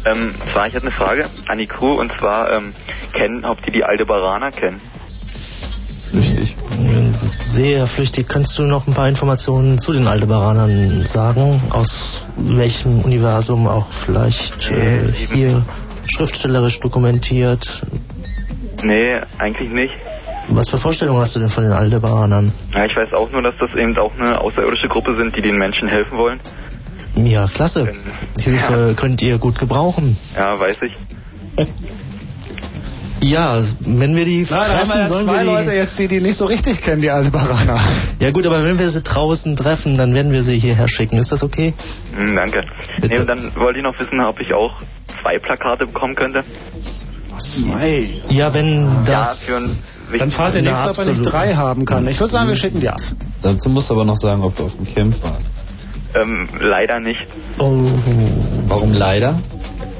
[0.05, 2.73] Ähm, zwar, ich hatte eine Frage an die Crew und zwar, ähm,
[3.13, 4.79] kennen, ob die die Aldebaraner kennen?
[6.09, 6.55] Flüchtig.
[7.53, 8.29] Sehr flüchtig.
[8.29, 11.61] Kannst du noch ein paar Informationen zu den Aldebaranern sagen?
[11.71, 15.65] Aus welchem Universum auch vielleicht äh, hier
[16.05, 17.85] schriftstellerisch dokumentiert?
[18.81, 19.93] Nee, eigentlich nicht.
[20.49, 22.51] Was für Vorstellungen hast du denn von den Aldebaranern?
[22.73, 25.57] Ja, ich weiß auch nur, dass das eben auch eine außerirdische Gruppe sind, die den
[25.57, 26.39] Menschen helfen wollen.
[27.15, 27.93] Ja, klasse.
[28.37, 30.17] Hilfe könnt ihr gut gebrauchen.
[30.35, 30.93] Ja, weiß ich.
[33.19, 35.45] Ja, wenn wir die Nein, da haben wir treffen, ja sollen zwei wir die...
[35.47, 37.79] Leute jetzt, die die nicht so richtig kennen, die Aldebaraner.
[38.19, 41.17] Ja gut, aber wenn wir sie draußen treffen, dann werden wir sie hierher schicken.
[41.17, 41.73] Ist das okay?
[42.15, 42.63] Hm, danke.
[43.01, 44.71] Nee, und dann wollte ich noch wissen, ob ich auch
[45.21, 46.43] zwei Plakate bekommen könnte.
[47.39, 48.07] Zwei?
[48.29, 49.07] Ja, wenn das...
[49.09, 49.79] Ja, für ein
[50.17, 52.07] Dann fragt der Na, nächste, ob er nicht drei haben kann.
[52.07, 52.99] Ich würde sagen, wir schicken die ab.
[53.41, 55.53] Dazu musst du aber noch sagen, ob du auf dem Camp warst.
[56.15, 57.19] Ähm, leider nicht.
[57.59, 57.83] Oh.
[58.67, 59.39] Warum leider?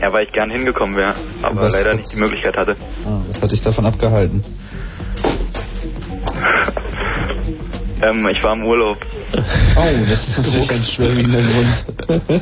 [0.02, 2.76] Ja, weil ich gern hingekommen wäre, aber Was leider hat- nicht die Möglichkeit hatte.
[3.06, 4.44] Ah, was hat dich davon abgehalten?
[8.02, 8.98] Ähm, ich war im Urlaub.
[9.80, 12.32] Oh, das ist natürlich ein schwerwiegender Grund.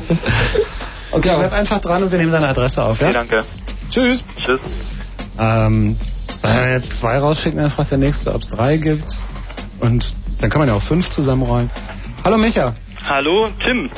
[1.12, 3.06] Okay, bleib einfach dran und wir nehmen deine Adresse auf, ja?
[3.08, 3.44] Okay, danke.
[3.90, 4.24] Tschüss.
[4.44, 4.60] Tschüss.
[5.38, 5.96] Ähm,
[6.42, 9.08] wenn wir jetzt zwei rausschicken, dann fragt der nächste, ob es drei gibt.
[9.80, 11.70] Und dann kann man ja auch fünf zusammenrollen.
[12.24, 12.74] Hallo Micha.
[13.04, 13.90] Hallo, Tim.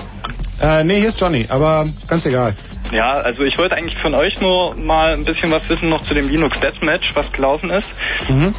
[0.61, 2.55] Äh, nee, hier ist Johnny, aber ganz egal.
[2.91, 6.15] Ja, also ich wollte eigentlich von euch nur mal ein bisschen was wissen noch zu
[6.15, 7.89] dem Linux Deathmatch, was gelaufen ist.
[8.29, 8.55] Mhm.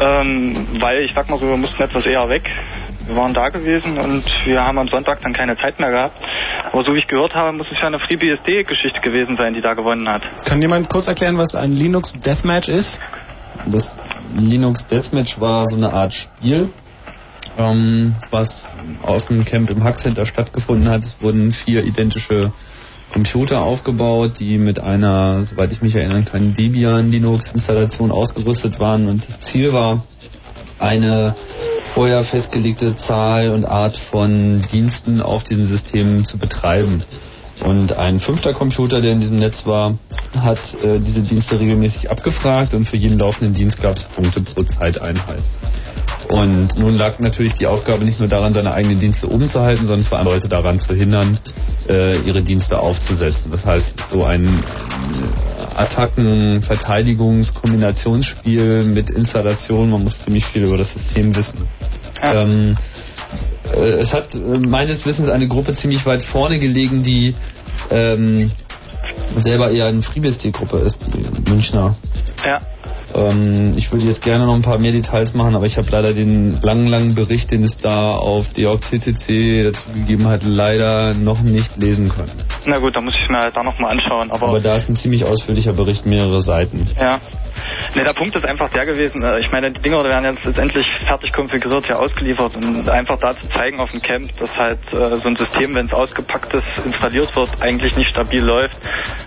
[0.00, 2.44] Ähm, weil ich sag mal so, wir mussten etwas eher weg.
[3.08, 6.16] Wir waren da gewesen und wir haben am Sonntag dann keine Zeit mehr gehabt.
[6.70, 9.72] Aber so wie ich gehört habe, muss es ja eine FreeBSD-Geschichte gewesen sein, die da
[9.72, 10.20] gewonnen hat.
[10.44, 13.00] Kann jemand kurz erklären, was ein Linux Deathmatch ist?
[13.66, 13.98] Das
[14.36, 16.68] Linux Deathmatch war so eine Art Spiel,
[17.56, 21.00] ähm, was auf dem Camp im Hack Center stattgefunden hat.
[21.00, 22.52] Es wurden vier identische
[23.10, 29.08] Computer aufgebaut, die mit einer, soweit ich mich erinnern kann, Debian Linux Installation ausgerüstet waren
[29.08, 30.02] und das Ziel war,
[30.78, 31.34] eine
[31.94, 37.02] vorher festgelegte Zahl und Art von Diensten auf diesen Systemen zu betreiben.
[37.64, 39.98] Und ein fünfter Computer, der in diesem Netz war,
[40.34, 44.62] hat äh, diese Dienste regelmäßig abgefragt und für jeden laufenden Dienst gab es Punkte pro
[44.62, 45.42] Zeiteinheit.
[46.28, 49.86] Und nun lag natürlich die Aufgabe nicht nur daran, seine eigenen Dienste oben zu halten,
[49.86, 51.38] sondern vor allem Leute daran zu hindern,
[51.88, 53.50] äh, ihre Dienste aufzusetzen.
[53.50, 60.76] Das heißt, so ein äh, Attacken-, Verteidigungs-, Kombinationsspiel mit Installation, man muss ziemlich viel über
[60.76, 61.66] das System wissen.
[62.22, 62.76] Ähm,
[63.72, 67.34] äh, es hat äh, meines Wissens eine Gruppe ziemlich weit vorne gelegen, die
[67.90, 68.50] ähm,
[69.36, 71.96] selber eher eine FreeBSD-Gruppe ist, die Münchner.
[72.44, 72.58] Ja.
[73.14, 76.12] Ähm, ich würde jetzt gerne noch ein paar mehr Details machen, aber ich habe leider
[76.12, 81.76] den langen, langen Bericht, den es da auf DJCCC dazu gegeben hat, leider noch nicht
[81.76, 82.32] lesen können.
[82.66, 84.30] Na gut, da muss ich mir halt da nochmal anschauen.
[84.30, 86.86] Aber, Aber da ist ein ziemlich ausführlicher Bericht, mehrere Seiten.
[86.98, 87.20] ja.
[87.94, 90.86] Ne, der Punkt ist einfach der gewesen, äh, ich meine, die Dinger werden jetzt letztendlich
[91.06, 95.16] fertig konfiguriert hier ausgeliefert und einfach da zu zeigen auf dem Camp, dass halt äh,
[95.16, 98.76] so ein System, wenn es ausgepackt ist, installiert wird, eigentlich nicht stabil läuft,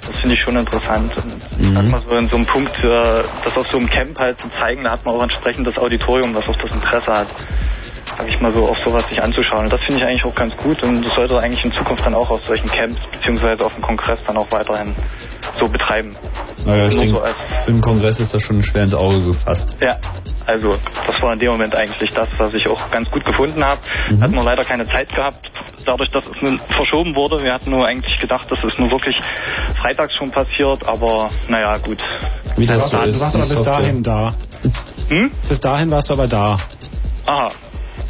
[0.07, 1.15] das finde ich schon interessant.
[1.18, 1.78] Und Mhm.
[1.78, 4.84] hat man so in so einem Punkt, das auf so einem Camp halt zu zeigen,
[4.84, 7.28] da hat man auch entsprechend das Auditorium, was auch das Interesse hat.
[8.17, 9.65] Sag ich mal so, auf sowas sich anzuschauen.
[9.65, 12.15] Und das finde ich eigentlich auch ganz gut und das sollte eigentlich in Zukunft dann
[12.15, 14.95] auch auf solchen Camps beziehungsweise auf dem Kongress dann auch weiterhin
[15.59, 16.15] so betreiben.
[16.65, 17.23] Naja, ich denke, so
[17.65, 19.75] für den Kongress ist das schon schwer ins Auge gefasst.
[19.81, 19.97] ja,
[20.45, 20.77] also
[21.07, 23.81] das war in dem Moment eigentlich das, was ich auch ganz gut gefunden habe.
[24.09, 24.21] Mhm.
[24.21, 25.49] Hatten nur leider keine Zeit gehabt,
[25.85, 27.43] dadurch, dass es verschoben wurde.
[27.43, 29.15] Wir hatten nur eigentlich gedacht, das ist nur wirklich
[29.81, 31.99] freitags schon passiert, aber naja, gut.
[32.57, 34.33] du, warst, du warst aber bis dahin da.
[35.09, 35.31] Hm?
[35.49, 36.57] Bis dahin warst du aber da.
[37.25, 37.49] Aha.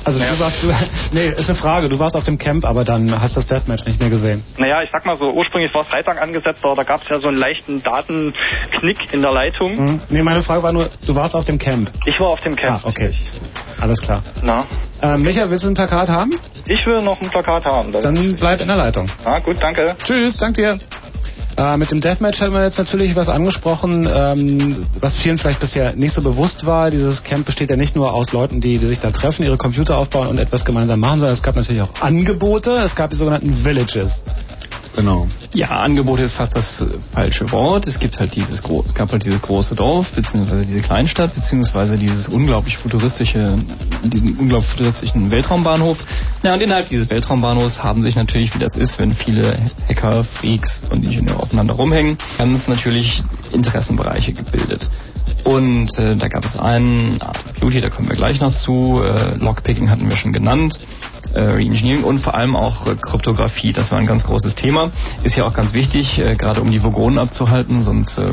[0.04, 0.68] Also du warst, du,
[1.12, 1.90] nee, ist eine Frage.
[1.90, 4.44] Du warst auf dem Camp, aber dann hast das Deathmatch nicht mehr gesehen.
[4.58, 7.20] Naja, ich sag mal so, ursprünglich war es Freitag angesetzt, aber da gab es ja
[7.20, 9.78] so einen leichten Datenknick in der Leitung.
[9.78, 10.02] Hm?
[10.10, 11.92] Nee, meine Frage war nur, du warst auf dem Camp.
[12.06, 12.82] Ich war auf dem Camp.
[12.84, 13.14] Ah, okay.
[13.80, 14.24] Alles klar.
[14.42, 14.66] Na?
[15.02, 16.32] Äh, Micha, willst du ein Plakat haben?
[16.68, 17.92] Ich will noch ein Plakat haben.
[17.92, 19.10] Dann bleib in der Leitung.
[19.26, 19.96] Ah, gut, danke.
[20.04, 20.80] Tschüss, dank dir.
[21.58, 25.94] Äh, mit dem Deathmatch haben wir jetzt natürlich was angesprochen, ähm, was vielen vielleicht bisher
[25.96, 26.92] nicht so bewusst war.
[26.92, 29.98] Dieses Camp besteht ja nicht nur aus Leuten, die, die sich da treffen, ihre Computer
[29.98, 32.72] aufbauen und etwas gemeinsam machen, sondern es gab natürlich auch Angebote.
[32.72, 34.24] Es gab die sogenannten Villages.
[34.96, 35.28] Genau.
[35.54, 37.88] Ja, Angebote ist fast das äh, falsche Wort.
[37.88, 41.98] Es gibt halt dieses gro es gab halt dieses große Dorf, beziehungsweise diese Kleinstadt, beziehungsweise
[41.98, 43.58] dieses unglaublich futuristische,
[44.04, 45.98] diesen unglaublich futuristischen Weltraumbahnhof.
[46.44, 49.58] Ja, und innerhalb dieses Weltraumbahnhofs haben sich natürlich, wie das ist, wenn viele
[49.88, 54.88] Hacker, Freaks und Ingenieure aufeinander rumhängen, ganz natürlich Interessenbereiche gebildet.
[55.44, 57.20] Und äh, da gab es einen,
[57.60, 60.78] Beauty, da kommen wir gleich noch zu, äh, Lockpicking hatten wir schon genannt,
[61.34, 63.74] äh, Reengineering und vor allem auch äh, Kryptographie.
[63.74, 64.92] Das war ein ganz großes Thema.
[65.24, 68.32] Ist ja auch ganz wichtig, äh, gerade um die Vogonen abzuhalten, sonst äh,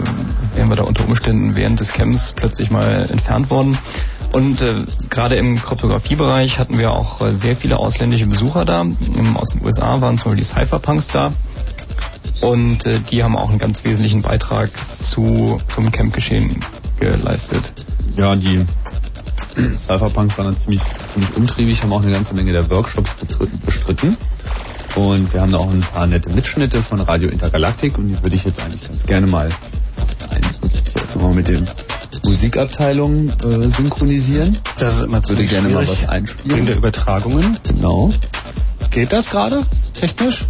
[0.54, 3.78] wären wir da unter Umständen während des Camps plötzlich mal entfernt worden.
[4.32, 8.82] Und äh, gerade im Kryptografiebereich hatten wir auch äh, sehr viele ausländische Besucher da.
[8.82, 11.32] Ähm, aus den USA waren zum Beispiel die Cypherpunks da.
[12.42, 14.70] Und äh, die haben auch einen ganz wesentlichen Beitrag
[15.00, 16.60] zu, zum Campgeschehen
[16.98, 17.72] geleistet.
[18.16, 18.66] Ja, die
[19.78, 23.10] Cypherpunk waren dann ziemlich, ziemlich umtriebig, haben auch eine ganze Menge der Workshops
[23.64, 24.16] bestritten.
[24.96, 28.34] Und wir haben da auch ein paar nette Mitschnitte von Radio Intergalaktik und die würde
[28.34, 29.50] ich jetzt eigentlich ganz gerne mal
[30.30, 31.62] eins muss ich mal mit der
[32.24, 34.58] Musikabteilung äh, synchronisieren.
[34.78, 36.56] Das ist immer würde ziemlich gerne mal schwierig was einspielen.
[36.56, 37.58] wegen der Übertragungen.
[37.64, 38.12] Genau.
[38.90, 39.66] Geht das gerade?
[39.94, 40.46] Technisch?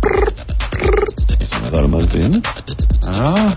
[1.39, 2.43] Müssen wir gerade mal sehen.
[3.03, 3.55] Ah.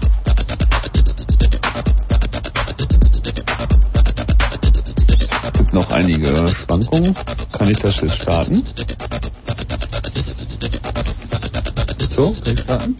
[5.72, 7.16] Gibt noch einige Schwankungen.
[7.52, 8.64] Kann ich das jetzt starten?
[12.10, 12.98] So, kann ich starten?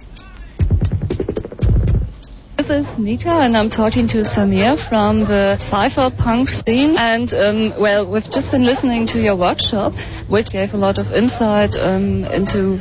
[2.58, 6.96] This is Nika, and I'm talking to Samir from the cypherpunk scene.
[6.98, 9.94] And um, well, we've just been listening to your workshop,
[10.30, 12.80] which gave a lot of insight um, into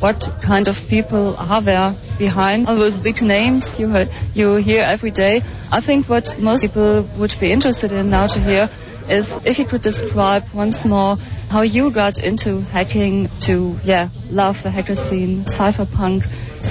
[0.00, 4.82] what kind of people are there behind all those big names you heard, you hear
[4.82, 5.40] every day.
[5.70, 8.68] I think what most people would be interested in now to hear
[9.08, 11.16] is if you could describe once more
[11.50, 16.22] how you got into hacking to yeah love the hacker scene, cypherpunk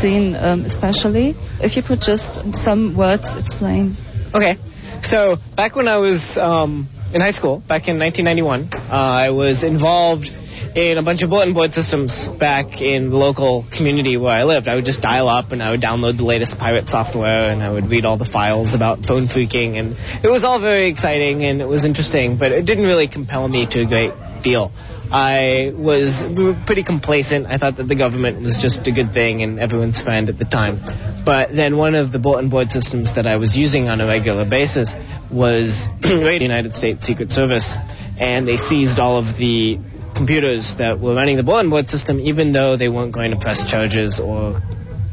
[0.02, 1.36] scene um, especially.
[1.60, 3.98] If you could just in some words explain.
[4.34, 4.58] Okay.
[5.04, 9.64] So back when I was um, in high school, back in 1991, uh, I was
[9.64, 10.30] involved
[10.76, 14.68] in a bunch of bulletin board systems back in the local community where I lived.
[14.68, 17.72] I would just dial up and I would download the latest pirate software and I
[17.72, 21.62] would read all the files about phone phreaking and it was all very exciting and
[21.62, 24.14] it was interesting, but it didn't really compel me to a great
[24.44, 24.72] deal.
[25.12, 26.24] I was
[26.66, 27.46] pretty complacent.
[27.48, 30.46] I thought that the government was just a good thing and everyone's friend at the
[30.46, 30.80] time.
[31.26, 34.48] But then one of the bulletin board systems that I was using on a regular
[34.50, 34.96] basis
[35.30, 37.76] was the United States Secret Service,
[38.20, 39.80] and they seized all of the
[40.16, 43.66] computers that were running the bulletin board system, even though they weren't going to press
[43.70, 44.62] charges or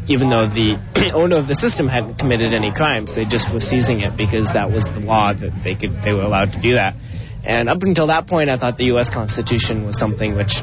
[0.08, 0.76] even though the
[1.14, 3.14] owner of the system hadn't committed any crimes.
[3.14, 6.24] They just were seizing it because that was the law that they could they were
[6.24, 6.96] allowed to do that.
[7.44, 9.08] And up until that point, I thought the U.S.
[9.08, 10.60] Constitution was something which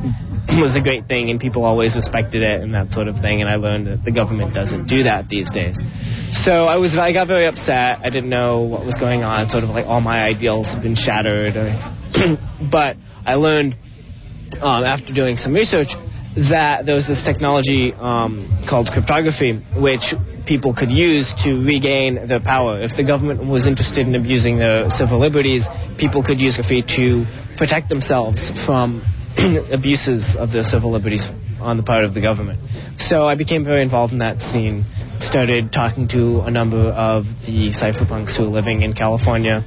[0.60, 3.40] was a great thing, and people always respected it and that sort of thing.
[3.40, 5.78] And I learned that the government doesn't do that these days.
[6.44, 8.00] So I was I got very upset.
[8.02, 9.48] I didn't know what was going on.
[9.48, 11.54] Sort of like all my ideals had been shattered.
[12.70, 12.96] but
[13.26, 13.76] I learned
[14.60, 15.88] um, after doing some research
[16.36, 20.14] that there was this technology um, called cryptography, which
[20.46, 22.80] people could use to regain their power.
[22.80, 25.66] If the government was interested in abusing their civil liberties,
[25.98, 27.26] people could use cryptography to
[27.56, 29.02] protect themselves from
[29.72, 31.26] abuses of their civil liberties
[31.60, 32.58] on the part of the government.
[32.98, 34.84] So I became very involved in that scene.
[35.18, 39.64] Started talking to a number of the cypherpunks who were living in California.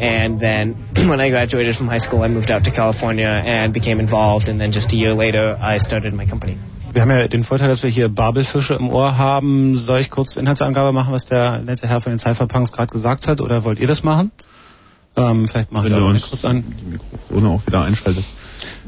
[0.00, 0.74] And then
[1.08, 4.48] when I graduated from high school, I moved out to California and became involved.
[4.48, 6.56] And then just a year later, I started my company.
[6.92, 9.74] Wir haben ja den Vorteil, dass wir hier Babelfische im Ohr haben.
[9.74, 13.40] Soll ich kurz Inhaltsangabe machen, was der nette Herr von den Cypherpunks gerade gesagt hat,
[13.40, 14.30] oder wollt ihr das machen?
[15.16, 16.64] Ähm, vielleicht mache ich Wenn du auch uns Mikros an.
[16.80, 18.28] die Mikrofone auch wieder einschaltest.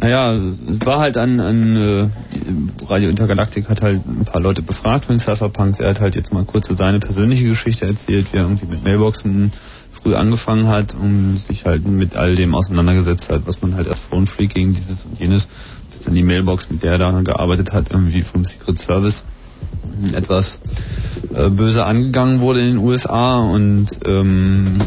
[0.01, 5.07] Naja, es war halt an, an äh, Radio Intergalaktik hat halt ein paar Leute befragt
[5.07, 5.81] von den Cypherpunks.
[5.81, 8.85] Er hat halt jetzt mal kurz so seine persönliche Geschichte erzählt, wie er irgendwie mit
[8.85, 9.53] Mailboxen
[10.07, 13.99] früh angefangen hat und sich halt mit all dem auseinandergesetzt hat, was man halt als
[14.01, 15.49] Phone Freaking, dieses und jenes,
[15.91, 19.25] bis dann die Mailbox, mit der er da gearbeitet hat, irgendwie vom Secret Service
[20.13, 20.61] etwas
[21.35, 24.81] äh, böse angegangen wurde in den USA und ähm,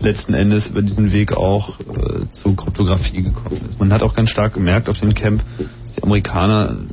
[0.00, 3.78] letzten Endes über diesen Weg auch äh, zur Kryptographie gekommen ist.
[3.78, 6.88] Man hat auch ganz stark gemerkt auf dem Camp, dass die Amerikaner an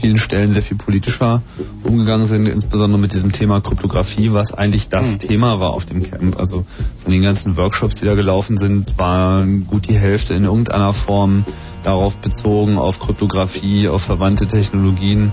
[0.00, 1.42] vielen Stellen sehr viel politischer
[1.82, 6.38] umgegangen sind, insbesondere mit diesem Thema Kryptographie, was eigentlich das Thema war auf dem Camp.
[6.38, 6.64] Also
[7.02, 11.44] von den ganzen Workshops, die da gelaufen sind, war gut die Hälfte in irgendeiner Form
[11.84, 15.32] darauf bezogen, auf Kryptographie, auf verwandte Technologien.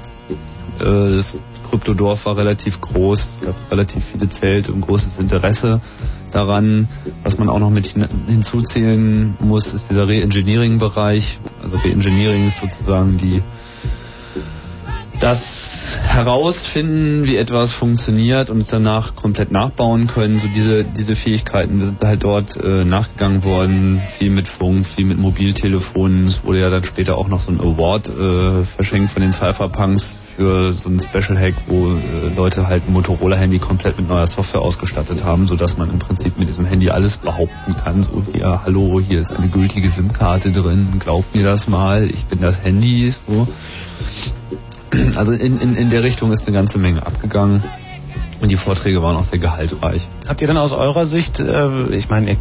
[0.80, 1.40] Äh, Das
[1.70, 5.82] Kryptodorf war relativ groß, es gab relativ viele Zelte und großes Interesse
[6.32, 6.88] daran.
[7.24, 11.40] Was man auch noch mit hin- hinzuzählen muss, ist dieser Re-Engineering-Bereich.
[11.64, 13.42] Also Re-Engineering ist sozusagen die
[15.24, 15.40] das
[16.02, 20.40] herausfinden, wie etwas funktioniert und es danach komplett nachbauen können.
[20.40, 24.02] So diese, diese Fähigkeiten sind halt dort äh, nachgegangen worden.
[24.18, 26.28] Viel mit Funk, viel mit Mobiltelefonen.
[26.28, 30.18] Es wurde ja dann später auch noch so ein Award äh, verschenkt von den Cypherpunks
[30.36, 34.62] für so ein Special Hack, wo äh, Leute halt ein Motorola-Handy komplett mit neuer Software
[34.62, 38.04] ausgestattet haben, sodass man im Prinzip mit diesem Handy alles behaupten kann.
[38.04, 42.42] So hier, hallo, hier ist eine gültige SIM-Karte drin, glaubt mir das mal, ich bin
[42.42, 43.14] das Handy.
[43.26, 43.48] So.
[45.16, 47.64] Also in, in, in der Richtung ist eine ganze Menge abgegangen.
[48.42, 50.06] Und die Vorträge waren auch sehr gehaltreich.
[50.28, 52.38] Habt ihr denn aus eurer Sicht, äh, ich meine, ihr-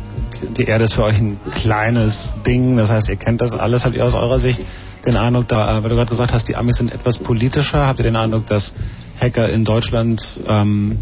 [0.58, 3.94] die Erde ist für euch ein kleines Ding, das heißt, ihr kennt das alles, habt
[3.94, 4.60] ihr aus eurer Sicht
[5.06, 8.04] den Eindruck, da, weil du gerade gesagt hast, die Amis sind etwas politischer, habt ihr
[8.04, 8.74] den Eindruck, dass
[9.20, 10.98] Hacker in Deutschland ähm,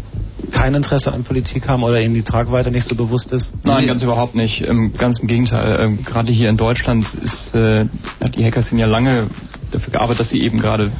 [0.51, 3.51] kein Interesse an Politik haben oder ihnen die Tragweite nicht so bewusst ist?
[3.65, 4.61] Nein, ganz überhaupt nicht.
[4.61, 5.79] Ähm, ganz im Gegenteil.
[5.81, 7.85] Ähm, gerade hier in Deutschland ist, äh,
[8.23, 9.27] hat die Hacker sind ja lange
[9.71, 10.91] dafür gearbeitet, dass sie eben gerade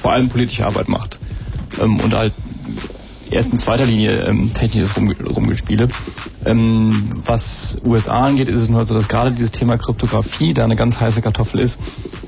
[0.00, 1.18] vor allem politische Arbeit macht.
[1.80, 2.32] Ähm, und halt
[3.30, 5.88] erst in zweiter Linie ähm, technisches Rum, Rumgespiele.
[6.46, 10.76] Ähm, was USA angeht, ist es nur so, dass gerade dieses Thema Kryptographie da eine
[10.76, 11.78] ganz heiße Kartoffel ist,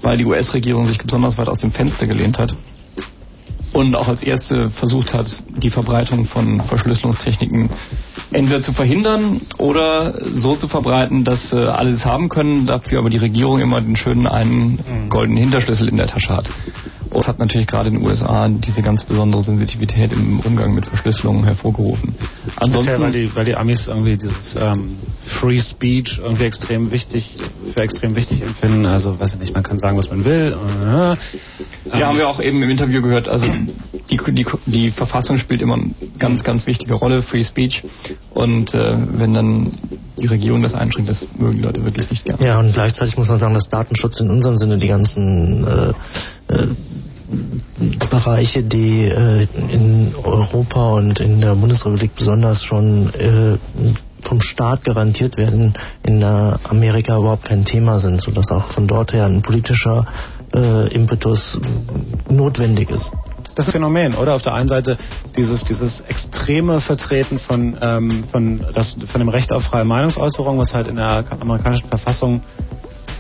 [0.03, 2.55] weil die US-Regierung sich besonders weit aus dem Fenster gelehnt hat
[3.73, 5.27] und auch als erste versucht hat,
[5.57, 7.71] die Verbreitung von Verschlüsselungstechniken
[8.33, 13.11] entweder zu verhindern oder so zu verbreiten, dass äh, alle es haben können, dafür aber
[13.11, 16.49] die Regierung immer den schönen einen goldenen Hinterschlüssel in der Tasche hat.
[17.11, 20.87] Und das hat natürlich gerade in den USA diese ganz besondere Sensitivität im Umgang mit
[20.87, 22.15] Verschlüsselungen hervorgerufen.
[22.63, 27.37] Speziell, weil die, weil die Amis irgendwie dieses ähm, Free Speech irgendwie extrem wichtig,
[27.75, 28.87] für extrem wichtig empfinden.
[28.87, 30.57] Also, weiß ich nicht, man kann sagen, was man will.
[30.57, 33.47] Äh, Ja, haben wir auch eben im Interview gehört, also
[34.11, 37.83] die, die, die Verfassung spielt immer eine ganz, ganz wichtige Rolle, Free Speech.
[38.31, 39.73] Und äh, wenn dann
[40.21, 42.45] die Regierung das einschränkt, das mögen die Leute wirklich nicht gerne.
[42.45, 45.93] Ja, und gleichzeitig muss man sagen, dass Datenschutz in unserem Sinne die ganzen äh,
[46.53, 46.67] äh,
[48.11, 53.57] Bereiche, die äh, in Europa und in der Bundesrepublik besonders schon äh,
[54.23, 59.25] vom Staat garantiert werden, in Amerika überhaupt kein Thema sind, sodass auch von dort her
[59.25, 60.07] ein politischer
[60.55, 61.59] äh, Impetus
[62.29, 63.13] notwendig ist.
[63.55, 64.35] Das Phänomen, oder?
[64.35, 64.97] Auf der einen Seite
[65.37, 70.75] dieses, dieses extreme Vertreten von, ähm, von, das, von dem Recht auf freie Meinungsäußerung, was
[70.75, 72.43] halt in der amerikanischen Verfassung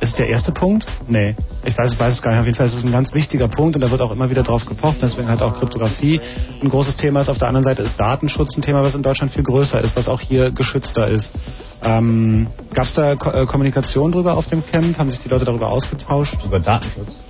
[0.00, 0.86] ist der erste Punkt?
[1.08, 1.36] Nee.
[1.64, 2.40] Ich weiß, ich weiß es gar nicht.
[2.40, 4.42] Auf jeden Fall ist es ein ganz wichtiger Punkt und da wird auch immer wieder
[4.42, 6.20] drauf gepocht, deswegen halt auch Kryptographie
[6.62, 7.28] ein großes Thema ist.
[7.28, 10.08] Auf der anderen Seite ist Datenschutz ein Thema, was in Deutschland viel größer ist, was
[10.08, 11.34] auch hier geschützter ist.
[11.82, 14.96] Ähm, Gab es da Ko äh, Kommunikation drüber auf dem Camp?
[14.98, 16.38] Haben sich die Leute darüber ausgetauscht?
[16.46, 17.20] Über Datenschutz?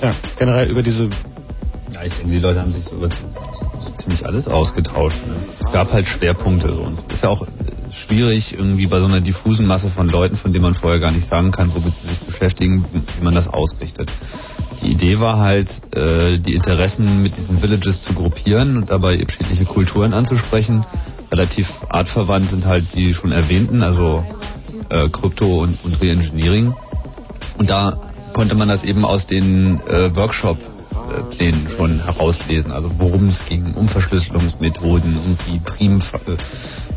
[0.00, 1.10] Ja, generell über diese
[1.92, 5.16] Ja, ich denke, die Leute haben sich so so ziemlich alles ausgetauscht.
[5.58, 6.68] Es gab halt Schwerpunkte.
[6.68, 6.82] So.
[6.82, 7.46] Und es ist ja auch
[7.90, 11.26] schwierig, irgendwie bei so einer diffusen Masse von Leuten, von denen man vorher gar nicht
[11.26, 14.10] sagen kann, womit sie sich beschäftigen, wie man das ausrichtet.
[14.82, 19.64] Die Idee war halt, äh, die Interessen mit diesen Villages zu gruppieren und dabei unterschiedliche
[19.64, 20.84] Kulturen anzusprechen.
[21.30, 24.24] Relativ artverwandt sind halt die schon erwähnten, also
[24.88, 26.74] äh, Krypto und, und Reengineering.
[27.58, 28.00] Und da
[28.32, 30.14] konnte man das eben aus den äh,
[31.08, 32.72] Workshop-Plänen schon herauslesen.
[32.72, 36.02] Also worum es ging, um Verschlüsselungsmethoden, um die Prim,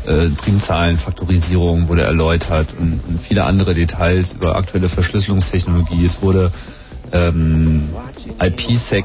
[0.06, 6.04] äh, äh, Primzahlenfaktorisierung wurde erläutert und, und viele andere Details über aktuelle Verschlüsselungstechnologie.
[6.04, 6.52] Es wurde
[7.12, 7.90] ähm,
[8.42, 9.04] IPsec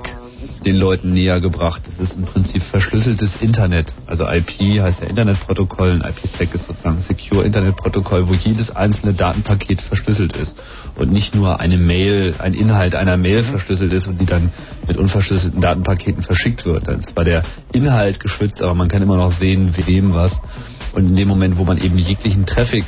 [0.66, 1.82] den Leuten näher gebracht.
[1.86, 3.94] Das ist im Prinzip verschlüsseltes Internet.
[4.06, 9.82] Also IP heißt ja Internetprotokoll und IPsec ist sozusagen Secure Internetprotokoll, wo jedes einzelne Datenpaket
[9.82, 10.56] verschlüsselt ist
[10.96, 14.52] und nicht nur eine Mail, ein Inhalt einer Mail verschlüsselt ist und die dann
[14.88, 16.88] mit unverschlüsselten Datenpaketen verschickt wird.
[16.88, 20.40] Dann ist zwar der Inhalt geschützt, aber man kann immer noch sehen, wem was.
[20.94, 22.84] Und in dem Moment, wo man eben jeglichen Traffic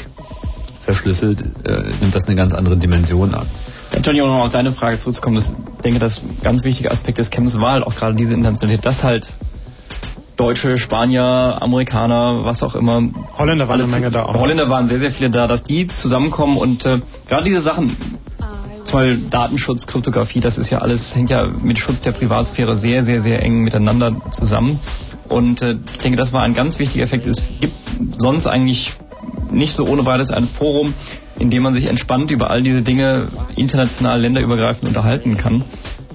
[0.83, 3.47] verschlüsselt, äh, nimmt das eine ganz andere Dimension an.
[3.99, 7.29] Johnny, um noch auf seine Frage zurückzukommen, das, ich denke, das ganz wichtige Aspekt des
[7.29, 9.27] Camps war halt auch gerade diese Internationalität, dass halt
[10.37, 13.03] Deutsche, Spanier, Amerikaner, was auch immer.
[13.37, 14.39] Holländer waren eine Menge da auch.
[14.39, 17.95] Holländer waren sehr, sehr viele da, dass die zusammenkommen und äh, gerade diese Sachen,
[18.85, 23.03] zum Beispiel Datenschutz, Kryptographie, das ist ja alles, hängt ja mit Schutz der Privatsphäre sehr,
[23.03, 24.79] sehr, sehr eng miteinander zusammen.
[25.29, 27.27] Und äh, ich denke, das war ein ganz wichtiger Effekt.
[27.27, 27.75] Es gibt
[28.17, 28.93] sonst eigentlich
[29.51, 30.93] nicht so ohne weiteres ein Forum,
[31.41, 35.63] in dem man sich entspannt über all diese Dinge international, länderübergreifend unterhalten kann.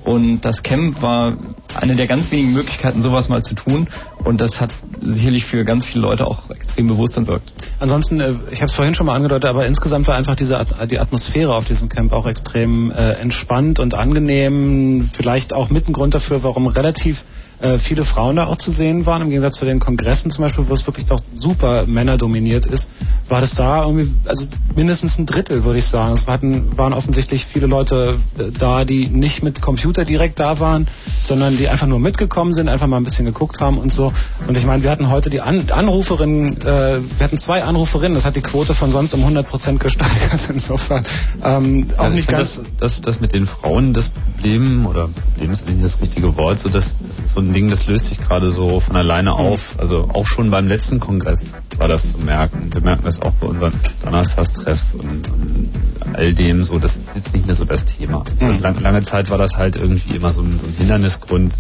[0.05, 1.37] Und das Camp war
[1.75, 3.89] eine der ganz wenigen Möglichkeiten, sowas mal zu tun.
[4.23, 4.71] Und das hat
[5.03, 7.51] sicherlich für ganz viele Leute auch extrem Bewusstsein sorgt.
[7.81, 11.01] Ansonsten, äh, ich habe es vorhin schon mal angedeutet, aber insgesamt war einfach diese die
[11.01, 15.11] Atmosphäre auf diesem Camp auch extrem äh, entspannt und angenehm.
[15.13, 17.25] Vielleicht auch mit ein Grund dafür, warum relativ
[17.61, 20.69] äh, viele Frauen da auch zu sehen waren, im Gegensatz zu den Kongressen zum Beispiel,
[20.69, 22.89] wo es wirklich doch super männerdominiert ist,
[23.29, 26.13] war das da irgendwie, also mindestens ein Drittel, würde ich sagen.
[26.15, 30.87] Es hatten, waren offensichtlich viele Leute äh, da, die nicht mit Computer direkt da waren,
[31.23, 34.13] sondern die einfach nur mitgekommen sind, einfach mal ein bisschen geguckt haben und so.
[34.47, 38.25] Und ich meine, wir hatten heute die An Anruferin, äh, wir hatten zwei Anruferinnen, das
[38.25, 40.41] hat die Quote von sonst um 100 Prozent gesteigert.
[40.53, 41.05] Insofern
[41.43, 42.57] ähm, auch Ja, nicht ganz.
[42.57, 46.59] Das, das, das mit den Frauen das Problem, oder Problem ist nicht das richtige Wort,
[46.59, 49.37] so das, das ist so ein Ding, das löst sich gerade so von alleine Mhm.
[49.37, 49.75] auf.
[49.79, 52.71] Also auch schon beim letzten Kongress war das zu merken.
[52.73, 53.73] Wir merken das auch bei unseren
[54.05, 55.71] Donnerstagstreffs und, und
[56.15, 58.25] all dem so, das ist jetzt nicht mehr so das Thema.
[58.29, 58.59] Also Mhm.
[58.61, 61.55] lang, lange Zeit war das halt irgendwie immer so ein, so ein Hindernisgrund,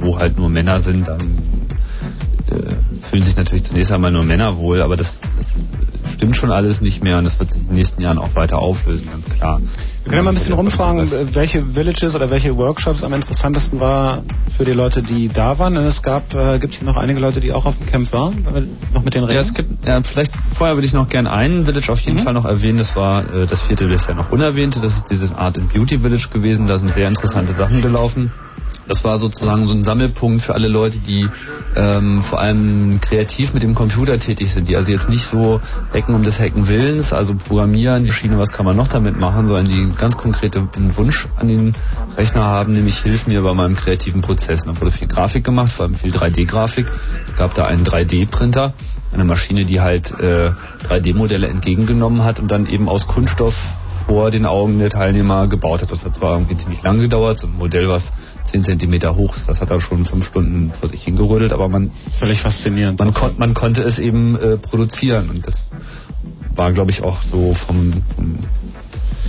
[0.00, 1.20] wo halt nur Männer sind, dann
[3.10, 7.02] fühlen sich natürlich zunächst einmal nur Männer wohl, aber das, das stimmt schon alles nicht
[7.02, 9.60] mehr und das wird sich in den nächsten Jahren auch weiter auflösen, ganz klar.
[9.60, 13.80] Wir können ja mal ein bisschen rumfragen, äh, welche Villages oder welche Workshops am interessantesten
[13.80, 14.22] war
[14.56, 15.74] für die Leute, die da waren.
[15.74, 18.46] Denn es gab, äh, gibt hier noch einige Leute, die auch auf dem Camp waren.
[18.94, 19.36] Noch mit denen reden?
[19.36, 22.34] Ja, es gibt, ja, vielleicht vorher würde ich noch gerne einen Village auf jeden Fall
[22.34, 22.78] noch erwähnen.
[22.78, 24.80] Das war äh, das vierte bisher noch unerwähnte.
[24.80, 26.68] Das ist dieses Art and Beauty Village gewesen.
[26.68, 28.30] Da sind sehr interessante Sachen gelaufen.
[28.88, 31.28] Das war sozusagen so ein Sammelpunkt für alle Leute, die
[31.74, 35.60] ähm, vor allem kreativ mit dem Computer tätig sind, die also jetzt nicht so
[35.92, 39.46] hacken um des Hacken Willens, also programmieren, die Schiene, was kann man noch damit machen,
[39.46, 41.74] sondern die ganz konkrete einen Wunsch an den
[42.16, 44.64] Rechner haben, nämlich hilf mir bei meinem kreativen Prozess.
[44.64, 46.86] Da wurde viel Grafik gemacht, vor allem viel 3D-Grafik.
[47.26, 48.74] Es gab da einen 3D-Printer,
[49.12, 50.52] eine Maschine, die halt äh,
[50.88, 53.54] 3D-Modelle entgegengenommen hat und dann eben aus Kunststoff
[54.06, 55.90] vor den Augen der Teilnehmer gebaut hat.
[55.90, 58.12] Das hat zwar irgendwie ziemlich lang gedauert, so ein Modell, was
[58.50, 61.90] 10 Zentimeter hoch ist, das hat er schon fünf Stunden vor sich hingerödelt, aber man
[62.18, 62.98] völlig faszinierend.
[63.00, 65.68] Man, kon man konnte es eben äh, produzieren und das
[66.54, 68.38] war, glaube ich, auch so vom, vom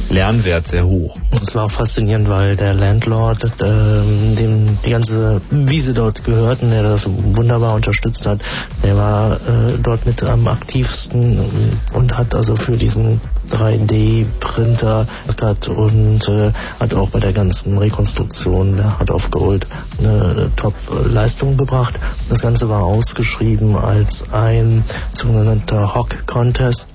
[0.10, 1.18] Lernwert sehr hoch.
[1.42, 6.70] Es war auch faszinierend, weil der Landlord, ähm, dem die ganze Wiese dort gehört und
[6.70, 8.40] der das wunderbar unterstützt hat,
[8.84, 13.20] der war äh, dort mit am aktivsten und hat also für diesen
[13.52, 15.08] 3D-Printer
[15.42, 19.68] hat und äh, hat auch bei der ganzen Rekonstruktion der Hard of Gold
[20.00, 22.00] eine Top-Leistung gebracht.
[22.30, 24.84] Das Ganze war ausgeschrieben als ein
[25.14, 26.90] sogenannter Hawk-Contest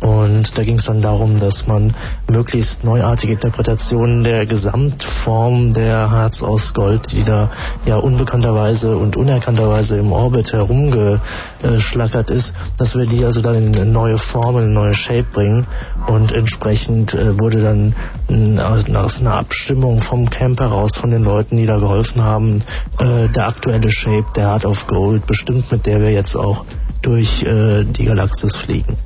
[0.00, 1.94] und da ging es dann darum, dass man
[2.30, 7.50] möglichst neuartige Interpretationen der Gesamtform der Harz aus Gold, die da
[7.84, 14.18] ja unbekannterweise und unerkannterweise im Orbit herumgeschlackert ist, dass wir die also dann in neue
[14.18, 15.66] Form, in neue Shape bringen
[16.06, 17.94] und entsprechend äh, wurde dann
[18.28, 22.62] mh, nach einer Abstimmung vom Camp heraus von den Leuten, die da geholfen haben,
[22.98, 26.64] äh, der aktuelle Shape der Heart of Gold bestimmt, mit der wir jetzt auch
[27.02, 28.96] durch äh, die Galaxis fliegen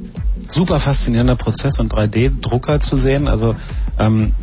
[0.48, 3.28] super faszinierender Prozess und 3D-Drucker zu sehen.
[3.28, 3.54] Also
[3.98, 4.34] ähm,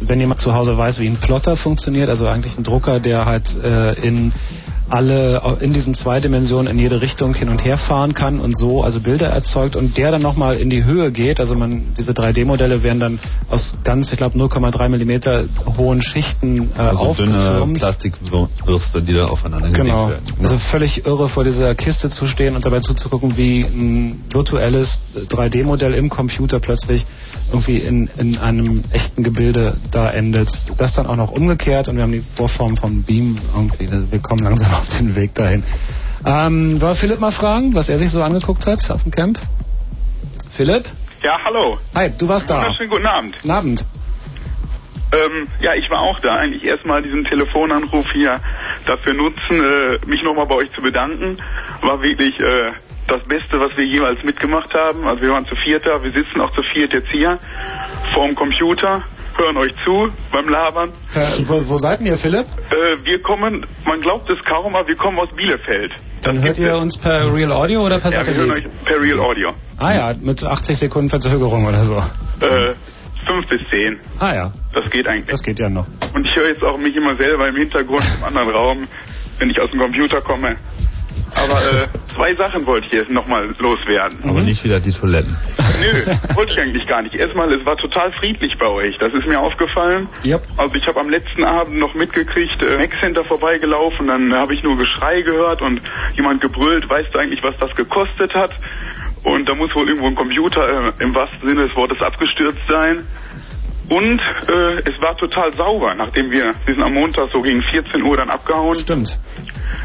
[0.00, 3.56] wenn jemand zu Hause weiß, wie ein Plotter funktioniert, also eigentlich ein Drucker, der halt
[3.62, 4.32] äh, in
[4.92, 8.82] alle in diesen zwei Dimensionen in jede Richtung hin und her fahren kann und so
[8.82, 11.40] also Bilder erzeugt und der dann nochmal in die Höhe geht.
[11.40, 15.44] Also man diese 3D-Modelle werden dann aus ganz, ich glaube 0,3 Millimeter
[15.78, 17.78] hohen Schichten äh, also dünne aufgefilmt.
[17.78, 20.10] Plastikwürste, die da aufeinander Genau.
[20.10, 20.26] werden.
[20.42, 24.98] Also völlig irre vor dieser Kiste zu stehen und dabei zuzugucken, wie ein virtuelles
[25.30, 27.06] 3D-Modell im Computer plötzlich
[27.50, 30.50] irgendwie in, in einem echten Gebilde da endet.
[30.76, 33.88] Das dann auch noch umgekehrt und wir haben die Vorform von Beam irgendwie.
[34.10, 35.62] Wir kommen langsam auf den Weg dahin.
[36.24, 39.38] Ähm, wollen wir Philipp mal fragen, was er sich so angeguckt hat auf dem Camp?
[40.56, 40.84] Philipp?
[41.22, 41.78] Ja, hallo.
[41.94, 42.62] Hi, du warst da.
[42.62, 43.34] Wunderschönen guten Abend.
[43.40, 43.84] Guten Abend.
[45.14, 46.36] Ähm, ja, ich war auch da.
[46.36, 48.40] Eigentlich erstmal diesen Telefonanruf hier
[48.86, 51.36] dafür nutzen, äh, mich nochmal bei euch zu bedanken.
[51.82, 52.72] War wirklich äh,
[53.08, 55.06] das Beste, was wir jemals mitgemacht haben.
[55.06, 57.38] Also wir waren zu viert da, wir sitzen auch zu viert jetzt hier
[58.14, 59.02] vorm Computer,
[59.38, 60.90] hören euch zu beim Labern.
[61.14, 62.46] Äh, wo, wo seid ihr, Philipp?
[62.46, 65.92] Äh, wir kommen, man glaubt es kaum, aber wir kommen aus Bielefeld.
[66.22, 68.66] Dann hört ihr uns per Real Audio oder per Ja, wir hören Satellit?
[68.66, 69.48] euch per Real Audio.
[69.78, 71.94] Ah ja, mit 80 Sekunden Verzögerung oder so.
[71.96, 72.74] Äh,
[73.26, 73.98] fünf bis zehn.
[74.18, 75.26] Ah ja, Das geht eigentlich.
[75.30, 75.86] das geht ja noch.
[76.14, 78.88] Und ich höre jetzt auch mich immer selber im Hintergrund im anderen Raum,
[79.38, 80.56] wenn ich aus dem Computer komme.
[81.34, 84.18] Aber äh, zwei Sachen wollte ich jetzt nochmal loswerden.
[84.28, 85.36] Aber nicht wieder die Toiletten.
[85.80, 87.14] Nö, wollte ich eigentlich gar nicht.
[87.14, 88.96] Erstmal, es war total friedlich bei euch.
[88.98, 90.08] Das ist mir aufgefallen.
[90.24, 90.42] Yep.
[90.58, 94.62] Also ich habe am letzten Abend noch mitgekriegt, äh, Mac Center vorbeigelaufen, dann habe ich
[94.62, 95.80] nur Geschrei gehört und
[96.14, 98.52] jemand gebrüllt, weißt du eigentlich, was das gekostet hat?
[99.24, 103.04] Und da muss wohl irgendwo ein Computer äh, im wahrsten Sinne des Wortes abgestürzt sein.
[103.88, 108.02] Und äh, es war total sauber, nachdem wir, wir sind am Montag so gegen 14
[108.02, 108.78] Uhr dann abgehauen.
[108.78, 109.18] Stimmt.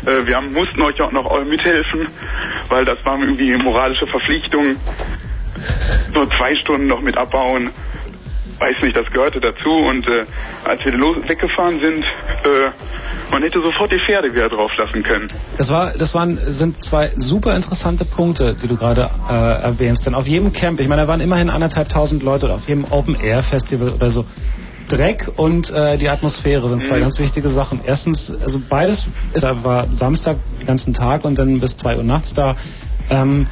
[0.06, 2.08] Äh, wir haben, mussten euch auch noch mithelfen,
[2.70, 4.78] weil das war irgendwie moralische Verpflichtung.
[6.14, 7.72] Nur zwei Stunden noch mit abbauen.
[8.60, 9.70] Weiß nicht, das gehörte dazu.
[9.70, 10.26] Und äh,
[10.64, 12.70] als wir los, weggefahren sind, äh,
[13.32, 15.28] man hätte sofort die Pferde wieder drauf lassen können.
[15.58, 20.06] Das war, das waren, sind zwei super interessante Punkte, die du gerade äh, erwähnst.
[20.08, 22.86] Denn auf jedem Camp, ich meine, da waren immerhin anderthalb tausend Leute oder auf jedem
[22.92, 24.26] Open Air Festival oder so.
[24.90, 27.02] Dreck und äh, die Atmosphäre sind zwei Mhm.
[27.02, 27.82] ganz wichtige Sachen.
[27.86, 32.34] Erstens, also beides ist, war Samstag den ganzen Tag und dann bis zwei Uhr nachts
[32.34, 32.56] da.
[33.10, 33.48] Ähm,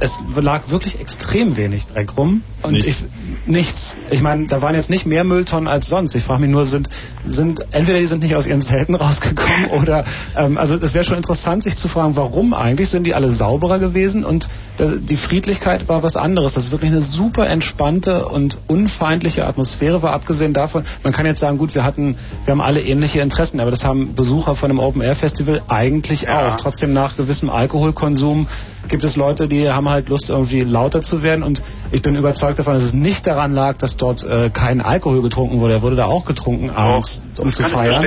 [0.00, 2.88] es lag wirklich extrem wenig Dreck rum und Nichts.
[2.88, 3.96] ich nichts.
[4.10, 6.14] Ich meine, da waren jetzt nicht mehr Mülltonnen als sonst.
[6.14, 6.88] Ich frage mich nur, sind
[7.26, 10.04] sind entweder die sind nicht aus ihren Zelten rausgekommen oder
[10.36, 13.78] ähm, also es wäre schon interessant, sich zu fragen, warum eigentlich sind die alle sauberer
[13.78, 14.48] gewesen und
[14.78, 16.54] äh, die Friedlichkeit war was anderes.
[16.54, 20.12] Das ist wirklich eine super entspannte und unfeindliche Atmosphäre war.
[20.12, 23.70] Abgesehen davon, man kann jetzt sagen, gut, wir hatten, wir haben alle ähnliche Interessen, aber
[23.70, 26.56] das haben Besucher von einem Open Air Festival eigentlich auch.
[26.56, 28.48] Trotzdem nach gewissem Alkoholkonsum
[28.88, 31.42] gibt es Leute, die haben halt Lust, irgendwie lauter zu werden.
[31.42, 31.62] Und
[31.92, 35.60] ich bin überzeugt davon, dass es nicht daran lag, dass dort äh, kein Alkohol getrunken
[35.60, 35.74] wurde.
[35.74, 38.04] Er wurde da auch getrunken abends, um zu feiern.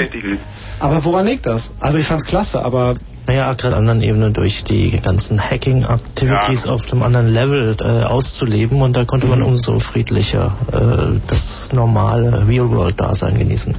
[0.79, 1.73] Aber woran liegt das?
[1.79, 2.93] Also ich fand's klasse, aber
[3.25, 6.71] Naja, gerade auf einer anderen Ebene durch die ganzen Hacking-Activities Ja.
[6.71, 12.47] auf einem anderen Level äh, auszuleben und da konnte man umso friedlicher äh, das normale
[12.47, 13.75] Real-World-Dasein genießen.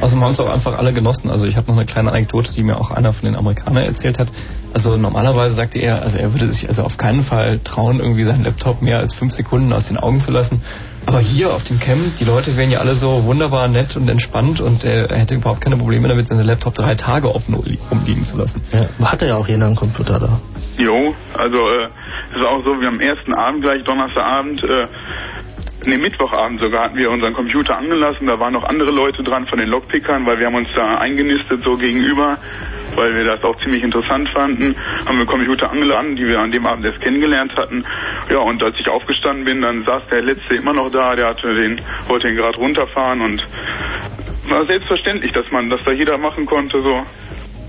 [0.00, 1.30] Außerdem haben es auch einfach alle genossen.
[1.30, 4.18] Also ich habe noch eine kleine Anekdote, die mir auch einer von den Amerikanern erzählt
[4.18, 4.28] hat.
[4.72, 8.44] Also normalerweise sagte er, also er würde sich also auf keinen Fall trauen, irgendwie seinen
[8.44, 10.62] Laptop mehr als fünf Sekunden aus den Augen zu lassen.
[11.06, 14.60] Aber hier auf dem Camp, die Leute wären ja alle so wunderbar nett und entspannt
[14.60, 18.62] und er hätte überhaupt keine Probleme damit, seinen Laptop drei Tage offen rumliegen zu lassen.
[18.72, 20.40] Ja, hatte ja auch jeder einen Computer da.
[20.78, 21.88] Jo, also äh,
[22.30, 24.86] es ist auch so, wir am ersten Abend gleich, Donnerstagabend, äh,
[25.86, 29.58] ne Mittwochabend sogar, hatten wir unseren Computer angelassen, da waren noch andere Leute dran von
[29.58, 32.38] den Lockpickern, weil wir haben uns da eingenistet so gegenüber,
[32.96, 34.74] weil wir das auch ziemlich interessant fanden,
[35.06, 37.84] haben wir Computer angeladen, die wir an dem Abend erst kennengelernt hatten.
[38.30, 41.54] Ja, und als ich aufgestanden bin, dann saß der Letzte immer noch da, der hatte
[41.54, 43.42] den, wollte ihn gerade runterfahren und
[44.48, 47.02] war selbstverständlich, dass man, dass da jeder machen konnte, so.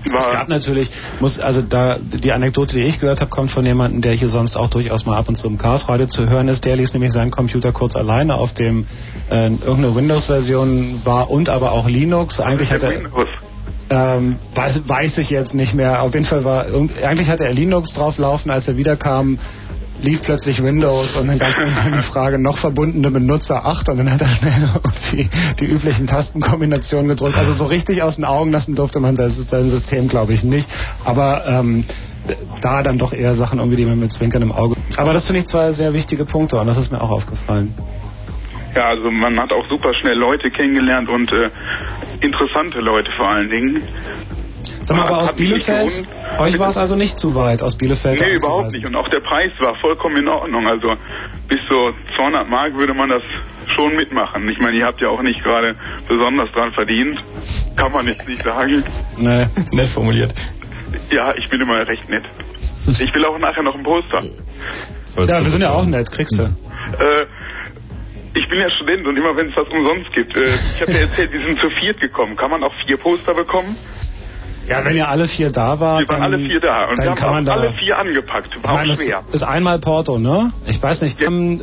[0.04, 3.64] Es War, gab natürlich, muss also da die Anekdote, die ich gehört habe, kommt von
[3.64, 6.48] jemandem, der hier sonst auch durchaus mal ab und zu im Chaos Radio zu hören
[6.48, 6.64] ist.
[6.64, 8.86] Der ließ nämlich seinen Computer kurz alleine auf dem
[9.30, 12.40] äh, irgendeine Windows-Version war und aber auch Linux.
[12.40, 13.28] Eigentlich hat Windows.
[13.90, 16.02] ähm, weiß, weiß ich jetzt nicht mehr.
[16.02, 16.66] Auf jeden Fall war
[17.04, 19.38] eigentlich hatte er Linux drauf laufen, als er wiederkam.
[20.02, 23.98] Lief plötzlich Windows und dann gab es irgendwann die Frage, noch verbundene Benutzer 8 und
[23.98, 25.30] dann hat er schnell irgendwie
[25.60, 27.36] die üblichen Tastenkombinationen gedrückt.
[27.36, 30.68] Also so richtig aus den Augen lassen durfte man sein, System, glaube ich, nicht.
[31.04, 31.84] Aber ähm,
[32.60, 34.76] da dann doch eher Sachen irgendwie, die man mit Zwinkern im Auge.
[34.96, 37.74] Aber das finde ich zwei sehr wichtige Punkte und das ist mir auch aufgefallen.
[38.74, 41.50] Ja, also man hat auch super schnell Leute kennengelernt und äh,
[42.20, 43.82] interessante Leute vor allen Dingen.
[44.82, 46.06] Sag mal, aber aus Bielefeld,
[46.38, 48.84] euch war es also nicht zu weit, aus Bielefeld Nee, überhaupt nicht.
[48.84, 50.66] Und auch der Preis war vollkommen in Ordnung.
[50.66, 50.94] Also
[51.48, 53.22] bis so 200 Mark würde man das
[53.76, 54.48] schon mitmachen.
[54.48, 55.76] Ich meine, ihr habt ja auch nicht gerade
[56.08, 57.18] besonders dran verdient.
[57.76, 58.84] Kann man jetzt nicht sagen.
[59.16, 59.46] Nee.
[59.72, 60.34] Nett formuliert.
[61.10, 62.24] Ja, ich bin immer recht nett.
[62.86, 64.22] Ich will auch nachher noch ein Poster.
[65.16, 66.42] Ja, wir sind ja auch nett, kriegst du.
[66.44, 67.26] Äh,
[68.34, 70.36] ich bin ja Student und immer wenn es was umsonst gibt.
[70.36, 72.36] Äh, ich habe ja erzählt, wir sind zu viert gekommen.
[72.36, 73.76] Kann man auch vier Poster bekommen?
[74.68, 77.04] Ja, wenn ihr alle vier da wart, Wir waren dann, alle vier da und dann
[77.04, 77.52] wir haben kann man da.
[77.54, 78.48] alle vier angepackt.
[78.56, 79.22] Ich War meine, auch das schwer.
[79.32, 80.52] ist einmal Porto, ne?
[80.66, 81.18] Ich weiß nicht,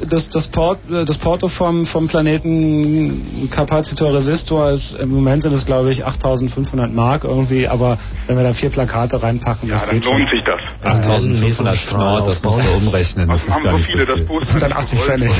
[0.09, 5.53] das, das, Port, äh, das Porto vom, vom Planeten Capacitor Resistor ist, im Moment sind
[5.53, 7.97] es glaube ich 8500 Mark irgendwie, aber
[8.27, 10.31] wenn wir da vier Plakate reinpacken, das dann geht lohnt schon.
[10.31, 10.59] sich das.
[10.83, 13.27] 8500 Schnort, das musst du umrechnen.
[13.29, 14.25] Das ist haben gar so nicht viele so das viel.
[14.27, 14.39] Poster.
[14.45, 15.31] Das sind dann 80 Pfennig.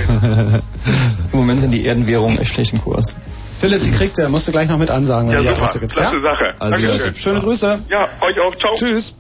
[1.33, 3.15] Im Moment sind die Erdenwährungen echt schlecht im Kurs.
[3.59, 5.61] Philipp, die kriegt er, musst du gleich noch mit ansagen, wenn Ja, du die.
[5.61, 5.97] Adresse gibst.
[5.97, 6.09] Ja?
[6.09, 6.53] Sache.
[6.59, 7.15] Also, Dankeschön.
[7.15, 7.79] Schöne Grüße.
[7.89, 8.55] Ja, euch auch.
[8.55, 8.75] Ciao.
[8.75, 9.13] Tschüss.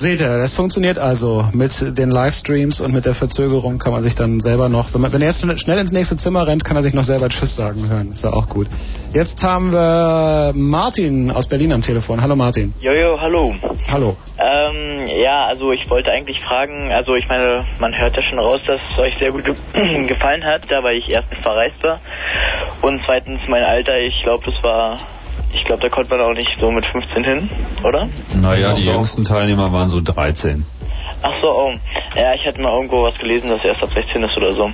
[0.00, 1.44] Seht ihr, das funktioniert also.
[1.52, 5.12] Mit den Livestreams und mit der Verzögerung kann man sich dann selber noch, wenn, man,
[5.12, 7.86] wenn er jetzt schnell ins nächste Zimmer rennt, kann er sich noch selber Tschüss sagen
[7.86, 8.12] hören.
[8.12, 8.66] Ist ja auch gut.
[9.12, 12.22] Jetzt haben wir Martin aus Berlin am Telefon.
[12.22, 12.72] Hallo Martin.
[12.80, 13.54] Jojo, hallo.
[13.92, 14.16] Hallo.
[14.38, 18.62] Ähm, ja, also ich wollte eigentlich fragen, also ich meine, man hört ja schon raus,
[18.66, 19.54] dass es euch sehr gut ge
[20.06, 22.00] gefallen hat, da weil ich erstens verreist war
[22.80, 24.96] und zweitens mein Alter, ich glaube, das war,
[25.52, 27.50] ich glaube, da konnte man auch nicht so mit 15 hin,
[27.84, 28.08] oder?
[28.34, 30.64] Naja, die jüngsten Teilnehmer waren so 13.
[31.22, 31.72] Ach so, oh.
[32.16, 34.70] Ja, ich hatte mal irgendwo was gelesen, dass er erst ab 16 ist oder so.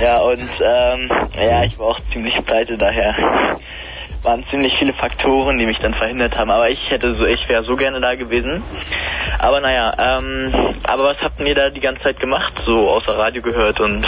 [0.00, 3.58] Ja, und ähm, ja, ich war auch ziemlich pleite, daher
[4.22, 6.50] waren ziemlich viele Faktoren, die mich dann verhindert haben.
[6.50, 8.62] Aber ich hätte so, ich wäre so gerne da gewesen.
[9.38, 10.52] Aber naja, ähm,
[10.84, 12.52] aber was habt ihr da die ganze Zeit gemacht?
[12.66, 14.06] So außer Radio gehört und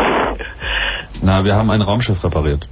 [1.23, 2.66] Na, wir haben ein Raumschiff repariert.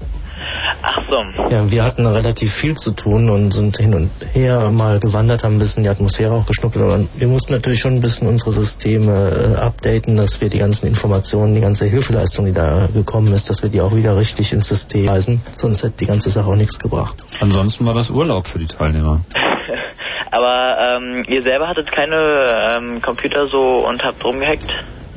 [0.82, 1.50] Ach so.
[1.50, 5.56] Ja, wir hatten relativ viel zu tun und sind hin und her mal gewandert, haben
[5.56, 6.82] ein bisschen die Atmosphäre auch geschnuppert.
[6.82, 10.86] Und wir mussten natürlich schon ein bisschen unsere Systeme äh, updaten, dass wir die ganzen
[10.86, 14.68] Informationen, die ganze Hilfeleistung, die da gekommen ist, dass wir die auch wieder richtig ins
[14.68, 15.42] System weisen.
[15.54, 17.14] Sonst hätte die ganze Sache auch nichts gebracht.
[17.40, 19.20] Ansonsten war das Urlaub für die Teilnehmer.
[20.30, 24.70] Aber ähm, ihr selber hattet keine ähm, Computer so und habt rumgehackt?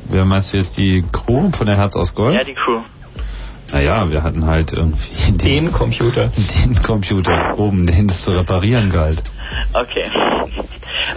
[0.08, 2.34] Wer meinst du jetzt die Crew von der Herz aus Gold?
[2.34, 2.82] Ja, die Crew.
[3.74, 6.30] Naja, wir hatten halt irgendwie den, Computer.
[6.64, 9.20] Den Computer oben, den es zu reparieren galt.
[9.72, 10.04] Okay.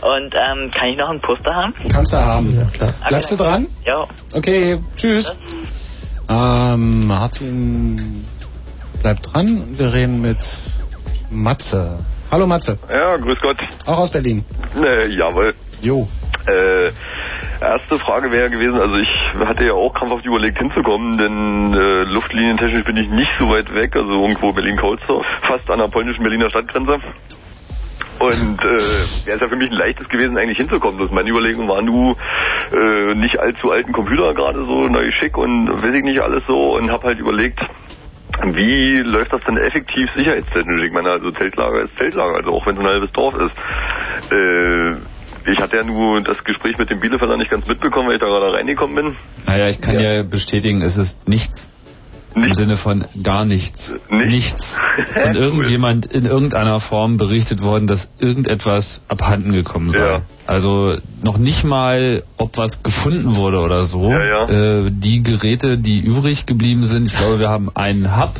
[0.02, 1.76] Und ähm, kann ich noch ein Poster haben?
[1.92, 2.58] Kannst du haben.
[2.58, 2.94] Ja, klar.
[3.10, 3.68] Bleibst du dran?
[3.86, 4.08] Ja.
[4.34, 5.32] Okay, tschüss.
[6.28, 8.26] Ähm, Martin
[9.04, 9.78] bleibt dran.
[9.78, 10.40] Wir reden mit
[11.30, 12.00] Matze.
[12.32, 12.80] Hallo Matze.
[12.90, 13.58] Ja, grüß Gott.
[13.86, 14.44] Auch aus Berlin.
[14.84, 15.54] Äh, jawohl.
[15.82, 16.08] Jo.
[16.48, 16.88] Äh,
[17.62, 22.86] erste Frage wäre gewesen, also ich hatte ja auch krampfhaft überlegt hinzukommen, denn äh, luftlinientechnisch
[22.86, 27.00] bin ich nicht so weit weg, also irgendwo Berlin-Kaulsdorf, fast an der polnischen Berliner Stadtgrenze.
[28.20, 31.00] Und äh, wäre es ja für mich ein leichtes gewesen, eigentlich hinzukommen.
[31.00, 32.18] Das meine Überlegung war nur
[32.72, 36.78] äh, nicht allzu alten Computer gerade so neu schick und weiß ich nicht alles so
[36.78, 37.60] und habe halt überlegt,
[38.44, 40.86] wie läuft das denn effektiv sicherheitstechnisch?
[40.86, 44.32] Ich meine, also Zeltlager ist Zeltlager, also auch wenn es ein halbes Dorf ist.
[44.32, 44.96] Äh,
[45.48, 48.28] ich hatte ja nur das Gespräch mit dem Bielefelder nicht ganz mitbekommen, weil ich da
[48.28, 49.16] gerade reingekommen bin.
[49.46, 51.72] Naja, ich kann ja, bestätigen, es ist nichts.
[52.36, 53.96] Im Sinne von gar nichts.
[54.12, 54.80] Nichts.
[55.14, 60.00] Von irgendjemand in irgendeiner Form berichtet worden, dass irgendetwas abhanden gekommen sei.
[60.00, 60.22] Ja.
[60.46, 64.12] Also noch nicht mal, ob was gefunden wurde oder so.
[64.12, 64.50] Ja, ja.
[64.50, 68.36] Äh, die Geräte, die übrig geblieben sind, ich glaube, wir haben einen Hub.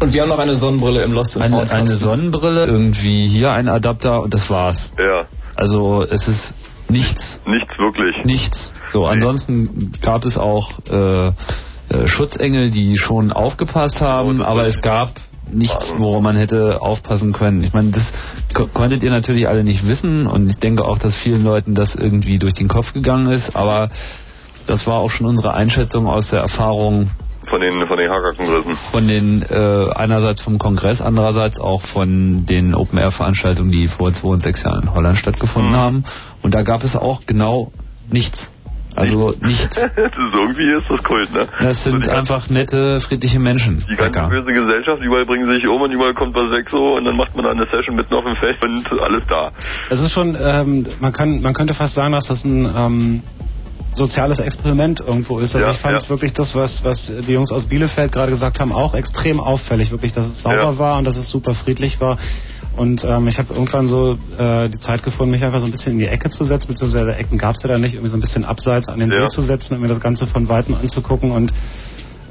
[0.00, 1.98] Und wir haben noch eine Sonnenbrille im Lost in Eine, Found eine Kasten.
[1.98, 4.90] Sonnenbrille, irgendwie hier ein Adapter und das war's.
[4.98, 5.26] Ja.
[5.56, 6.54] Also es ist
[6.88, 7.40] nichts.
[7.46, 8.24] Nichts wirklich.
[8.24, 8.72] Nichts.
[8.92, 15.14] So, ansonsten gab es auch äh, äh, Schutzengel, die schon aufgepasst haben, aber es gab
[15.52, 17.64] nichts, worum man hätte aufpassen können.
[17.64, 18.12] Ich meine, das
[18.54, 21.94] ko konntet ihr natürlich alle nicht wissen und ich denke auch, dass vielen Leuten das
[21.94, 23.90] irgendwie durch den Kopf gegangen ist, aber
[24.66, 27.10] das war auch schon unsere Einschätzung aus der Erfahrung
[27.48, 28.76] Von den, von den Hackerkongressen.
[28.90, 34.42] von den äh, einerseits vom Kongress, andererseits auch von den Open-Air-Veranstaltungen, die vor zwei und
[34.42, 36.04] sechs Jahren in Holland stattgefunden haben.
[36.42, 37.72] Und da gab es auch genau
[38.10, 38.52] nichts.
[38.96, 39.74] Also nichts.
[39.74, 41.48] das ist, irgendwie ist das Kult, ne?
[41.60, 43.84] Das sind einfach nette, friedliche Menschen.
[43.90, 47.04] Die ganze böse Gesellschaft, überall bringen sich um und überall kommt was weg so und
[47.04, 49.52] dann macht man da eine Session mitten auf dem Feld und alles da.
[49.90, 53.22] Es ist schon, ähm, man kann, man könnte fast sagen, dass das ein ähm,
[53.94, 55.54] soziales Experiment irgendwo ist.
[55.54, 56.08] Also Ja, ich fand ja.
[56.08, 59.90] wirklich das, was, was die Jungs aus Bielefeld gerade gesagt haben, auch extrem auffällig.
[59.90, 60.78] Wirklich, dass es sauber Ja.
[60.78, 62.16] war und dass es super friedlich war.
[62.76, 65.92] Und ähm, ich habe irgendwann so äh, die Zeit gefunden, mich einfach so ein bisschen
[65.94, 68.20] in die Ecke zu setzen, beziehungsweise Ecken gab es ja da nicht, irgendwie so ein
[68.20, 69.10] bisschen abseits an den.
[69.10, 71.32] See zu setzen und mir das Ganze von Weitem anzugucken.
[71.32, 71.52] Und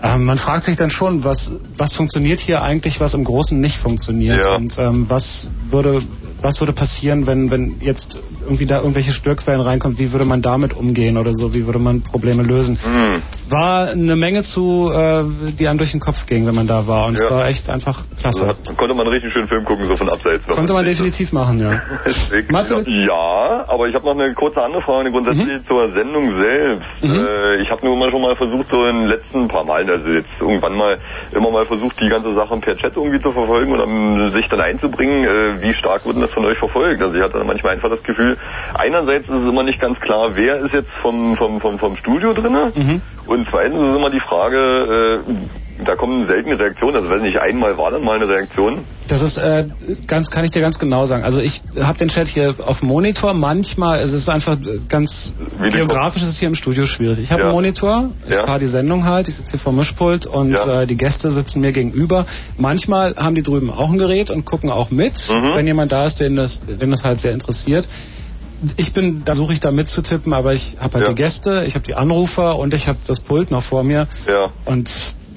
[0.01, 3.77] ähm, man fragt sich dann schon, was, was funktioniert hier eigentlich, was im Großen nicht
[3.77, 4.45] funktioniert.
[4.55, 6.01] Und ähm, was würde
[6.41, 10.73] was würde passieren, wenn, wenn jetzt irgendwie da irgendwelche Störquellen reinkommen, wie würde man damit
[10.73, 12.77] umgehen oder so, wie würde man Probleme lösen?
[12.81, 13.21] Hm.
[13.49, 15.23] War eine Menge zu, äh,
[15.57, 17.07] die einem durch den Kopf ging, wenn man da war.
[17.07, 17.29] Und es Ja.
[17.29, 18.45] war echt einfach klasse.
[18.45, 20.45] Also hat, konnte man einen richtig schönen Film gucken, so von abseits.
[20.47, 21.81] Konnte man definitiv machen, ja.
[22.49, 22.83] Matze?
[22.87, 27.03] Ja, aber ich habe noch eine kurze andere Frage grundsätzlich zur Sendung selbst.
[27.03, 30.07] Äh, ich habe nur mal schon mal versucht, so in den letzten paar Malen, also
[30.07, 30.97] jetzt irgendwann mal
[31.33, 34.61] immer mal versucht, die ganze Sache per Chat irgendwie zu verfolgen und um sich dann
[34.61, 37.01] einzubringen, äh, wie stark wird denn das von euch verfolgt?
[37.01, 38.37] Also ich hatte manchmal einfach das Gefühl,
[38.75, 42.33] einerseits ist es immer nicht ganz klar, wer ist jetzt vom, vom, vom, vom Studio
[42.33, 42.71] drinne
[43.25, 45.31] und zweitens ist immer die Frage, äh,
[45.85, 48.79] da kommen seltene Reaktionen, also weiß nicht, einmal war dann mal eine Reaktion.
[49.07, 49.65] Das ist äh,
[50.07, 51.23] ganz, kann ich dir ganz genau sagen.
[51.23, 53.33] Also ich habe den Chat hier auf dem Monitor.
[53.33, 54.57] Manchmal es ist es einfach
[54.87, 55.31] ganz
[55.61, 57.19] Wie geografisch ist es hier im Studio schwierig.
[57.19, 57.47] Ich habe Ja.
[57.47, 58.45] einen Monitor, ich Ja.
[58.45, 60.81] fahre die Sendung halt, ich sitze hier vor dem Mischpult und Ja.
[60.81, 62.25] äh, die Gäste sitzen mir gegenüber.
[62.57, 65.55] Manchmal haben die drüben auch ein Gerät und gucken auch mit, Mhm.
[65.55, 67.87] wenn jemand da ist, den das, den das halt sehr interessiert.
[68.75, 71.13] ich bin, da suche ich da mitzutippen, aber ich habe halt Ja.
[71.13, 74.05] die Gäste, ich habe die Anrufer und ich habe das Pult noch vor mir.
[74.27, 74.49] Ja.
[74.65, 74.89] Und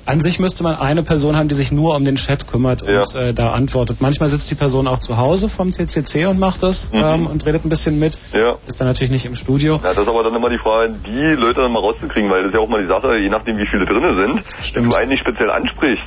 [0.04, 3.00] an sich müsste man eine Person haben, die sich nur um den Chat kümmert Ja.
[3.00, 4.00] und äh, da antwortet.
[4.00, 6.98] Manchmal sitzt die Person auch zu Hause vom CCC und macht das Mhm.
[7.02, 8.16] ähm, und redet ein bisschen mit.
[8.32, 8.54] Ja.
[8.66, 9.74] Ist dann natürlich nicht im Studio.
[9.82, 12.48] Ja, das ist aber dann immer die Frage, die Leute dann mal rauszukriegen, weil das
[12.48, 14.42] ist ja auch mal die Sache, je nachdem wie viele drinne sind,
[14.74, 16.02] wenn du einen nicht speziell ansprichst,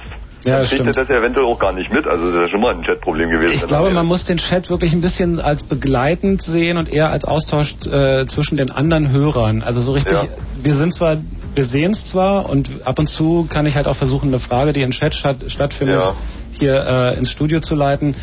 [0.46, 0.98] Ja, dann kriegt er stimmt.
[0.98, 2.06] das ja eventuell auch gar nicht mit.
[2.06, 3.54] Also das ist ja schon mal ein Chatproblem gewesen.
[3.54, 7.26] Ich glaube, man muss den Chat wirklich ein bisschen als begleitend sehen und eher als
[7.26, 9.62] Austausch äh, zwischen den anderen Hörern.
[9.64, 10.28] Also so richtig, Ja.
[10.62, 11.18] wir sind zwar,
[11.56, 14.74] wir sehen es zwar und ab und zu kann ich halt auch versuchen, eine Frage,
[14.74, 16.14] die im Chat statt, stattfindet, Ja.
[16.52, 18.16] hier äh, ins Studio zu leiten.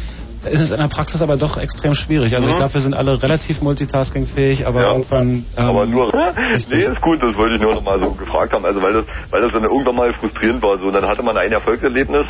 [0.45, 2.35] Es ist in der Praxis aber doch extrem schwierig.
[2.35, 2.59] Also ich Mhm.
[2.59, 5.47] glaube, wir sind alle relativ multitaskingfähig, aber irgendwann...
[5.57, 6.13] Ähm, Aber nur,
[6.73, 8.65] nee, ist gut, das wollte ich nur noch mal so gefragt haben.
[8.65, 10.79] Also weil das, weil das dann irgendwann mal frustrierend war.
[10.79, 12.27] So, dann hatte man ein Erfolgserlebnis.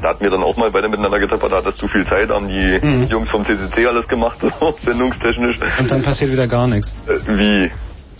[0.00, 2.28] Da hatten wir dann auch mal beide miteinander getappert, da hat das zu viel Zeit,
[2.28, 3.06] haben die Mhm.
[3.08, 5.56] Jungs vom CCC alles gemacht, so, sendungstechnisch.
[5.78, 6.94] Und dann passiert wieder gar nichts.
[7.06, 7.70] Äh, wie?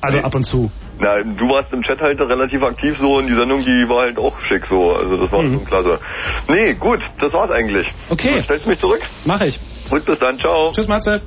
[0.01, 0.71] Also ab und zu.
[0.99, 4.19] Na, du warst im Chat halt relativ aktiv so und die Sendung, die war halt
[4.19, 4.95] auch schick so.
[4.95, 5.99] Also das war schon klasse.
[6.49, 7.87] Nee, gut, das war's eigentlich.
[7.87, 8.13] Mhm.
[8.13, 8.43] Okay.
[8.45, 9.01] Stellst du mich zurück?
[9.25, 9.59] Mach ich.
[9.91, 10.73] Gut, bis dann, ciao.
[10.73, 11.21] Tschüss, Matze.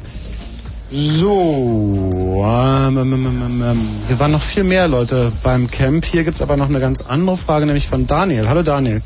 [0.90, 3.90] So, ähm, ähm, ähm, ähm, ähm.
[4.08, 6.06] hier waren noch viel mehr Leute beim Camp.
[6.06, 8.48] Hier gibt's aber noch eine ganz andere Frage, nämlich von Daniel.
[8.48, 9.02] Hallo Daniel.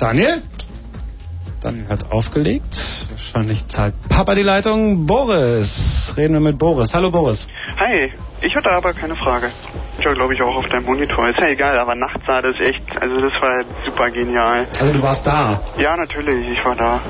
[0.00, 0.42] Daniel?
[1.62, 2.76] Daniel hat aufgelegt.
[3.10, 5.06] Wahrscheinlich zahlt Papa die Leitung.
[5.06, 6.12] Boris.
[6.16, 6.92] Reden wir mit Boris.
[6.92, 7.46] Hallo Boris.
[7.78, 9.50] Hi, ich hatte aber keine Frage.
[9.98, 11.28] Ich war, glaube ich, auch auf deinem Monitor.
[11.28, 14.66] Ist ja egal, aber nachts sah das echt, also das war super genial.
[14.80, 15.60] Also du warst da.
[15.78, 17.00] Ja, natürlich, ich war da.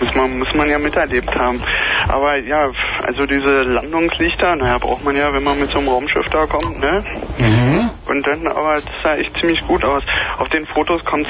[0.00, 1.62] Muss man, muss man ja miterlebt haben.
[2.08, 2.70] Aber ja,
[3.04, 6.80] also diese Landungslichter, naja, braucht man ja, wenn man mit so einem Raumschiff da kommt,
[6.80, 7.04] ne?
[7.38, 7.90] Mhm.
[8.06, 10.02] Und dann, aber es sah echt ziemlich gut aus.
[10.38, 11.28] Auf den Fotos kommt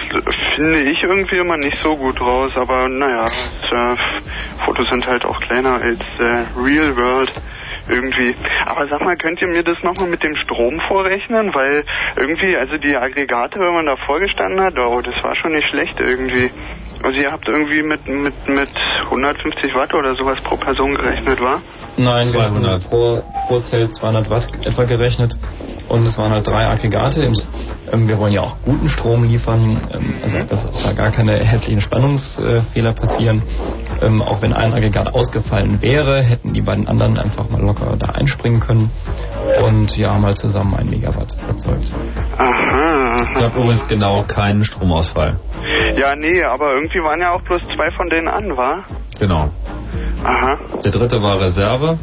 [0.56, 2.52] finde ich, irgendwie immer nicht so gut raus.
[2.56, 3.96] Aber naja, es, äh,
[4.64, 7.32] Fotos sind halt auch kleiner als äh, Real World
[7.88, 8.34] irgendwie.
[8.66, 11.54] Aber sag mal, könnt ihr mir das nochmal mit dem Strom vorrechnen?
[11.54, 11.84] Weil
[12.16, 15.98] irgendwie, also die Aggregate, wenn man da vorgestanden hat, oh, das war schon nicht schlecht
[16.00, 16.50] irgendwie.
[17.04, 18.70] Also ihr habt irgendwie mit, mit, mit
[19.04, 21.60] 150 Watt oder sowas pro Person gerechnet, war?
[21.98, 22.72] Nein, wir 200.
[22.72, 25.36] haben pro, pro Zelt 200 Watt etwa gerechnet.
[25.90, 27.30] Und es waren halt drei Aggregate.
[27.92, 31.32] Ähm, wir wollen ja auch guten Strom liefern, ähm, also dass auch da gar keine
[31.32, 33.42] hässlichen Spannungsfehler passieren.
[34.00, 38.12] Ähm, auch wenn ein Aggregat ausgefallen wäre, hätten die beiden anderen einfach mal locker da
[38.12, 38.90] einspringen können.
[39.62, 41.92] Und ja, haben halt zusammen ein Megawatt erzeugt.
[42.38, 43.18] Aha.
[43.20, 45.38] Es gab übrigens genau keinen Stromausfall.
[45.96, 48.84] Ja, nee, aber irgendwie waren ja auch bloß zwei von denen an, war?
[49.18, 49.50] Genau.
[50.24, 50.58] Aha.
[50.84, 51.98] Der dritte war Reserve.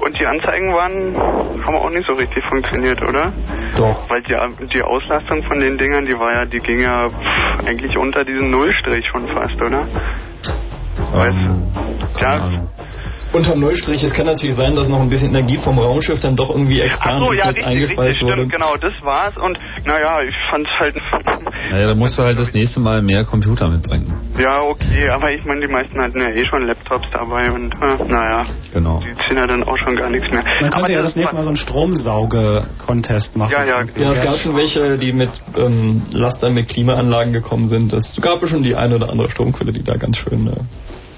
[0.00, 1.16] Und die Anzeigen waren,
[1.64, 3.32] haben auch nicht so richtig funktioniert, oder?
[3.76, 4.08] Doch.
[4.10, 4.36] Weil die,
[4.74, 8.50] die Auslastung von den Dingern, die war ja, die ging ja pff, eigentlich unter diesen
[8.50, 9.86] Nullstrich schon fast, oder?
[11.14, 11.66] Ähm,
[12.20, 12.50] Ja,
[13.34, 16.50] Unterm Nullstrich, es kann natürlich sein, dass noch ein bisschen Energie vom Raumschiff dann doch
[16.50, 18.32] irgendwie extern so, ja, richtig, richtig, eingespeist wurde.
[18.34, 19.36] stimmt, genau, das war's.
[19.36, 20.94] Und naja, ich fand's halt,
[21.70, 24.12] Naja, da musst du halt das nächste Mal mehr Computer mitbringen.
[24.38, 28.04] ja, okay, aber ich meine, die meisten hatten ja eh schon Laptops dabei und äh,
[28.04, 29.00] naja, Genau.
[29.00, 30.44] die ziehen ja dann auch schon gar nichts mehr.
[30.60, 33.52] Man aber könnte ja das nächste Mal so einen Stromsauge-Contest machen.
[33.52, 37.92] Ja, ja, Ja, es gab schon welche, die mit ähm, Lastern mit Klimaanlagen gekommen sind.
[37.92, 40.46] Es gab ja schon die eine oder andere Stromquelle, die da ganz schön.
[40.48, 40.52] Äh,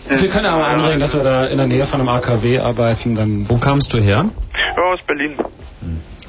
[0.09, 3.15] Wir können aber anregen, dass wir da in der Nähe von einem AKW arbeiten.
[3.15, 4.25] Dann Wo kamst du her?
[4.77, 5.37] Ja, aus Berlin.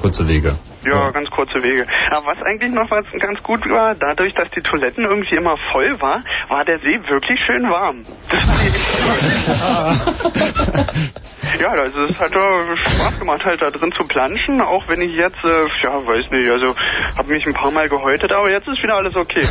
[0.02, 0.58] Kurze Wege.
[0.86, 1.86] Ja, ganz kurze Wege.
[2.12, 6.00] Aber was eigentlich noch was ganz gut war, dadurch, dass die Toiletten irgendwie immer voll
[6.00, 8.04] war, war der See wirklich schön warm.
[11.60, 15.14] Ja, also es hat äh, Spaß gemacht, halt da drin zu planschen, auch wenn ich
[15.16, 16.76] jetzt, äh, ja, weiß nicht, also
[17.18, 19.48] habe mich ein paar Mal gehäutet, aber jetzt ist wieder alles okay.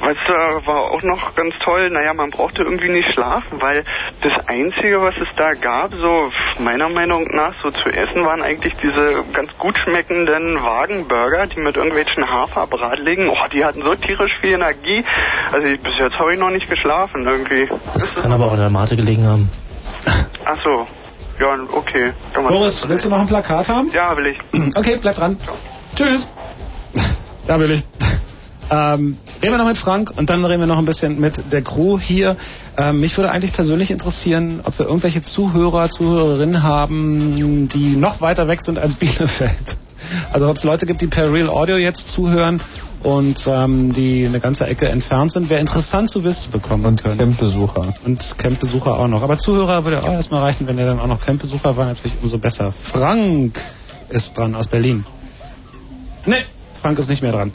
[0.00, 3.82] Was äh, war auch noch ganz toll, naja, man brauchte irgendwie nicht schlafen, weil
[4.22, 8.74] das Einzige, was es da gab, so meiner Meinung nach so zu essen, waren eigentlich
[8.82, 14.54] diese ganz gut schmeckenden Wagenburger, die mit irgendwelchen Haferbratligen, oh, die hatten so tierisch viel
[14.54, 15.04] Energie.
[15.50, 17.68] Also ich, bis jetzt habe ich noch nicht geschlafen irgendwie.
[17.94, 19.50] Das kann aber auch an der Mate gelegen haben.
[20.44, 20.86] Ach so,
[21.40, 22.12] ja, okay.
[22.34, 23.90] Boris, willst du noch ein Plakat haben?
[23.92, 24.38] Ja, will ich.
[24.76, 25.38] Okay, bleib dran.
[25.94, 26.26] Tschüss.
[27.48, 27.84] Ja, will ich.
[28.70, 31.62] Ähm, reden wir noch mit Frank und dann reden wir noch ein bisschen mit der
[31.62, 32.36] Crew hier.
[32.76, 38.48] Ähm, mich würde eigentlich persönlich interessieren, ob wir irgendwelche Zuhörer, Zuhörerinnen haben, die noch weiter
[38.48, 39.76] weg sind als Bielefeld.
[40.32, 42.60] Also ob es Leute gibt, die per Real Audio jetzt zuhören
[43.02, 47.18] und ähm, die eine ganze Ecke entfernt sind, wäre interessant zu wissen bekommen können.
[47.18, 47.94] Campbesucher.
[48.04, 49.22] Und Campbesucher auch noch.
[49.22, 52.38] Aber Zuhörer würde auch erstmal reichen, wenn er dann auch noch Campbesucher war, natürlich umso
[52.38, 52.72] besser.
[52.72, 53.60] Frank
[54.08, 55.04] ist dran aus Berlin.
[56.24, 56.44] Nee,
[56.80, 57.52] Frank ist nicht mehr dran.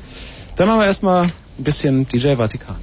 [0.56, 2.78] Dann machen wir erstmal ein bisschen DJ Vatikan.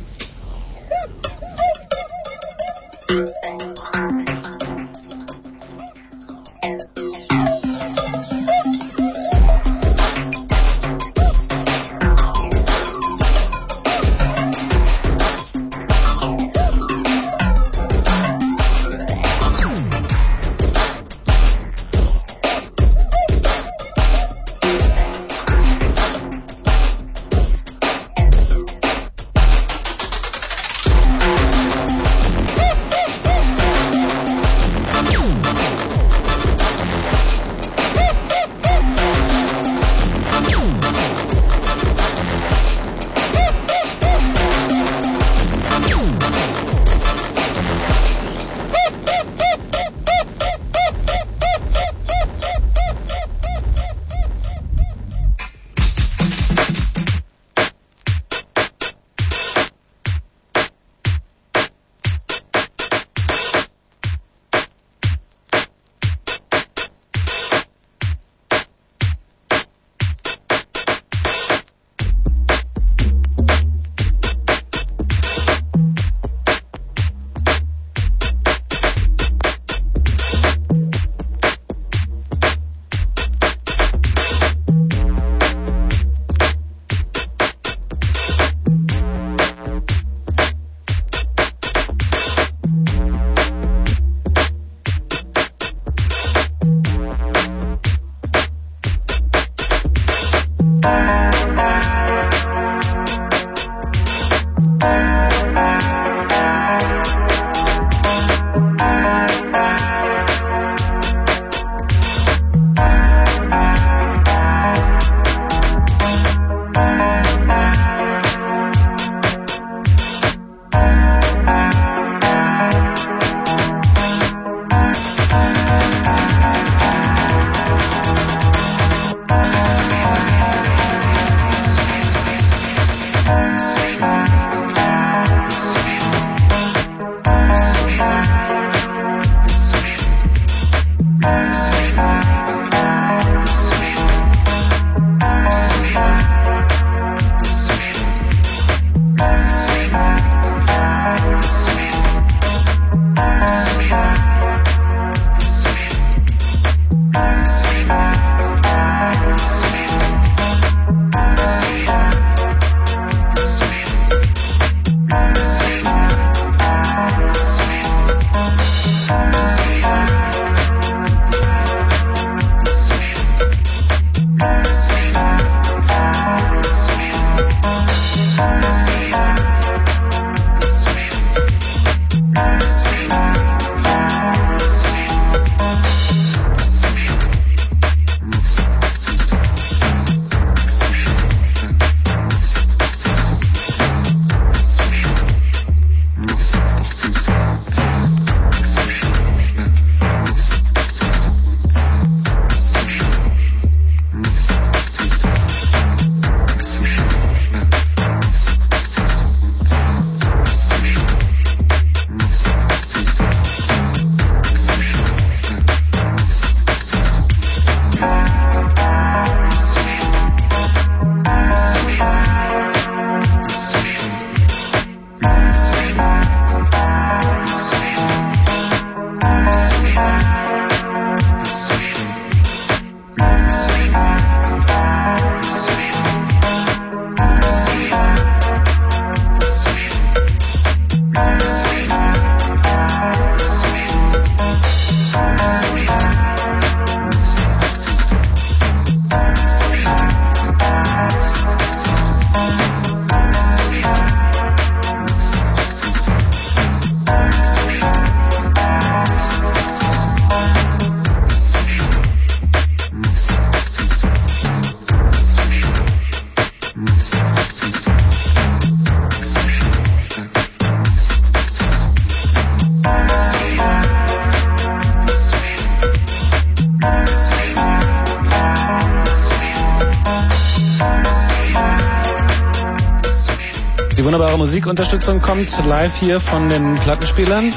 [284.69, 287.55] Musikunterstützung kommt live hier von den Plattenspielern.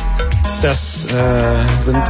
[0.61, 2.01] Das äh, sind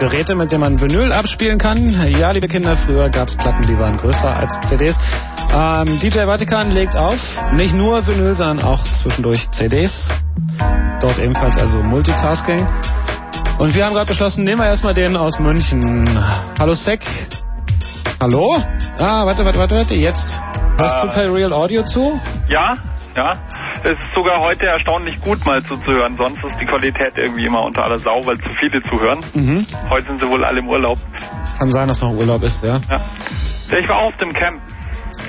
[0.00, 1.88] Geräte, mit denen man Vinyl abspielen kann.
[2.18, 4.98] Ja, liebe Kinder, früher gab es Platten, die waren größer als CDs.
[5.54, 7.20] Ähm, DJ Vatikan legt auf,
[7.52, 10.08] nicht nur Vinyl, sondern auch zwischendurch CDs.
[11.00, 12.66] Dort ebenfalls also Multitasking.
[13.60, 16.18] Und wir haben gerade beschlossen, nehmen wir erstmal den aus München.
[16.58, 17.04] Hallo Sek.
[18.20, 18.56] Hallo?
[18.98, 20.40] Ah, warte, warte, warte, warte, jetzt.
[20.78, 22.20] Hörst du per Real Audio zu?
[22.48, 22.76] Ja,
[23.14, 23.38] ja.
[23.88, 26.14] Es ist sogar heute erstaunlich gut mal zuzuhören.
[26.18, 29.24] Sonst ist die Qualität irgendwie immer unter aller Sau, weil zu viele zuhören.
[29.32, 29.66] Mhm.
[29.88, 30.98] Heute sind sie wohl alle im Urlaub.
[31.58, 32.82] Kann sein, dass noch Urlaub ist, ja.
[32.90, 33.00] Ja.
[33.78, 34.60] Ich war auch auf dem Camp.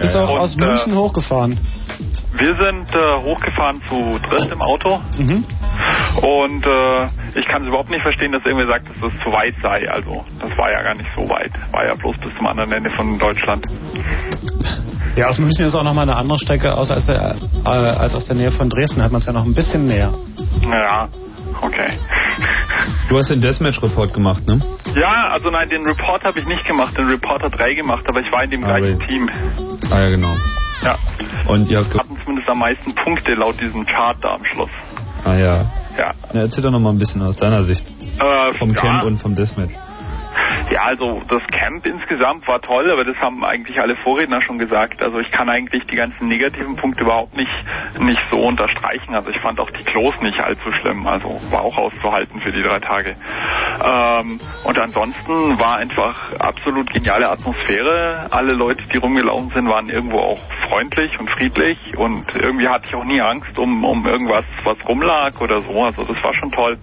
[0.02, 1.58] Bist auch Und, aus äh, München hochgefahren.
[2.34, 5.00] Wir sind äh, hochgefahren zu dritt im Auto.
[5.18, 5.46] Mhm.
[6.22, 7.06] Und äh,
[7.40, 9.90] ich kann es überhaupt nicht verstehen, dass irgendwer sagt, dass das zu weit sei.
[9.90, 11.52] Also, das war ja gar nicht so weit.
[11.72, 13.66] War ja bloß bis zum anderen Ende von Deutschland.
[15.20, 17.36] Ja, aus München ist auch nochmal eine andere Strecke aus als, der,
[17.66, 19.04] äh, als aus der Nähe von Dresden.
[19.04, 20.14] Hat man es ja noch ein bisschen näher.
[20.62, 21.10] Ja,
[21.62, 21.92] okay.
[23.10, 24.62] Du hast den Deathmatch-Report gemacht, ne?
[24.96, 28.32] Ja, also nein, den Report habe ich nicht gemacht, den Reporter 3 gemacht, aber ich
[28.32, 29.30] war in dem gleichen Team.
[29.92, 30.34] Ah ja, genau.
[30.86, 30.98] Ja.
[31.50, 31.94] Und ihr habt...
[31.94, 34.70] Hatten zumindest am meisten Punkte laut diesem Chart da am Schluss.
[35.26, 35.70] Ah ja.
[35.98, 36.14] Ja.
[36.32, 37.86] ja erzähl doch noch mal ein bisschen aus deiner Sicht.
[38.22, 38.80] Äh, Vom ja.
[38.80, 39.74] Camp und vom Deathmatch.
[40.72, 45.02] Ja, also das Camp insgesamt war toll, aber das haben eigentlich alle Vorredner schon gesagt.
[45.02, 47.52] Also ich kann eigentlich die ganzen negativen Punkte überhaupt nicht
[48.00, 49.16] nicht so unterstreichen.
[49.16, 51.08] Also ich fand auch die Klos nicht allzu schlimm.
[51.08, 53.16] Also war auch auszuhalten für die drei Tage.
[53.84, 58.28] Ähm, und ansonsten war einfach absolut geniale Atmosphäre.
[58.32, 60.40] Alle Leute, die rumgelaufen sind, waren irgendwo auch
[60.70, 65.40] freundlich und friedlich und irgendwie hatte ich auch nie Angst um um irgendwas, was rumlag
[65.42, 65.84] oder so.
[65.84, 66.78] Also das war schon toll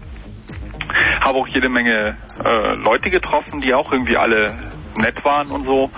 [1.21, 4.55] habe auch jede Menge äh, Leute getroffen, die auch irgendwie alle
[4.97, 5.91] nett waren und so.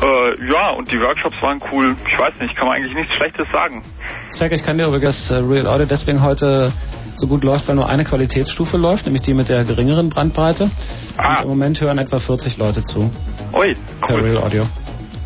[0.00, 1.96] Äh, ja, und die Workshops waren cool.
[2.06, 3.82] Ich weiß nicht, kann man eigentlich nichts Schlechtes sagen.
[4.30, 6.72] Zack, ich kann dir übrigens äh, Real Audio deswegen heute
[7.14, 10.64] so gut läuft, weil nur eine Qualitätsstufe läuft, nämlich die mit der geringeren Brandbreite.
[10.64, 13.10] Und im Moment hören etwa 40 Leute zu.
[13.54, 13.76] Ui,
[14.06, 14.64] Per Real Audio.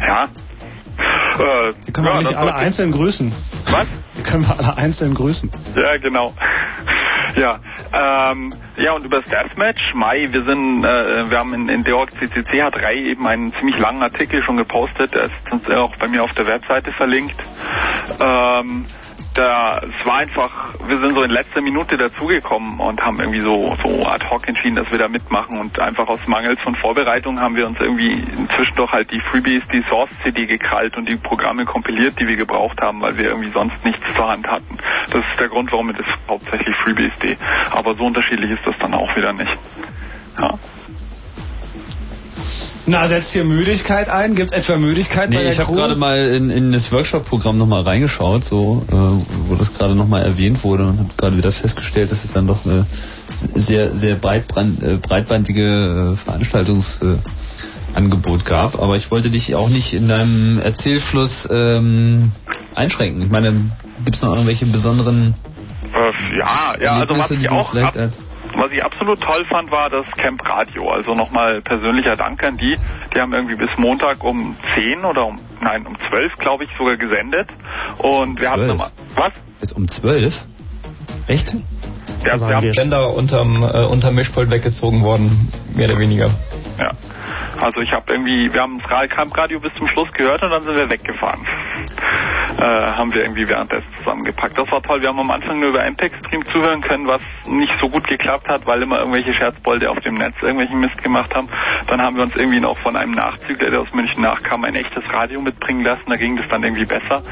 [0.01, 0.25] Ja.
[0.25, 3.33] Äh, Die können wir ja, nicht das alle einzeln grüßen.
[3.71, 3.87] Was?
[4.17, 5.51] Die können wir alle einzeln grüßen.
[5.77, 6.33] Ja, genau.
[7.37, 7.59] Ja,
[7.93, 12.07] ähm, ja und über das Deathmatch, Mai, wir sind, äh, wir haben in, in der
[12.19, 16.23] CCC hat 3 eben einen ziemlich langen Artikel schon gepostet, der ist auch bei mir
[16.23, 17.37] auf der Webseite verlinkt.
[18.21, 18.87] Ähm,
[19.35, 23.75] da, es war einfach, wir sind so in letzter Minute dazugekommen und haben irgendwie so,
[23.83, 27.57] so ad hoc entschieden, dass wir da mitmachen und einfach aus Mangels von Vorbereitung haben
[27.57, 31.65] wir uns irgendwie inzwischen doch halt die Freebies, die Source CD gekrallt und die Programme
[31.65, 34.77] kompiliert, die wir gebraucht haben, weil wir irgendwie sonst nichts zur Hand hatten.
[35.11, 35.97] Das ist der Grund, warum es
[36.29, 37.37] hauptsächlich FreeBSD.
[37.71, 39.59] Aber so unterschiedlich ist das dann auch wieder nicht.
[40.39, 40.59] Ja.
[42.85, 44.35] Na, setzt hier Müdigkeit ein?
[44.35, 47.83] Gibt's etwa Müdigkeit bei Nee, der ich habe gerade mal in, in das Workshop-Programm nochmal
[47.83, 48.93] reingeschaut, so, äh,
[49.49, 52.67] wo das gerade nochmal erwähnt wurde und habe gerade wieder festgestellt, dass es dann doch
[52.67, 52.87] eine
[53.55, 58.81] sehr, sehr breitbrand, äh, breitbandige äh, Veranstaltungsangebot äh, gab.
[58.81, 62.33] Aber ich wollte dich auch nicht in deinem Erzählfluss ähm,
[62.75, 63.23] einschränken.
[63.23, 63.55] Ich meine,
[64.05, 65.37] gibt es noch irgendwelche besonderen
[65.85, 68.19] Äh, ja, ja, also was ich du auch vielleicht ab, als
[68.57, 70.91] was ich absolut toll fand, war das Camp Radio.
[70.91, 72.77] Also nochmal persönlicher Dank an die.
[73.15, 76.97] Die haben irgendwie bis Montag um 10 oder um, nein, um 12, glaube ich, sogar
[76.97, 77.49] gesendet.
[77.99, 78.75] Und wir hatten 12?
[78.75, 79.33] immer, was?
[79.61, 80.35] Bis um zwölf?
[81.27, 81.55] Echt?
[82.25, 86.31] Ja, wir haben Ständer unterm, äh, unterm Mischpult weggezogen worden, mehr oder weniger.
[86.79, 86.91] Ja.
[87.61, 90.51] Also ich habe irgendwie, wir haben das Ra- Camp Radio bis zum Schluss gehört und
[90.51, 91.41] dann sind wir weggefahren.
[92.59, 94.57] Äh, haben wir irgendwie währenddessen zusammengepackt.
[94.59, 95.01] Das war toll.
[95.01, 98.67] Wir haben am Anfang nur über MPEG-Stream zuhören können, was nicht so gut geklappt hat,
[98.67, 101.49] weil immer irgendwelche Scherzbolde auf dem Netz irgendwelchen Mist gemacht haben.
[101.89, 105.05] Dann haben wir uns irgendwie noch von einem Nachzügler, der aus München nachkam, ein echtes
[105.13, 106.05] Radio mitbringen lassen.
[106.09, 107.23] Da ging das dann irgendwie besser.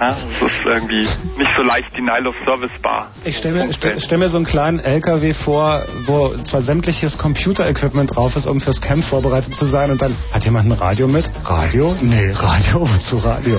[0.00, 1.06] Ja, das ist irgendwie
[1.36, 3.08] nicht so leicht die Nile of Service Bar.
[3.24, 8.14] Ich stelle mir, stell, stell mir so einen kleinen LKW vor, wo zwar sämtliches Computer-Equipment
[8.16, 11.30] drauf ist, um fürs Camp vorbereitet zu sein und dann, hat jemand ein Radio mit?
[11.44, 11.94] Radio?
[12.00, 13.58] Nee, Radio, wozu Radio?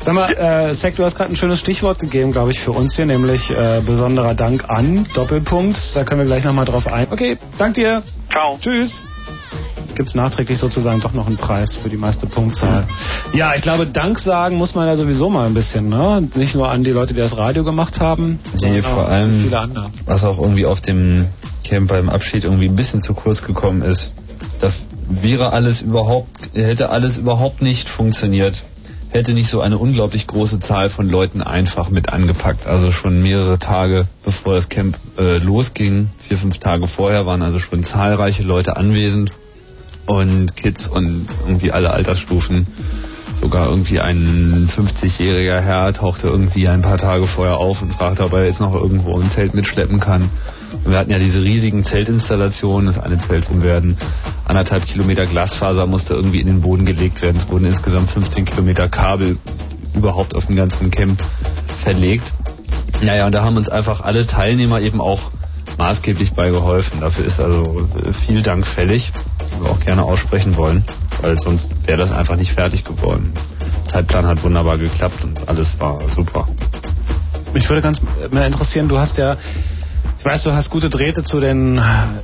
[0.00, 2.96] Sag mal, äh, Sek, du hast gerade ein schönes Stichwort gegeben, glaube ich, für uns
[2.96, 7.06] hier, nämlich äh, besonderer Dank an, Doppelpunkt, da können wir gleich nochmal drauf ein.
[7.10, 8.02] Okay, dank dir.
[8.30, 8.58] Ciao.
[8.60, 9.02] Tschüss.
[9.94, 12.84] Gibt's nachträglich sozusagen doch noch einen Preis für die meiste Punktzahl.
[13.32, 16.28] Ja, ich glaube, Dank sagen muss man ja sowieso mal ein bisschen, ne?
[16.34, 19.42] Nicht nur an die Leute, die das Radio gemacht haben, Nee, sondern vor auch allem,
[19.44, 19.90] viele andere.
[20.04, 21.28] was auch irgendwie auf dem
[21.64, 24.12] Camp beim Abschied irgendwie ein bisschen zu kurz gekommen ist.
[24.60, 28.62] Das wäre alles überhaupt, hätte alles überhaupt nicht funktioniert.
[29.10, 32.66] Hätte nicht so eine unglaublich große Zahl von Leuten einfach mit angepackt.
[32.66, 37.58] Also schon mehrere Tage bevor das Camp äh, losging, vier, fünf Tage vorher waren also
[37.58, 39.30] schon zahlreiche Leute anwesend
[40.06, 42.66] und Kids und irgendwie alle Altersstufen.
[43.40, 48.32] Sogar irgendwie ein 50-jähriger Herr tauchte irgendwie ein paar Tage vorher auf und fragte, ob
[48.32, 50.30] er jetzt noch irgendwo ein Zelt mitschleppen kann.
[50.72, 52.86] Und wir hatten ja diese riesigen Zeltinstallationen.
[52.86, 53.96] Das eine Zelt rum werden
[54.46, 57.36] anderthalb Kilometer Glasfaser musste irgendwie in den Boden gelegt werden.
[57.36, 59.38] Es wurden insgesamt 15 Kilometer Kabel
[59.94, 61.22] überhaupt auf den ganzen Camp
[61.82, 62.32] verlegt.
[63.02, 65.20] Naja, und da haben uns einfach alle Teilnehmer eben auch
[65.78, 67.00] maßgeblich bei geholfen.
[67.00, 67.88] Dafür ist also
[68.26, 70.84] viel Dank fällig, die wir auch gerne aussprechen wollen,
[71.20, 73.32] weil sonst wäre das einfach nicht fertig geworden.
[73.60, 76.46] Der Zeitplan hat wunderbar geklappt und alles war super.
[77.52, 79.36] Mich würde ganz mehr interessieren, du hast ja,
[80.26, 81.80] weiß, du hast gute Drähte zu den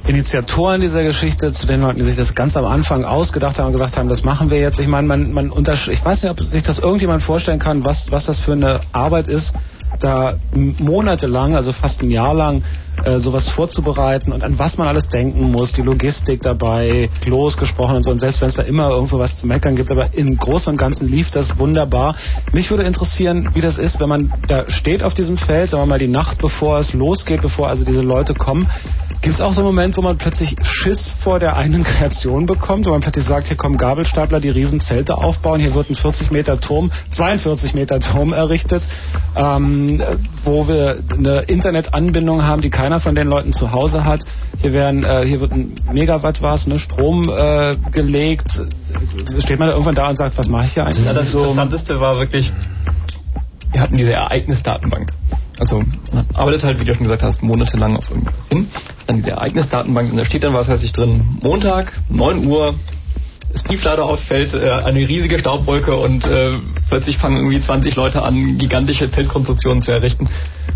[0.07, 3.73] Initiatoren dieser Geschichte, zu den Leuten, die sich das ganz am Anfang ausgedacht haben und
[3.73, 4.81] gesagt haben, das machen wir jetzt.
[4.81, 8.11] Ich meine, man, man untersch ich weiß nicht, ob sich das irgendjemand vorstellen kann, was,
[8.11, 9.55] was das für eine Arbeit ist,
[10.01, 12.63] da monatelang, also fast ein Jahr lang,
[13.05, 17.97] äh, sowas vorzubereiten und an was man alles denken muss, die Logistik dabei, Klos gesprochen
[17.97, 18.11] und so.
[18.11, 20.77] Und selbst wenn es da immer irgendwo was zu meckern gibt, aber im Großen und
[20.77, 22.15] Ganzen lief das wunderbar.
[22.53, 25.87] Mich würde interessieren, wie das ist, wenn man da steht auf diesem Feld, sagen wir
[25.87, 28.69] mal die Nacht, bevor es losgeht, bevor also diese Leute kommen.
[29.23, 32.87] Gibt es auch so einen Moment, wo man plötzlich Schiss vor der eigenen Kreation bekommt,
[32.87, 36.33] wo man plötzlich sagt, hier kommen Gabelstapler, die riesen Zelte aufbauen, hier wird ein 40
[36.33, 38.83] Meter Turm, 42 Meter Turm errichtet,
[39.37, 39.82] ähm,
[40.45, 44.23] wo wir eine Internetanbindung haben, die keiner von den Leuten zu Hause hat.
[44.61, 48.49] Hier werden, äh, hier wird ein Megawatt was, ne, Strom äh, gelegt.
[49.39, 51.05] Steht man da irgendwann da und sagt, was mache ich hier eigentlich?
[51.05, 52.53] Ja, das so, Interessanteste war wirklich,
[53.73, 55.13] wir hatten diese Ereignisdatenbank.
[55.59, 58.69] Also man arbeitet halt, wie du schon gesagt hast, monatelang auf irgendwas hin.
[59.07, 62.75] Dann diese Ereignisdatenbank und da steht dann was weiß ich drin, Montag, 9 Uhr,
[63.53, 66.53] das Briefladehaus fällt, äh, eine riesige Staubwolke und äh,
[66.89, 70.29] plötzlich fangen irgendwie 20 Leute an, gigantische Zeltkonstruktionen zu errichten.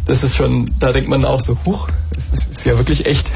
[0.05, 3.31] Das ist schon, da denkt man auch so, huch, das ist, ist ja wirklich echt.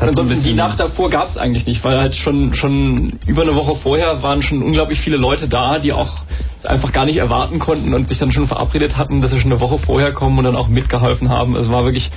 [0.00, 3.76] Ansonsten die Nacht davor gab es eigentlich nicht, weil halt schon, schon über eine Woche
[3.76, 6.24] vorher waren schon unglaublich viele Leute da, die auch
[6.62, 9.60] einfach gar nicht erwarten konnten und sich dann schon verabredet hatten, dass sie schon eine
[9.60, 11.56] Woche vorher kommen und dann auch mitgeholfen haben.
[11.56, 12.10] Es war wirklich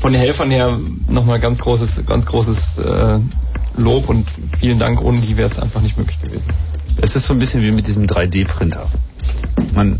[0.00, 0.78] von den Helfern her
[1.08, 3.18] nochmal ganz großes, ganz großes äh,
[3.80, 4.26] Lob und
[4.58, 5.02] vielen Dank.
[5.02, 6.48] Ohne die wäre es einfach nicht möglich gewesen.
[7.00, 8.88] Es ist so ein bisschen wie mit diesem 3D-Printer.
[9.74, 9.98] Man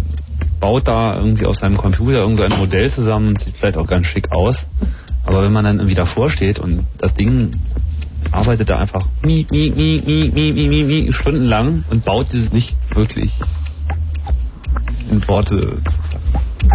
[0.61, 4.67] baut da irgendwie auf seinem Computer irgendein Modell zusammen sieht vielleicht auch ganz schick aus.
[5.25, 7.51] Aber wenn man dann irgendwie davor steht und das Ding
[8.33, 9.07] arbeitet da einfach
[11.13, 13.33] stundenlang und baut dieses nicht wirklich
[15.11, 15.79] in Worte.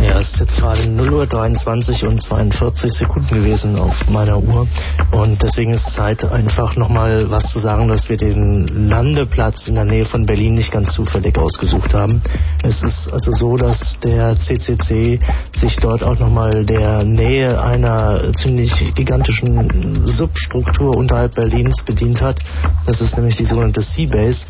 [0.01, 4.67] Ja, es ist jetzt gerade 0 Uhr 23 und 42 Sekunden gewesen auf meiner Uhr.
[5.11, 9.85] Und deswegen ist Zeit, einfach nochmal was zu sagen, dass wir den Landeplatz in der
[9.85, 12.22] Nähe von Berlin nicht ganz zufällig ausgesucht haben.
[12.64, 15.19] Es ist also so, dass der CCC
[15.56, 22.40] sich dort auch nochmal der Nähe einer ziemlich gigantischen Substruktur unterhalb Berlins bedient hat.
[22.88, 24.48] Das ist nämlich die sogenannte Seabase.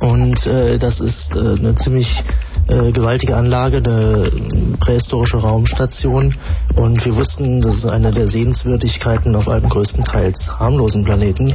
[0.00, 2.22] Und äh, das ist äh, eine ziemlich
[2.70, 4.30] äh, gewaltige Anlage, eine
[4.78, 6.34] prähistorische Raumstation.
[6.76, 11.54] Und wir wussten, das ist eine der Sehenswürdigkeiten auf einem größtenteils harmlosen Planeten.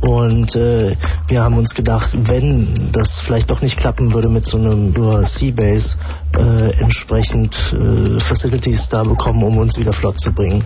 [0.00, 0.96] Und äh,
[1.28, 5.22] wir haben uns gedacht, wenn das vielleicht doch nicht klappen würde mit so einem nur
[5.22, 5.96] Seabase,
[6.34, 10.64] äh, entsprechend äh, Facilities da bekommen, um uns wieder flott zu bringen.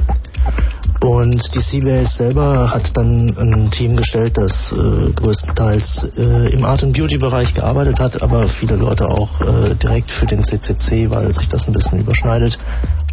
[1.01, 6.83] Und die Seabase selber hat dann ein Team gestellt, das äh, größtenteils äh, im Art
[6.85, 11.33] and Beauty Bereich gearbeitet hat, aber viele Leute auch äh, direkt für den CCC, weil
[11.33, 12.59] sich das ein bisschen überschneidet.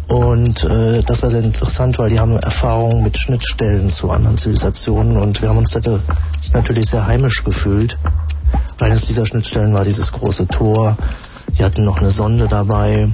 [0.06, 5.16] Und äh, das war sehr interessant, weil die haben Erfahrung mit Schnittstellen zu anderen Zivilisationen
[5.16, 6.00] und wir haben uns da
[6.52, 7.96] natürlich sehr heimisch gefühlt.
[8.80, 10.96] Eines dieser Schnittstellen war dieses große Tor,
[11.58, 13.08] die hatten noch eine Sonde dabei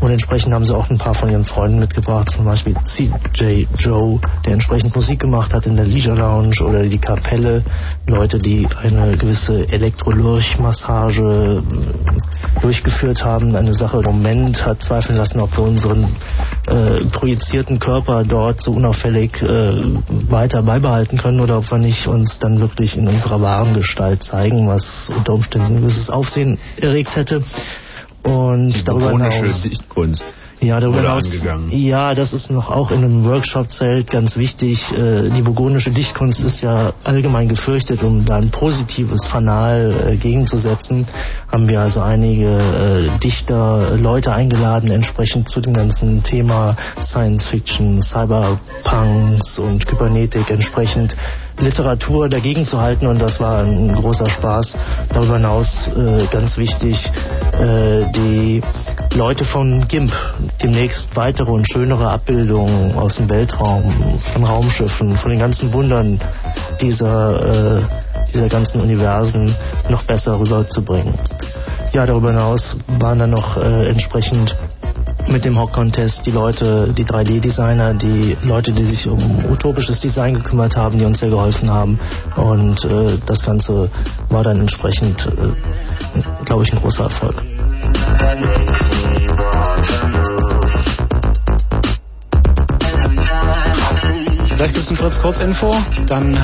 [0.00, 4.20] und entsprechend haben sie auch ein paar von ihren Freunden mitgebracht, zum Beispiel CJ Joe,
[4.44, 7.62] der entsprechend Musik gemacht hat in der Leisure Lounge oder die Kapelle,
[8.06, 13.56] Leute, die eine gewisse Elektrolurch-Massage äh, durchgeführt haben.
[13.56, 16.04] Eine Sache im Moment hat zweifeln lassen, ob wir unseren
[16.66, 19.72] äh, projizierten Körper dort so unauffällig äh,
[20.28, 24.68] weiter beibehalten können oder ob wir nicht uns dann wirklich in unserer wahren Gestalt zeigen,
[24.68, 27.42] was unter Umständen ein gewisses Aufsehen erregt hätte.
[28.26, 30.24] Und darüber hinaus, Dichtkunst.
[30.60, 34.92] ja, darüber hinaus, ja, das ist noch auch in einem Workshop-Zelt ganz wichtig.
[34.92, 41.06] Äh, die vogonische Dichtkunst ist ja allgemein gefürchtet, um da ein positives Fanal äh, gegenzusetzen,
[41.52, 48.00] haben wir also einige äh, Dichter, Leute eingeladen, entsprechend zu dem ganzen Thema Science Fiction,
[48.00, 51.16] Cyberpunks und Kybernetik entsprechend
[51.58, 54.76] Literatur dagegen zu halten und das war ein großer Spaß.
[55.12, 57.10] Darüber hinaus äh, ganz wichtig,
[57.52, 58.62] äh, die
[59.14, 60.12] Leute von GIMP,
[60.62, 66.20] demnächst weitere und schönere Abbildungen aus dem Weltraum, von Raumschiffen, von den ganzen Wundern
[66.80, 67.82] dieser, äh,
[68.32, 69.54] dieser ganzen Universen
[69.88, 71.14] noch besser rüberzubringen.
[71.92, 74.54] ja, darüber hinaus waren dann noch äh, entsprechend
[75.28, 80.34] mit dem Hawk Contest die Leute, die 3D-Designer, die Leute, die sich um utopisches Design
[80.34, 81.98] gekümmert haben, die uns sehr geholfen haben.
[82.36, 83.90] Und äh, das Ganze
[84.28, 87.42] war dann entsprechend, äh, glaube ich, ein großer Erfolg.
[94.54, 95.74] Vielleicht gibt es ein Fritz Kurzinfo,
[96.06, 96.38] dann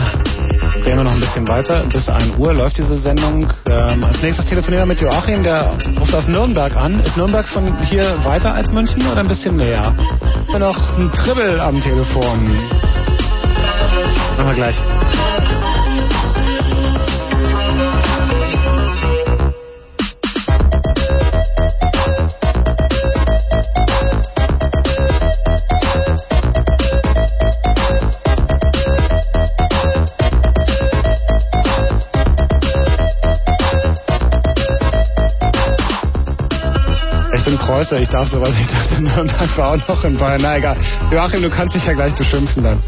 [0.82, 1.84] drehen wir noch ein bisschen weiter.
[1.92, 3.48] Bis 1 Uhr läuft diese Sendung.
[3.66, 7.00] Ähm, als nächstes telefonieren wir mit Joachim, der ruft aus Nürnberg an.
[7.00, 9.94] Ist Nürnberg von hier weiter als München oder ein bisschen näher?
[10.58, 12.58] Noch ein Tribbel am Telefon.
[14.36, 14.80] Machen wir gleich.
[37.82, 40.40] Preußer, ich darf sowas, ich dachte Nürnberg war auch noch in Bayern.
[40.40, 40.76] Na egal.
[41.10, 42.78] Joachim, du kannst mich ja gleich beschimpfen dann.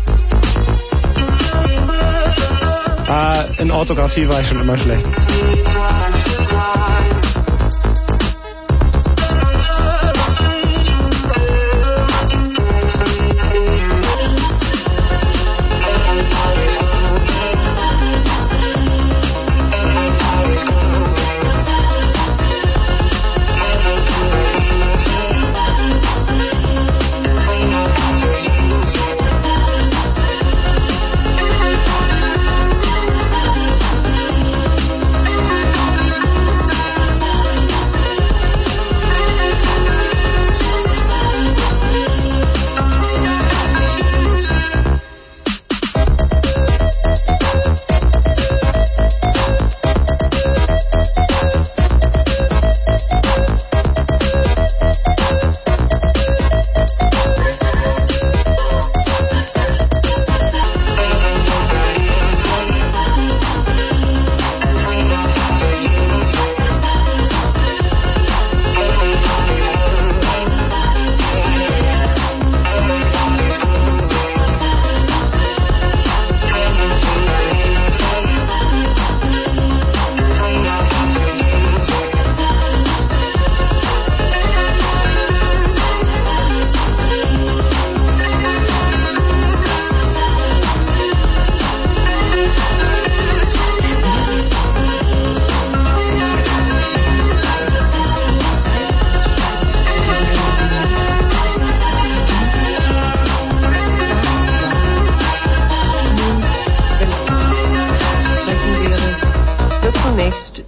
[3.08, 5.04] Ah, in Orthographie war ich schon immer schlecht.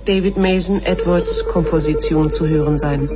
[0.06, 3.10] David Mason Edwards Komposition zu hören sein.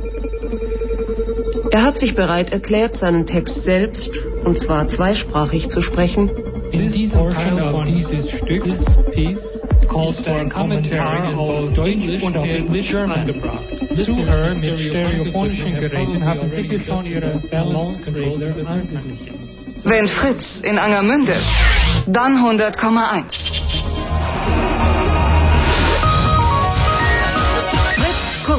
[1.71, 4.11] Er hat sich bereit erklärt, seinen Text selbst,
[4.43, 6.29] und zwar zweisprachig zu sprechen,
[6.71, 12.45] In diesem Teil of dieses Stücks Piece calls for a commentary auf Deutsch und auf
[12.45, 13.63] Englisch angebracht.
[13.95, 19.51] Zuhörer mit stereophonischen Geräten haben sicher schon ihre Balance Controller angeglichen.
[19.83, 21.35] Wenn Fritz in Angermünde,
[22.07, 23.80] dann 100,1.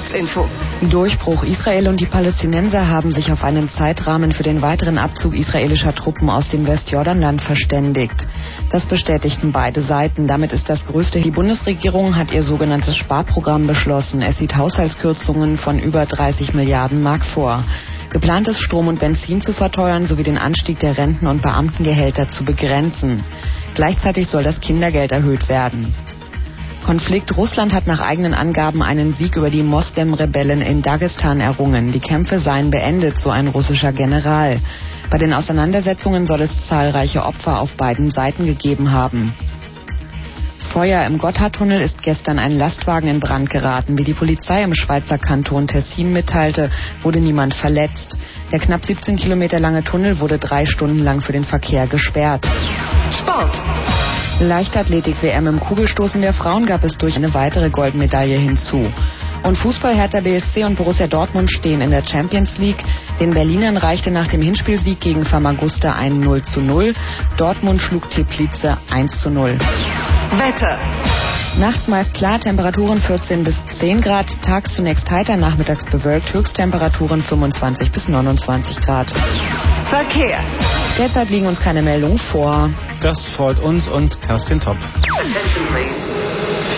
[0.02, 0.48] Kurzinfo.
[0.90, 1.44] Durchbruch.
[1.44, 6.28] Israel und die Palästinenser haben sich auf einen Zeitrahmen für den weiteren Abzug israelischer Truppen
[6.28, 8.26] aus dem Westjordanland verständigt.
[8.70, 10.26] Das bestätigten beide Seiten.
[10.26, 11.20] Damit ist das größte.
[11.20, 14.22] Die Bundesregierung hat ihr sogenanntes Sparprogramm beschlossen.
[14.22, 17.64] Es sieht Haushaltskürzungen von über 30 Milliarden Mark vor.
[18.10, 22.44] Geplant ist, Strom und Benzin zu verteuern sowie den Anstieg der Renten- und Beamtengehälter zu
[22.44, 23.22] begrenzen.
[23.74, 25.94] Gleichzeitig soll das Kindergeld erhöht werden.
[26.84, 31.92] Konflikt Russland hat nach eigenen Angaben einen Sieg über die Moslem-Rebellen in Dagestan errungen.
[31.92, 34.60] Die Kämpfe seien beendet, so ein russischer General.
[35.08, 39.32] Bei den Auseinandersetzungen soll es zahlreiche Opfer auf beiden Seiten gegeben haben.
[40.62, 43.99] Feuer im Gotthardtunnel ist gestern ein Lastwagen in Brand geraten.
[43.99, 46.70] Wie die Polizei im Schweizer Kanton Tessin mitteilte,
[47.02, 48.16] wurde niemand verletzt.
[48.50, 52.49] Der knapp 17 Kilometer lange Tunnel wurde drei Stunden lang für den Verkehr gesperrt.
[53.12, 53.52] Sport.
[54.41, 58.91] Leichtathletik-WM im Kugelstoßen der Frauen gab es durch eine weitere Goldmedaille hinzu.
[59.42, 62.82] Und Fußball Hertha BSC und Borussia Dortmund stehen in der Champions League.
[63.20, 66.94] Den Berlinern reichte nach dem Hinspielsieg gegen Famagusta ein 0 zu 0.
[67.36, 69.58] Dortmund schlug Teplice 1 zu 0.
[70.38, 70.78] Wetter.
[71.58, 77.92] Nachts meist klar, Temperaturen 14 bis 10 Grad, tags zunächst heiter, nachmittags bewölkt, Höchsttemperaturen 25
[77.92, 79.10] bis 29 Grad.
[79.90, 80.38] Verkehr.
[80.98, 82.70] Derzeit liegen uns keine Meldungen vor.
[83.00, 84.78] Das freut uns und Kerstin Topp.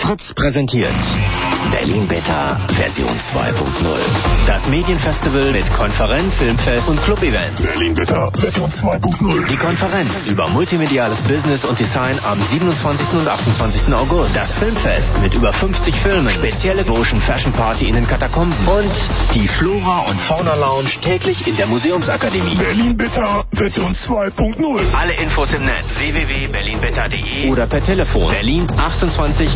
[0.05, 0.93] Fritz präsentiert
[1.71, 4.45] Berlin Beta Version 2.0.
[4.45, 7.55] Das Medienfestival mit Konferenz, Filmfest und Club-Event.
[7.57, 9.47] Berlin Beta Version 2.0.
[9.47, 13.13] Die Konferenz über multimediales Business und Design am 27.
[13.15, 13.93] und 28.
[13.93, 14.35] August.
[14.35, 16.29] Das Filmfest mit über 50 Filmen.
[16.29, 18.55] Spezielle Motion Fashion Party in den Katakomben.
[18.67, 18.91] Und
[19.33, 22.55] die Flora und Fauna Lounge täglich in der Museumsakademie.
[22.55, 24.93] Berlin Beta Version 2.0.
[24.93, 29.49] Alle Infos im Netz www.berlinbeta.de oder per Telefon Berlin 28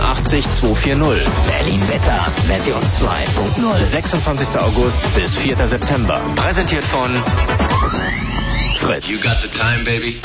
[0.00, 1.28] 86 240.
[1.46, 3.88] Berlin Wetter Version 2.0.
[3.90, 4.56] 26.
[4.56, 5.68] August bis 4.
[5.68, 6.20] September.
[6.34, 7.14] Präsentiert von
[8.80, 9.08] Fritz.
[9.08, 10.20] You got the time, baby.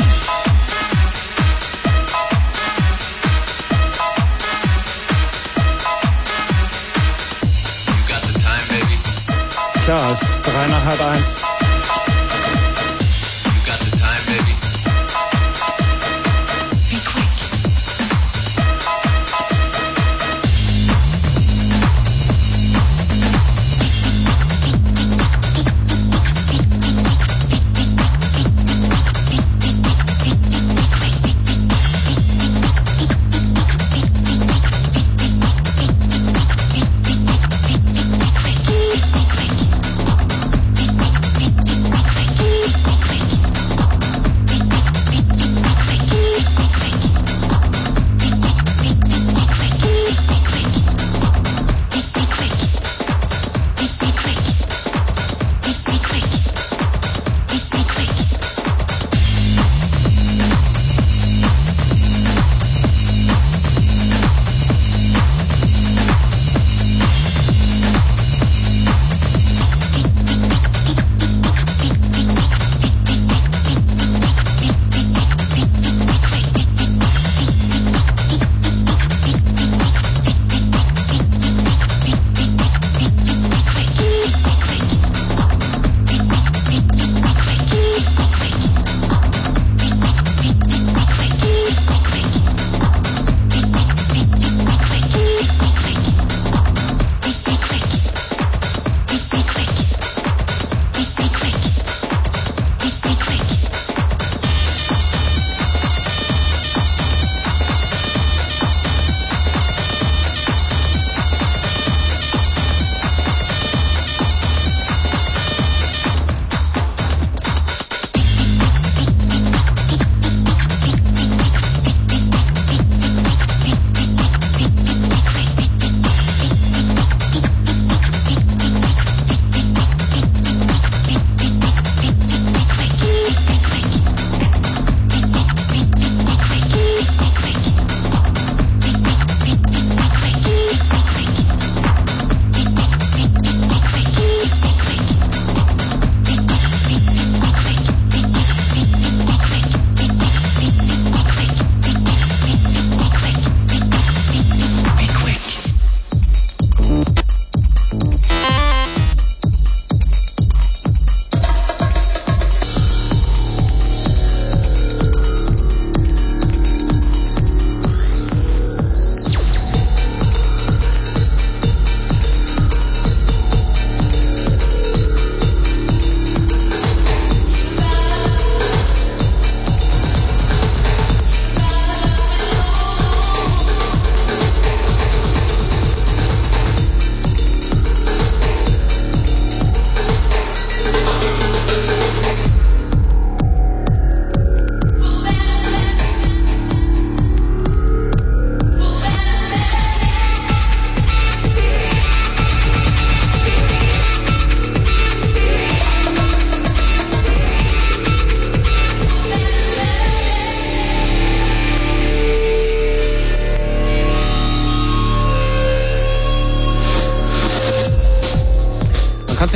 [9.85, 11.50] Tja, es ist 3 nach halb 1.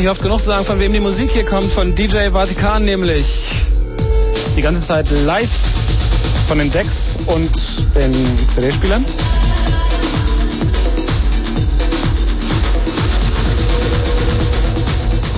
[0.06, 3.26] nicht oft genug sagen, von wem die Musik hier kommt, von DJ Vatikan nämlich.
[4.56, 5.50] Die ganze Zeit live
[6.48, 7.50] von den Decks und
[7.96, 9.04] den CD-Spielern.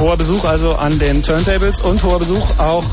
[0.01, 2.83] Hoher Besuch also an den Turntables und hoher Besuch auch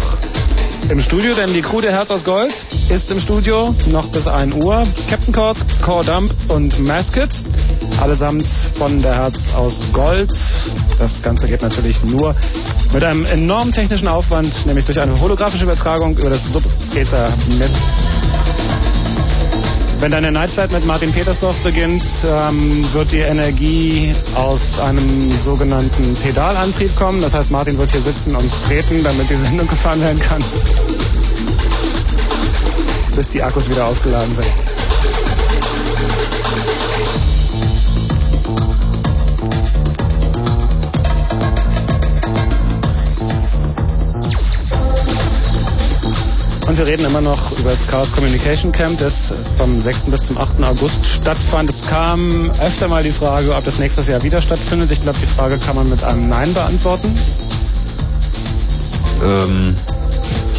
[0.91, 2.55] im Studio, denn die Crew der Herz aus Gold
[2.89, 4.87] ist im Studio noch bis 1 Uhr.
[5.11, 7.31] Captain Cord, Core Dump und Masket,
[8.01, 8.47] allesamt
[8.79, 10.31] von der Herz aus Gold.
[10.99, 12.35] Das Ganze geht natürlich nur
[12.93, 17.73] mit einem enormen technischen Aufwand, nämlich durch eine holographische Übertragung über das Sub-Ether-Netz.
[20.01, 26.95] Wenn deine Nightflight mit Martin Petersdorf beginnt, ähm, wird die Energie aus einem sogenannten Pedalantrieb
[26.97, 27.23] kommen.
[27.23, 30.45] Das heißt, Martin wird hier sitzen und treten, damit die Sendung gefahren werden kann.
[33.17, 34.47] Bis die Akkus wieder aufgeladen sind.
[46.85, 50.05] Wir reden immer noch über das Chaos Communication Camp, das vom 6.
[50.07, 50.63] bis zum 8.
[50.63, 51.71] August stattfand.
[51.71, 54.91] Es kam öfter mal die Frage, ob das nächstes Jahr wieder stattfindet.
[54.91, 57.19] Ich glaube, die Frage kann man mit einem Nein beantworten.
[59.25, 59.75] Ähm,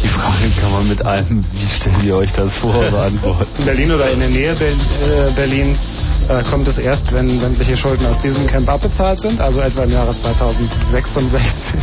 [0.02, 3.46] die Frage kann man mit einem, wie stellt ihr euch das vor, beantworten.
[3.58, 8.04] In Berlin oder in der Nähe äh, Berlins äh, kommt es erst, wenn sämtliche Schulden
[8.04, 11.80] aus diesem Camp abbezahlt sind, also etwa im Jahre 2066.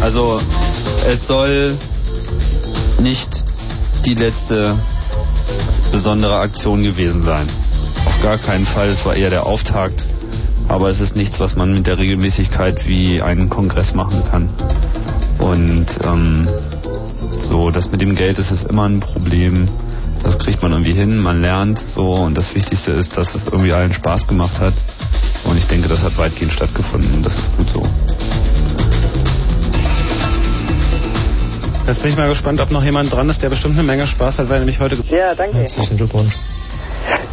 [0.00, 0.40] Also,
[1.06, 1.78] es soll
[3.00, 3.44] nicht
[4.04, 4.76] die letzte
[5.92, 7.48] besondere Aktion gewesen sein.
[8.06, 10.04] Auf gar keinen Fall, es war eher der Auftakt.
[10.68, 14.48] Aber es ist nichts, was man mit der Regelmäßigkeit wie einen Kongress machen kann.
[15.38, 16.48] Und ähm,
[17.48, 19.68] so, das mit dem Geld ist immer ein Problem.
[20.22, 23.72] Das kriegt man irgendwie hin, man lernt so und das Wichtigste ist, dass es irgendwie
[23.72, 24.74] allen Spaß gemacht hat.
[25.44, 27.82] Und ich denke, das hat weitgehend stattgefunden und das ist gut so.
[31.90, 34.38] Jetzt bin ich mal gespannt, ob noch jemand dran ist, der bestimmt eine Menge Spaß
[34.38, 34.94] hat, weil er nämlich heute...
[35.08, 35.58] Ja, danke.
[35.58, 36.32] Herzlichen Glückwunsch.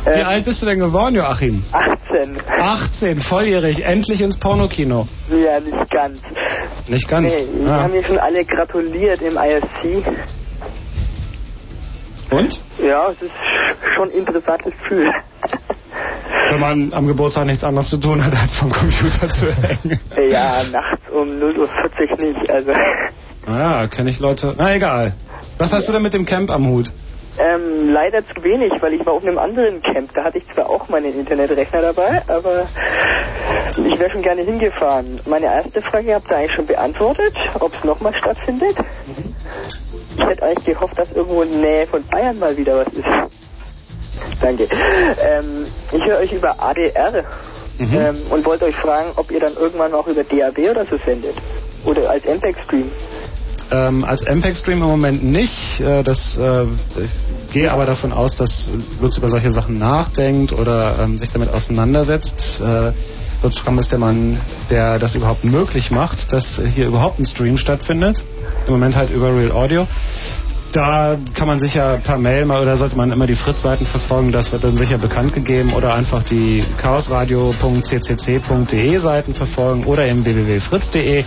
[0.06, 1.64] Wie alt bist du denn geworden, Joachim?
[1.72, 2.38] 18.
[2.60, 5.06] 18, volljährig, endlich ins Pornokino.
[5.30, 6.18] Ja, nicht ganz.
[6.88, 7.32] Nicht ganz?
[7.32, 7.84] Nee, die Ah.
[7.84, 10.04] haben mir schon alle gratuliert im ISC.
[12.32, 12.60] Und?
[12.84, 13.32] Ja, es ist
[13.96, 15.12] schon ein interessantes Gefühl.
[16.50, 20.00] Wenn man am Geburtstag nichts anderes zu tun hat, als vom Computer zu hängen.
[20.32, 21.60] ja, nachts um 0.40
[22.10, 22.72] Uhr nicht, also...
[23.48, 24.54] Ah, kenne ich Leute.
[24.58, 25.14] Na egal.
[25.58, 26.92] Was hast du denn mit dem Camp am Hut?
[27.40, 30.12] Ähm, leider zu wenig, weil ich war auf einem anderen Camp.
[30.14, 32.66] Da hatte ich zwar auch meinen Internetrechner dabei, aber
[33.78, 35.22] ich wäre schon gerne hingefahren.
[35.26, 38.76] Meine erste Frage habt ihr eigentlich schon beantwortet, ob es nochmal stattfindet.
[40.18, 43.08] Ich hätte eigentlich gehofft, dass irgendwo in der Nähe von Bayern mal wieder was ist.
[44.42, 44.68] Danke.
[45.22, 47.24] Ähm, ich höre euch über ADR
[47.80, 51.36] ähm, und wollte euch fragen, ob ihr dann irgendwann auch über DAB oder so sendet.
[51.86, 52.92] Oder als MPEG-Stream.
[53.70, 55.82] Ähm, als MPEG-Stream im Moment nicht.
[55.82, 58.70] Äh, das, äh, ich gehe aber davon aus, dass
[59.02, 62.62] Lutz über solche Sachen nachdenkt oder ähm, sich damit auseinandersetzt.
[62.62, 62.94] Äh,
[63.44, 64.40] Lutz Schramm ist der Mann,
[64.70, 68.24] der das überhaupt möglich macht, dass hier überhaupt ein Stream stattfindet.
[68.66, 69.86] Im Moment halt über Real Audio.
[70.72, 74.52] Da kann man sicher per Mail mal oder sollte man immer die Fritz-Seiten verfolgen, das
[74.52, 81.24] wird dann sicher bekannt gegeben oder einfach die chaosradio.ccc.de Seiten verfolgen oder im www.fritz.de.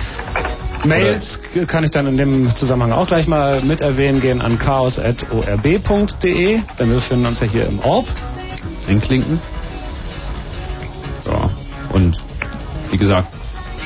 [0.84, 6.60] Mails kann ich dann in dem Zusammenhang auch gleich mal mit erwähnen, gehen an chaos.orb.de,
[6.78, 8.06] denn wir befinden uns ja hier im Orb.
[8.88, 9.40] Einklinken.
[11.26, 11.50] Ja,
[11.92, 12.18] und
[12.90, 13.28] wie gesagt,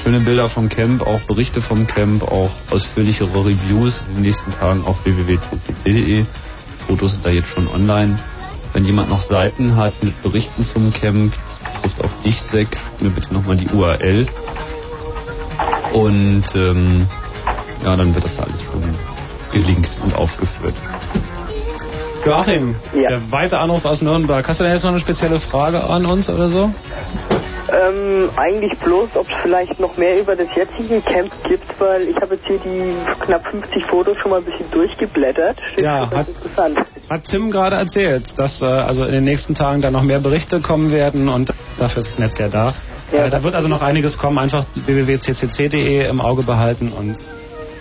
[0.03, 4.85] schöne Bilder vom Camp, auch Berichte vom Camp, auch ausführlichere Reviews in den nächsten Tagen
[4.85, 6.25] auf www.ccc.de.
[6.87, 8.19] Fotos sind da jetzt schon online.
[8.73, 12.69] Wenn jemand noch Seiten hat mit Berichten zum Camp, das betrifft auch dich, schick
[13.01, 14.27] mir bitte nochmal die URL.
[15.93, 17.09] Und ähm,
[17.85, 18.83] ja, dann wird das da alles schon
[19.53, 20.75] gelinkt und aufgeführt.
[22.25, 24.49] Joachim, der weite Anruf aus Nürnberg.
[24.49, 26.71] Hast du denn jetzt noch eine spezielle Frage an uns oder so?
[27.69, 32.17] Ähm, eigentlich bloß, ob es vielleicht noch mehr über das jetzige Camp gibt, weil ich
[32.17, 35.59] habe jetzt hier die knapp 50 Fotos schon mal ein bisschen durchgeblättert.
[35.77, 36.79] Ja, hat, Interessant.
[37.11, 40.61] hat Tim gerade erzählt, dass äh, also in den nächsten Tagen da noch mehr Berichte
[40.61, 42.75] kommen werden und dafür ist das Netz ja da.
[43.13, 47.17] Äh, da wird also noch einiges kommen, einfach www.ccc.de im Auge behalten und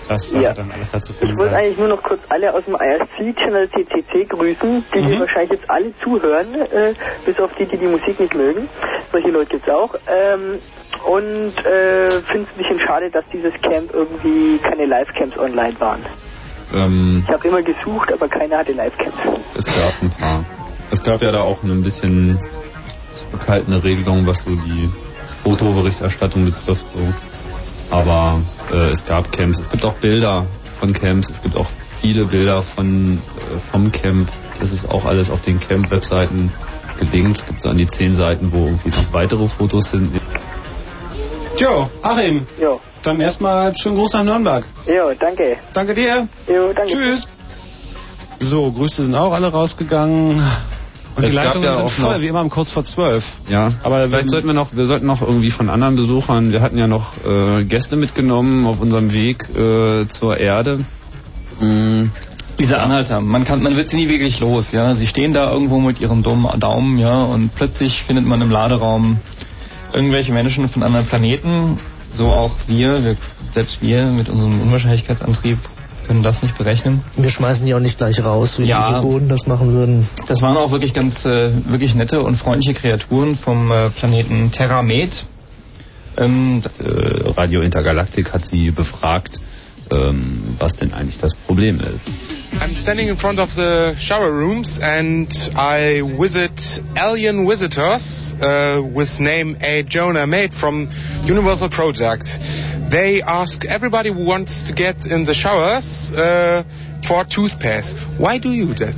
[0.08, 0.53] das sollte Ja.
[0.53, 4.26] dann alles dazu Ich finden wollte eigentlich nur noch kurz alle aus dem IRC-Channel CCC
[4.26, 5.06] grüßen, die Mhm.
[5.08, 6.93] hier wahrscheinlich jetzt alle zuhören, äh,
[7.26, 8.68] bis auf die, die die Musik nicht mögen.
[9.11, 9.93] Solche Leute gibt's auch.
[10.08, 10.60] Ähm,
[11.06, 16.06] und äh, finde es ein bisschen schade, dass dieses Camp irgendwie keine Live-Camps online waren.
[16.74, 19.18] Ähm, Ich habe immer gesucht, aber keiner hatte Live-Camps.
[19.56, 20.45] Es gab ein paar.
[20.92, 22.38] Es gab ja da auch ein bisschen
[23.11, 24.90] zurückhaltende Regelung, was so die
[25.44, 26.90] Fotoberichterstattung betrifft.
[26.90, 27.00] So.
[27.90, 28.42] Aber
[28.72, 29.60] äh, es gab Camps.
[29.60, 30.46] Es gibt auch Bilder
[30.80, 31.30] von Camps.
[31.30, 31.68] Es gibt auch
[32.02, 34.30] viele Bilder von äh, vom Camp.
[34.60, 36.52] Das ist auch alles auf den Camp-Webseiten
[37.00, 37.38] gelinkt.
[37.38, 40.20] Es gibt so an die zehn Seiten, wo irgendwie noch weitere Fotos sind.
[41.58, 42.46] Jo, Achim.
[42.60, 42.80] Jo.
[43.04, 44.66] Dann erstmal schönen Gruß nach Nürnberg.
[44.88, 45.58] Jo, danke.
[45.74, 46.28] Danke dir.
[46.48, 46.94] Jo, danke.
[46.94, 47.28] Tschüss.
[48.40, 50.42] So, Grüße sind auch alle rausgegangen.
[51.16, 53.24] Und Es die Leitungen ja sind auch voll, noch- wie immer um kurz vor zwölf.
[53.48, 56.77] Ja, aber vielleicht sollten wir noch, wir sollten noch irgendwie von anderen Besuchern, wir hatten
[56.77, 60.83] ja noch äh, Gäste mitgenommen auf unserem Weg äh, zur Erde.
[61.59, 62.06] Mm,
[62.59, 64.93] Diese Anhalter, man kann, man wird sie nie wirklich los, ja.
[64.95, 69.17] Sie stehen da irgendwo mit ihrem dummen Daumen, ja, und plötzlich findet man im Laderaum
[69.93, 71.80] irgendwelche Menschen von anderen Planeten,
[72.11, 73.17] so auch wir, wir
[73.53, 75.59] selbst wir mit unserem Unwahrscheinlichkeitsantrieb
[76.06, 77.03] können das nicht berechnen.
[77.17, 78.99] Wir schmeißen die auch nicht gleich raus, wie Ja.
[78.99, 80.07] die Boden das machen würden.
[80.27, 85.25] Das waren auch wirklich ganz äh, wirklich nette und freundliche Kreaturen vom äh, Planeten Terramed.
[86.17, 89.40] Ähm, das, Äh, Radio Intergalaktik hat sie befragt,
[89.92, 92.06] ähm, was denn eigentlich das Problem ist.
[92.62, 96.52] I'm standing in front of the shower rooms and I visit
[96.95, 99.84] alien visitors uh, with name A.
[99.84, 100.88] Jonah Mate from
[101.26, 102.26] Universal Project.
[102.90, 106.64] They ask everybody who wants to get in the showers uh,
[107.08, 107.95] for toothpaste.
[108.18, 108.95] Why do you do that?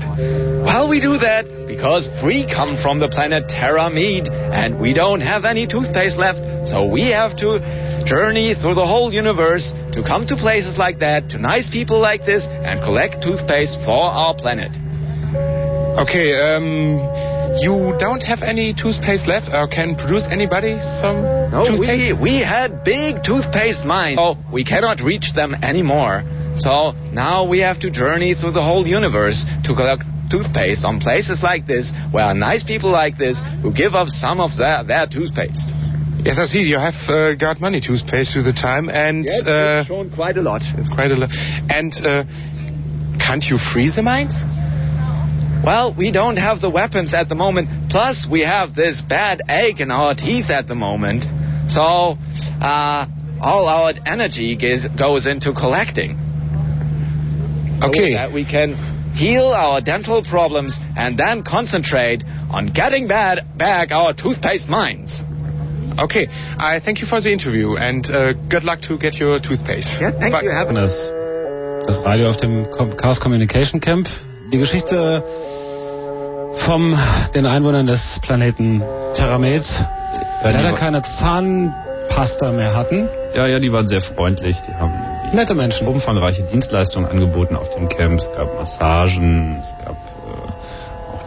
[0.65, 5.21] Well, we do that because we come from the planet Terra Mead and we don't
[5.21, 7.59] have any toothpaste left, so we have to
[8.05, 12.25] journey through the whole universe to come to places like that, to nice people like
[12.25, 14.71] this, and collect toothpaste for our planet.
[16.03, 16.99] Okay, um,
[17.59, 22.19] you don't have any toothpaste left or can produce anybody some No, toothpaste?
[22.21, 26.23] we, we had big toothpaste mines, so we cannot reach them anymore.
[26.57, 31.43] So now we have to journey through the whole universe to collect toothpaste on places
[31.43, 35.71] like this, where nice people like this who give up some of their, their toothpaste.
[36.25, 36.61] Yes, I see.
[36.61, 40.37] You have uh, got money toothpaste through the time, and Yes, uh, it's shown quite
[40.37, 40.61] a lot.
[40.63, 41.29] it's quite a lot.
[41.69, 42.23] And uh,
[43.23, 44.33] can't you freeze the mines?
[45.63, 47.91] Well, we don't have the weapons at the moment.
[47.91, 51.25] Plus, we have this bad ache in our teeth at the moment.
[51.69, 52.17] So,
[52.61, 53.05] uh,
[53.41, 56.17] all our energy gives, goes into collecting.
[57.83, 58.13] Okay.
[58.13, 58.73] So that we can
[59.13, 65.21] heal our dental problems and then concentrate on getting bad, back our toothpaste mines.
[65.97, 66.27] Okay,
[66.59, 69.87] I thank you for the interview and uh, good luck to get your toothpaste.
[70.01, 70.43] Yeah, thank Bye.
[70.43, 70.51] you.
[70.51, 71.11] Have Das,
[71.87, 72.65] das Radio auf dem
[72.97, 74.07] Chaos Communication Camp.
[74.51, 75.23] Die Geschichte
[76.65, 76.97] vom
[77.33, 78.81] den Einwohnern des Planeten
[79.13, 79.69] Terramets,
[80.43, 83.07] Ja, die leider keine Zahnpasta mehr hatten.
[83.33, 84.55] Ja, ja, die waren sehr freundlich.
[84.67, 84.93] Die haben
[85.33, 85.87] Nette Menschen.
[85.87, 88.19] umfangreiche Dienstleistungen angeboten auf dem Camp.
[88.19, 89.84] Es gab Massagen, es gab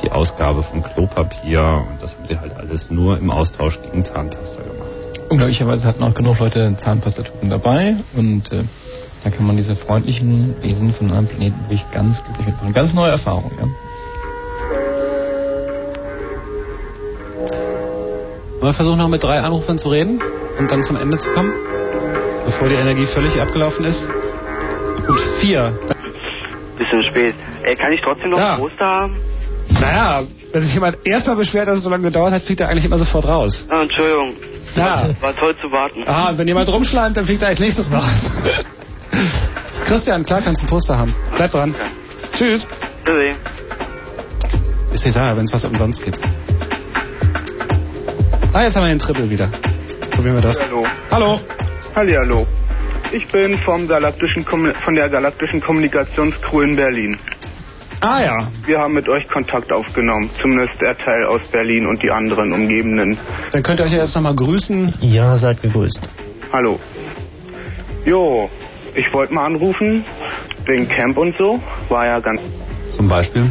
[0.02, 4.62] die Ausgabe von Klopapier und das haben sie halt alles nur im Austausch gegen Zahnpasta
[4.62, 4.88] gemacht.
[5.30, 8.62] Unglücklicherweise hatten auch genug Leute Zahnpastatuben dabei und äh,
[9.24, 12.72] da kann man diese freundlichen Wesen von einem Planeten wirklich ganz glücklich mitmachen.
[12.72, 13.66] Ganz neue Erfahrung, ja.
[18.60, 20.20] Wollen wir versuchen noch mit drei Anrufern zu reden
[20.58, 21.52] und dann zum Ende zu kommen,
[22.44, 24.10] bevor die Energie völlig abgelaufen ist.
[25.06, 25.78] Gut, vier.
[26.76, 27.34] Bisschen spät.
[27.62, 28.54] Ey, kann ich trotzdem noch Ja.
[28.54, 29.16] ein Poster haben?
[29.70, 30.22] Naja,
[30.52, 32.98] wenn sich jemand erstmal beschwert, dass es so lange gedauert hat, fliegt er eigentlich immer
[32.98, 33.66] sofort raus.
[33.70, 34.34] Ah, Entschuldigung.
[34.74, 35.08] Ja.
[35.20, 36.04] War toll zu warten.
[36.06, 38.04] Ah, und wenn jemand rumschleimt, dann fliegt er als nächstes raus.
[39.86, 41.14] Christian, klar kannst du ein Poster haben.
[41.36, 41.74] Bleib dran.
[42.34, 42.66] Tschüss.
[43.04, 43.34] Tschüssi.
[44.92, 46.18] Ist die Sache, wenn es was umsonst gibt.
[48.52, 49.48] Ah, jetzt haben wir den Triple wieder.
[50.10, 50.58] Probieren wir das.
[50.60, 50.86] Hallo.
[51.10, 51.40] Hallo.
[51.94, 52.46] Hallihallo.
[53.12, 57.18] Ich bin vom galaktischen von der Galaktischen Kommunikationscrew in Berlin.
[58.00, 58.48] Ah ja.
[58.64, 63.18] Wir haben mit euch Kontakt aufgenommen, zumindest der Teil aus Berlin und die anderen umgebenden.
[63.52, 64.94] Dann könnt ihr euch ja jetzt nochmal grüßen.
[65.00, 66.08] Ja, seid gegrüßt.
[66.52, 66.78] Hallo.
[68.04, 68.48] Jo,
[68.94, 70.04] ich wollte mal anrufen,
[70.66, 71.60] wegen Camp und so.
[71.88, 72.40] War ja ganz.
[72.88, 73.50] Zum Beispiel?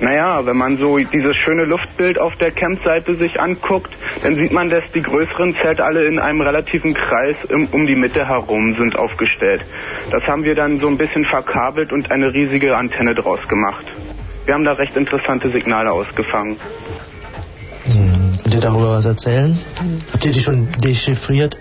[0.00, 4.70] Naja, wenn man so dieses schöne Luftbild auf der Campseite sich anguckt, dann sieht man,
[4.70, 8.96] dass die größeren Zelte alle in einem relativen Kreis im, um die Mitte herum sind
[8.96, 9.62] aufgestellt.
[10.10, 13.84] Das haben wir dann so ein bisschen verkabelt und eine riesige Antenne draus gemacht.
[14.46, 16.56] Wir haben da recht interessante Signale ausgefangen.
[17.84, 19.54] Hm, könnt ihr darüber was erzählen?
[20.12, 21.56] Habt ihr die schon dechiffriert?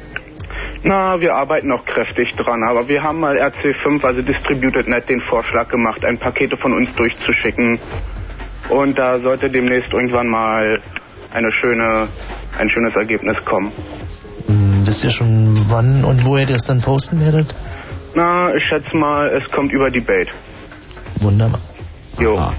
[0.84, 5.20] Na, wir arbeiten noch kräftig dran, aber wir haben mal RC5, also Distributed Net, den
[5.22, 7.80] Vorschlag gemacht, ein Pakete von uns durchzuschicken.
[8.70, 10.80] Und da sollte demnächst irgendwann mal
[11.34, 12.08] eine schöne,
[12.58, 13.72] ein schönes Ergebnis kommen.
[14.48, 17.54] Hm, wisst ihr schon wann und wo ihr das dann posten werdet?
[18.16, 20.28] Na, ich schätze mal, es kommt über die Bait.
[21.22, 21.62] Wunderbar.
[22.20, 22.38] Jo.
[22.38, 22.54] Aha.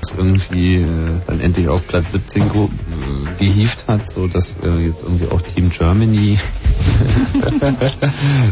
[0.00, 0.86] Das irgendwie äh,
[1.26, 5.40] dann endlich auf Platz 17 ge- äh, gehievt hat, so dass wir jetzt irgendwie auch
[5.42, 6.38] Team Germany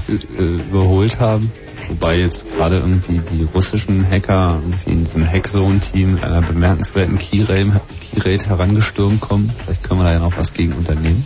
[0.08, 1.50] äh, überholt haben.
[1.89, 7.81] Wobei jetzt gerade irgendwie die russischen Hacker irgendwie in diesem Hackzone-Team mit einer bemerkenswerten Keyrate,
[8.13, 9.53] Keyrate herangestürmt kommen.
[9.65, 11.25] Vielleicht können wir da ja noch was gegen unternehmen.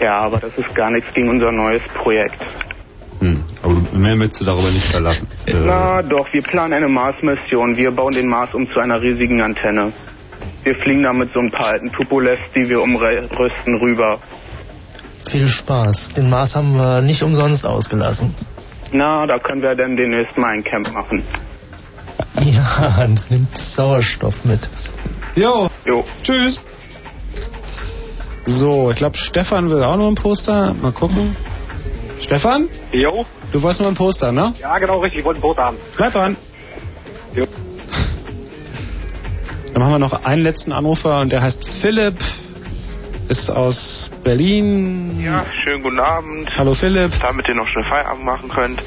[0.00, 2.40] Ja, aber das ist gar nichts gegen unser neues Projekt.
[3.20, 3.44] Hm.
[3.62, 5.28] Aber mehr möchtest du darüber nicht verlassen.
[5.46, 7.76] Äh, Na doch, wir planen eine Mars-Mission.
[7.76, 9.92] Wir bauen den Mars um zu einer riesigen Antenne.
[10.64, 14.18] Wir fliegen da mit so ein paar alten Tupoles, die wir umrüsten, rüber.
[15.30, 16.14] Viel Spaß.
[16.14, 18.34] Den Mars haben wir nicht umsonst ausgelassen.
[18.92, 21.24] Na, da können wir dann demnächst mal ein Camp machen.
[22.40, 24.60] Ja, und nimmt Sauerstoff mit.
[25.34, 25.68] Jo.
[25.86, 26.04] Jo.
[26.22, 26.60] Tschüss.
[28.44, 30.74] So, ich glaube, Stefan will auch noch ein Poster.
[30.74, 31.36] Mal gucken.
[32.20, 32.68] Stefan?
[32.92, 33.24] Jo.
[33.50, 34.54] Du wolltest nur ein Poster, ne?
[34.60, 35.20] Ja, genau richtig.
[35.20, 35.76] Ich wollte ein Boot haben.
[35.96, 36.36] Bleib dran.
[37.34, 37.46] Jo.
[39.72, 42.16] Dann machen wir noch einen letzten Anrufer und der heißt Philipp.
[43.28, 45.20] Ist aus Berlin.
[45.20, 46.50] Ja, schönen guten Abend.
[46.56, 47.12] Hallo Philipp.
[47.20, 48.82] Damit ihr noch schnell Feierabend machen könnt.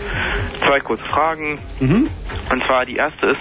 [0.59, 1.57] Zwei kurze Fragen.
[1.79, 2.09] Mhm.
[2.51, 3.39] Und zwar die erste ist,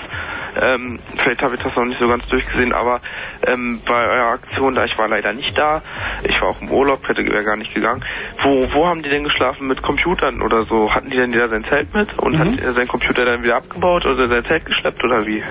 [0.61, 3.01] ähm, vielleicht habe ich das noch nicht so ganz durchgesehen, aber
[3.47, 5.83] ähm, bei eurer Aktion da, ich war leider nicht da,
[6.23, 8.05] ich war auch im Urlaub, hätte wäre gar nicht gegangen.
[8.43, 10.91] Wo, wo haben die denn geschlafen mit Computern oder so?
[10.93, 14.05] Hatten die denn jeder sein Zelt mit und hat er sein Computer dann wieder abgebaut
[14.07, 15.43] oder sein Zelt geschleppt oder wie?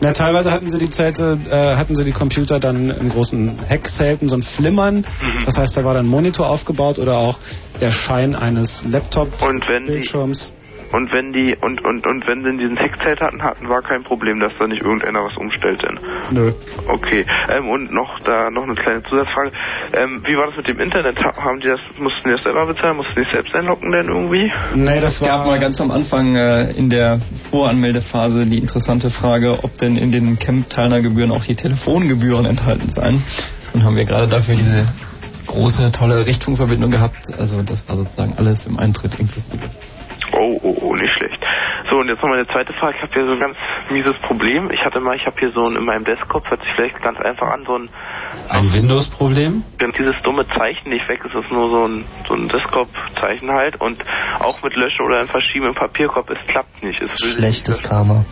[0.00, 4.28] Na, teilweise hatten sie die Zelte, äh, hatten sie die Computer dann in großen Heckzelten,
[4.28, 5.04] so ein Flimmern.
[5.44, 7.38] Das heißt, da war dann ein Monitor aufgebaut oder auch
[7.80, 10.54] der Schein eines Laptop-Bildschirms.
[10.94, 14.04] Und wenn die und und und wenn sie in diesen Heckzelt hatten, hatten war kein
[14.04, 15.98] Problem, dass da nicht irgendeiner was umstellt denn.
[16.30, 16.52] Nö.
[16.86, 17.26] Okay.
[17.54, 19.50] Ähm, und noch da noch eine kleine Zusatzfrage.
[19.92, 21.18] Ähm, wie war das mit dem Internet?
[21.18, 22.96] Ha- Haben die das mussten die das selber bezahlen?
[22.96, 24.52] Mussten die selbst einloggen denn irgendwie?
[24.74, 29.58] Nee, das es gab mal ganz am Anfang äh, in der Voranmeldephase die interessante Frage,
[29.64, 33.22] ob denn in den Camp-Teilnehmergebühren auch die Telefongebühren enthalten seien.
[33.72, 34.86] Und haben wir gerade dafür diese
[35.46, 37.16] große, tolle Richtfunkverbindung gehabt.
[37.38, 39.58] Also das war sozusagen alles im Eintritt inklusive.
[40.36, 41.38] Oh, oh, oh, nicht schlecht.
[41.90, 42.96] So, und jetzt noch meine zweite Frage.
[42.96, 43.56] Ich habe hier so ein ganz
[43.90, 44.70] mieses Problem.
[44.70, 47.18] Ich hatte mal, ich habe hier so ein, in meinem Desktop, hört sich vielleicht ganz
[47.20, 47.88] einfach an, so ein,
[48.48, 49.62] Ein Windows-Problem?
[49.98, 53.80] dieses dumme Zeichen nicht weg ist, ist nur so ein, so ein Desktop-Zeichen halt.
[53.80, 54.02] Und
[54.40, 57.00] auch mit Löschen oder in verschiedenen Papierkorb, es klappt nicht.
[57.00, 58.24] Es Schlechtes Karma.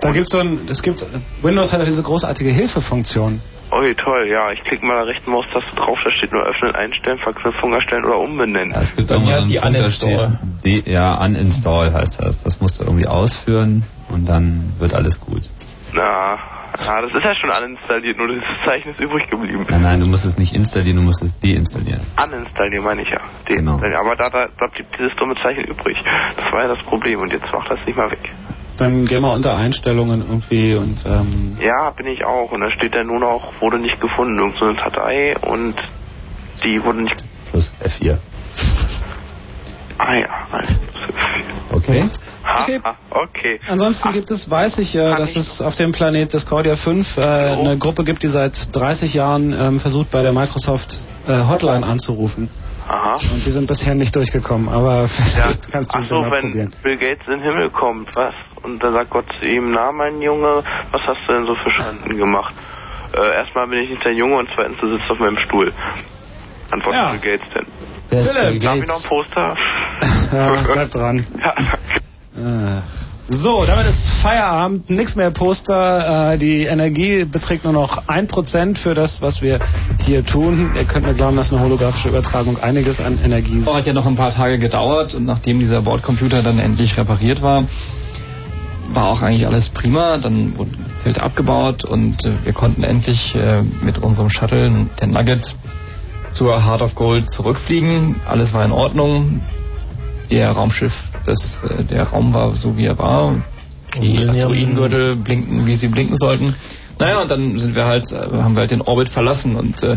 [0.00, 1.04] Da gibt's so ein, es gibt,
[1.42, 3.40] Windows hat ja diese großartige Hilfefunktion.
[3.70, 4.50] Oh, toll, ja.
[4.52, 8.18] Ich klicke mal der rechten Maustaste drauf, da steht nur öffnen, einstellen, Verknüpfung erstellen oder
[8.18, 8.72] umbenennen.
[8.72, 10.20] Es gibt auch mal so einen Punkt, da steht,
[10.64, 12.42] die, ja, uninstall heißt das.
[12.42, 15.42] Das musst du irgendwie ausführen und dann wird alles gut.
[15.92, 16.38] Na,
[16.76, 19.66] na, das ist ja schon uninstalliert, nur das Zeichen ist übrig geblieben.
[19.68, 22.00] Nein, nein, du musst es nicht installieren, du musst es deinstallieren.
[22.22, 23.20] Uninstallieren meine ich ja.
[23.46, 23.72] Genau.
[23.72, 24.00] Deinstallieren.
[24.00, 25.96] Aber da, da, da blieb dieses dumme Zeichen übrig.
[26.36, 28.32] Das war ja das Problem und jetzt macht das nicht mal weg.
[28.78, 32.50] Dann gehen wir unter Einstellungen irgendwie und ähm, Ja, bin ich auch.
[32.52, 35.74] Und da steht dann nur noch, wurde nicht gefunden, irgend so eine Datei und
[36.64, 37.16] die wurde nicht.
[37.50, 38.18] Plus F4.
[39.98, 40.74] Ah ja, also,
[41.70, 42.08] Okay.
[42.44, 43.60] ha, ha, okay.
[43.68, 47.76] Ansonsten gibt es, weiß ich, äh, dass es auf dem Planet Discordia 5 äh, eine
[47.78, 52.48] Gruppe gibt, die seit 30 Jahren ähm, versucht, bei der Microsoft äh, Hotline anzurufen.
[52.86, 53.14] Aha.
[53.14, 55.08] Und die sind bisher nicht durchgekommen, aber Ja.
[55.08, 56.74] vielleicht kannst du Ach es so, ja mal wenn probieren.
[56.82, 58.34] Bill Gates in den Himmel kommt, was?
[58.62, 61.70] Und dann sagt Gott zu ihm, na mein Junge, was hast du denn so für
[61.70, 62.54] Schanden gemacht?
[63.14, 65.72] Äh, erstmal bin ich nicht dein Junge und zweitens, du sitzt auf meinem Stuhl.
[66.70, 67.10] Antwortet Ja.
[67.12, 67.66] Bill Gates denn.
[68.10, 69.56] Wer ist Bill Darf ich noch ein Poster?
[70.32, 71.26] Ja, bleib dran.
[72.36, 72.82] Äh.
[73.30, 76.32] So, damit ist Feierabend, nichts mehr Poster.
[76.32, 79.58] Äh, die Energie beträgt nur noch 1% für das, was wir
[79.98, 80.72] hier tun.
[80.74, 84.06] Ihr könnt mir glauben, dass eine holographische Übertragung einiges an Energie Das hat ja noch
[84.06, 87.64] ein paar Tage gedauert und nachdem dieser Bordcomputer dann endlich repariert war,
[88.88, 90.18] war auch eigentlich alles prima.
[90.18, 95.54] Dann wurden Zelte abgebaut und äh, wir konnten endlich äh, mit unserem Shuttle, der Nugget,
[96.30, 98.16] zur Heart of Gold zurückfliegen.
[98.26, 99.40] Alles war in Ordnung.
[100.30, 100.94] Der Raumschiff,
[101.24, 103.34] das, äh, der Raum war so wie er war.
[104.00, 106.54] Die Asteroidengürtel blinkten, wie sie blinken sollten.
[107.00, 109.96] Naja, und dann sind wir halt, haben wir halt den Orbit verlassen und äh,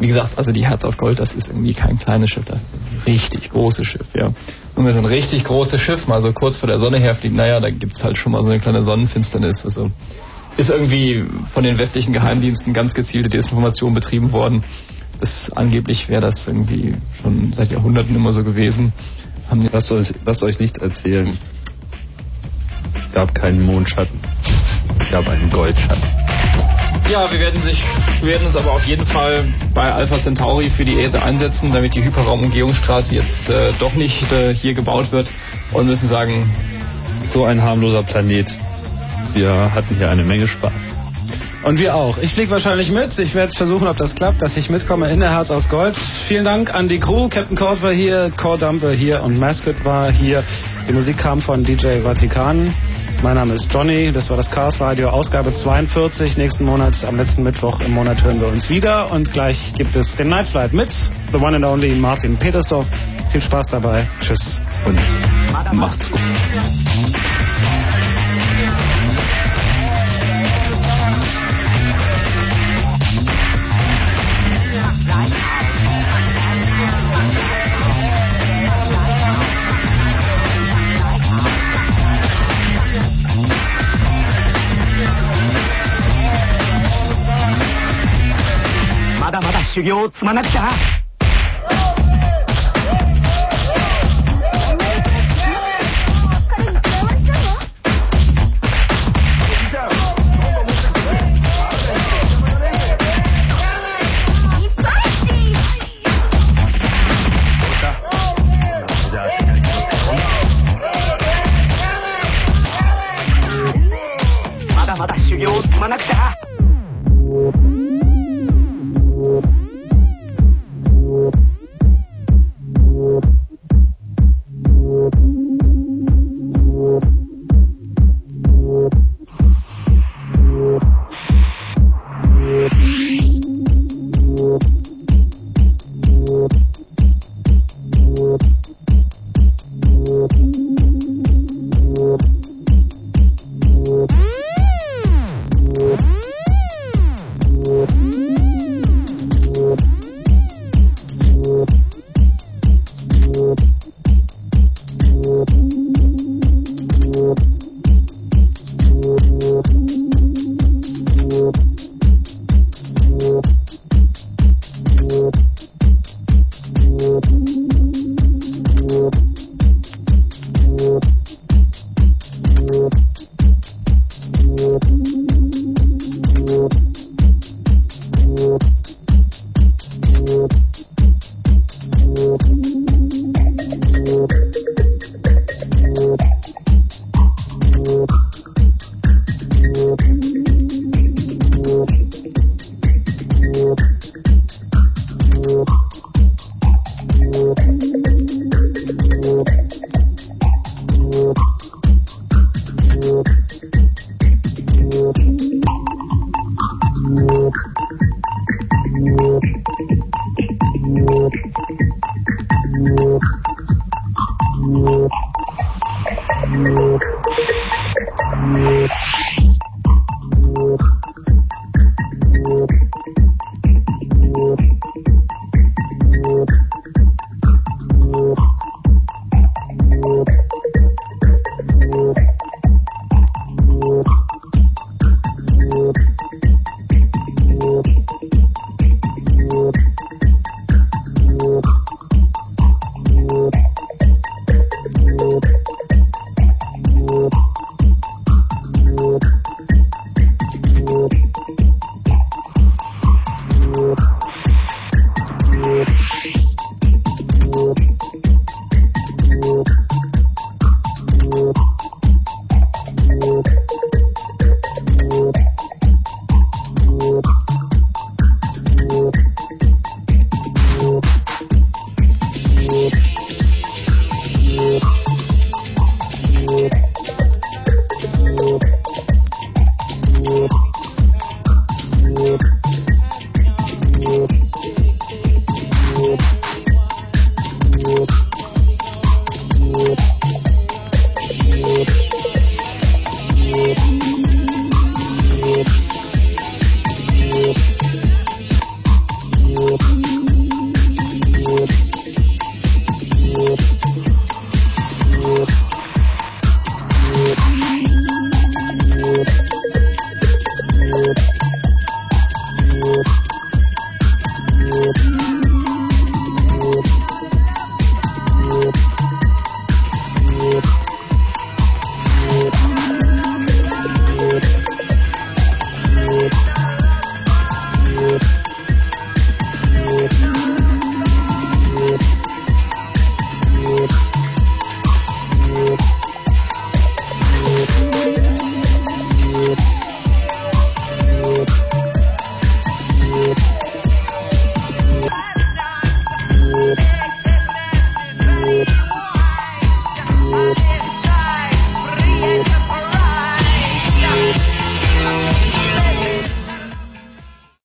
[0.00, 2.72] wie gesagt, also die Herz auf Gold, das ist irgendwie kein kleines Schiff, das ist
[2.74, 4.32] ein richtig großes Schiff, ja.
[4.74, 7.60] Und wir sind ein richtig großes Schiff, mal so kurz vor der Sonne herfliegen, naja,
[7.60, 9.64] da gibt's halt schon mal so eine kleine Sonnenfinsternis.
[9.64, 9.90] Also
[10.56, 14.64] ist irgendwie von den westlichen Geheimdiensten ganz gezielte Desinformation betrieben worden.
[15.18, 18.92] Das angeblich wäre das irgendwie schon seit Jahrhunderten immer so gewesen.
[19.50, 21.36] Haben Lasst euch, lasst euch nichts erzählen.
[22.94, 24.18] Es gab keinen Mondschatten.
[24.98, 26.69] Es gab einen Goldschatten.
[27.08, 27.82] Ja, wir werden, sich,
[28.22, 32.04] werden uns aber auf jeden Fall bei Alpha Centauri für die Erde einsetzen, damit die
[32.04, 35.28] Hyperraumumgehungsstraße jetzt äh, doch nicht äh, hier gebaut wird
[35.72, 36.50] und müssen sagen,
[37.26, 38.46] So ein harmloser Planet.
[39.34, 40.72] Wir hatten hier eine Menge Spaß.
[41.62, 42.16] Und wir auch.
[42.18, 43.18] Ich fliege wahrscheinlich mit.
[43.18, 45.96] Ich werde versuchen, ob das klappt, dass ich mitkomme in der Herz aus Gold.
[46.26, 47.28] Vielen Dank an die Crew.
[47.28, 50.42] Captain Cord war hier, Core Dump war hier und Mascot war hier.
[50.88, 52.74] Die Musik kam von DJ Vatikan.
[53.22, 54.10] Mein Name ist Johnny.
[54.12, 56.38] Das war das Chaos Radio, Ausgabe 42.
[56.38, 59.10] Nächsten Monat, am letzten Mittwoch im Monat hören wir uns wieder.
[59.10, 60.90] Und gleich gibt es den Night Flight mit
[61.30, 62.86] The One and Only Martin Petersdorf.
[63.30, 64.08] Viel Spaß dabei.
[64.20, 64.62] Tschüss.
[64.86, 64.98] Und
[65.74, 66.18] macht's gut.
[89.80, 91.09] 修行を積まなくちゃ。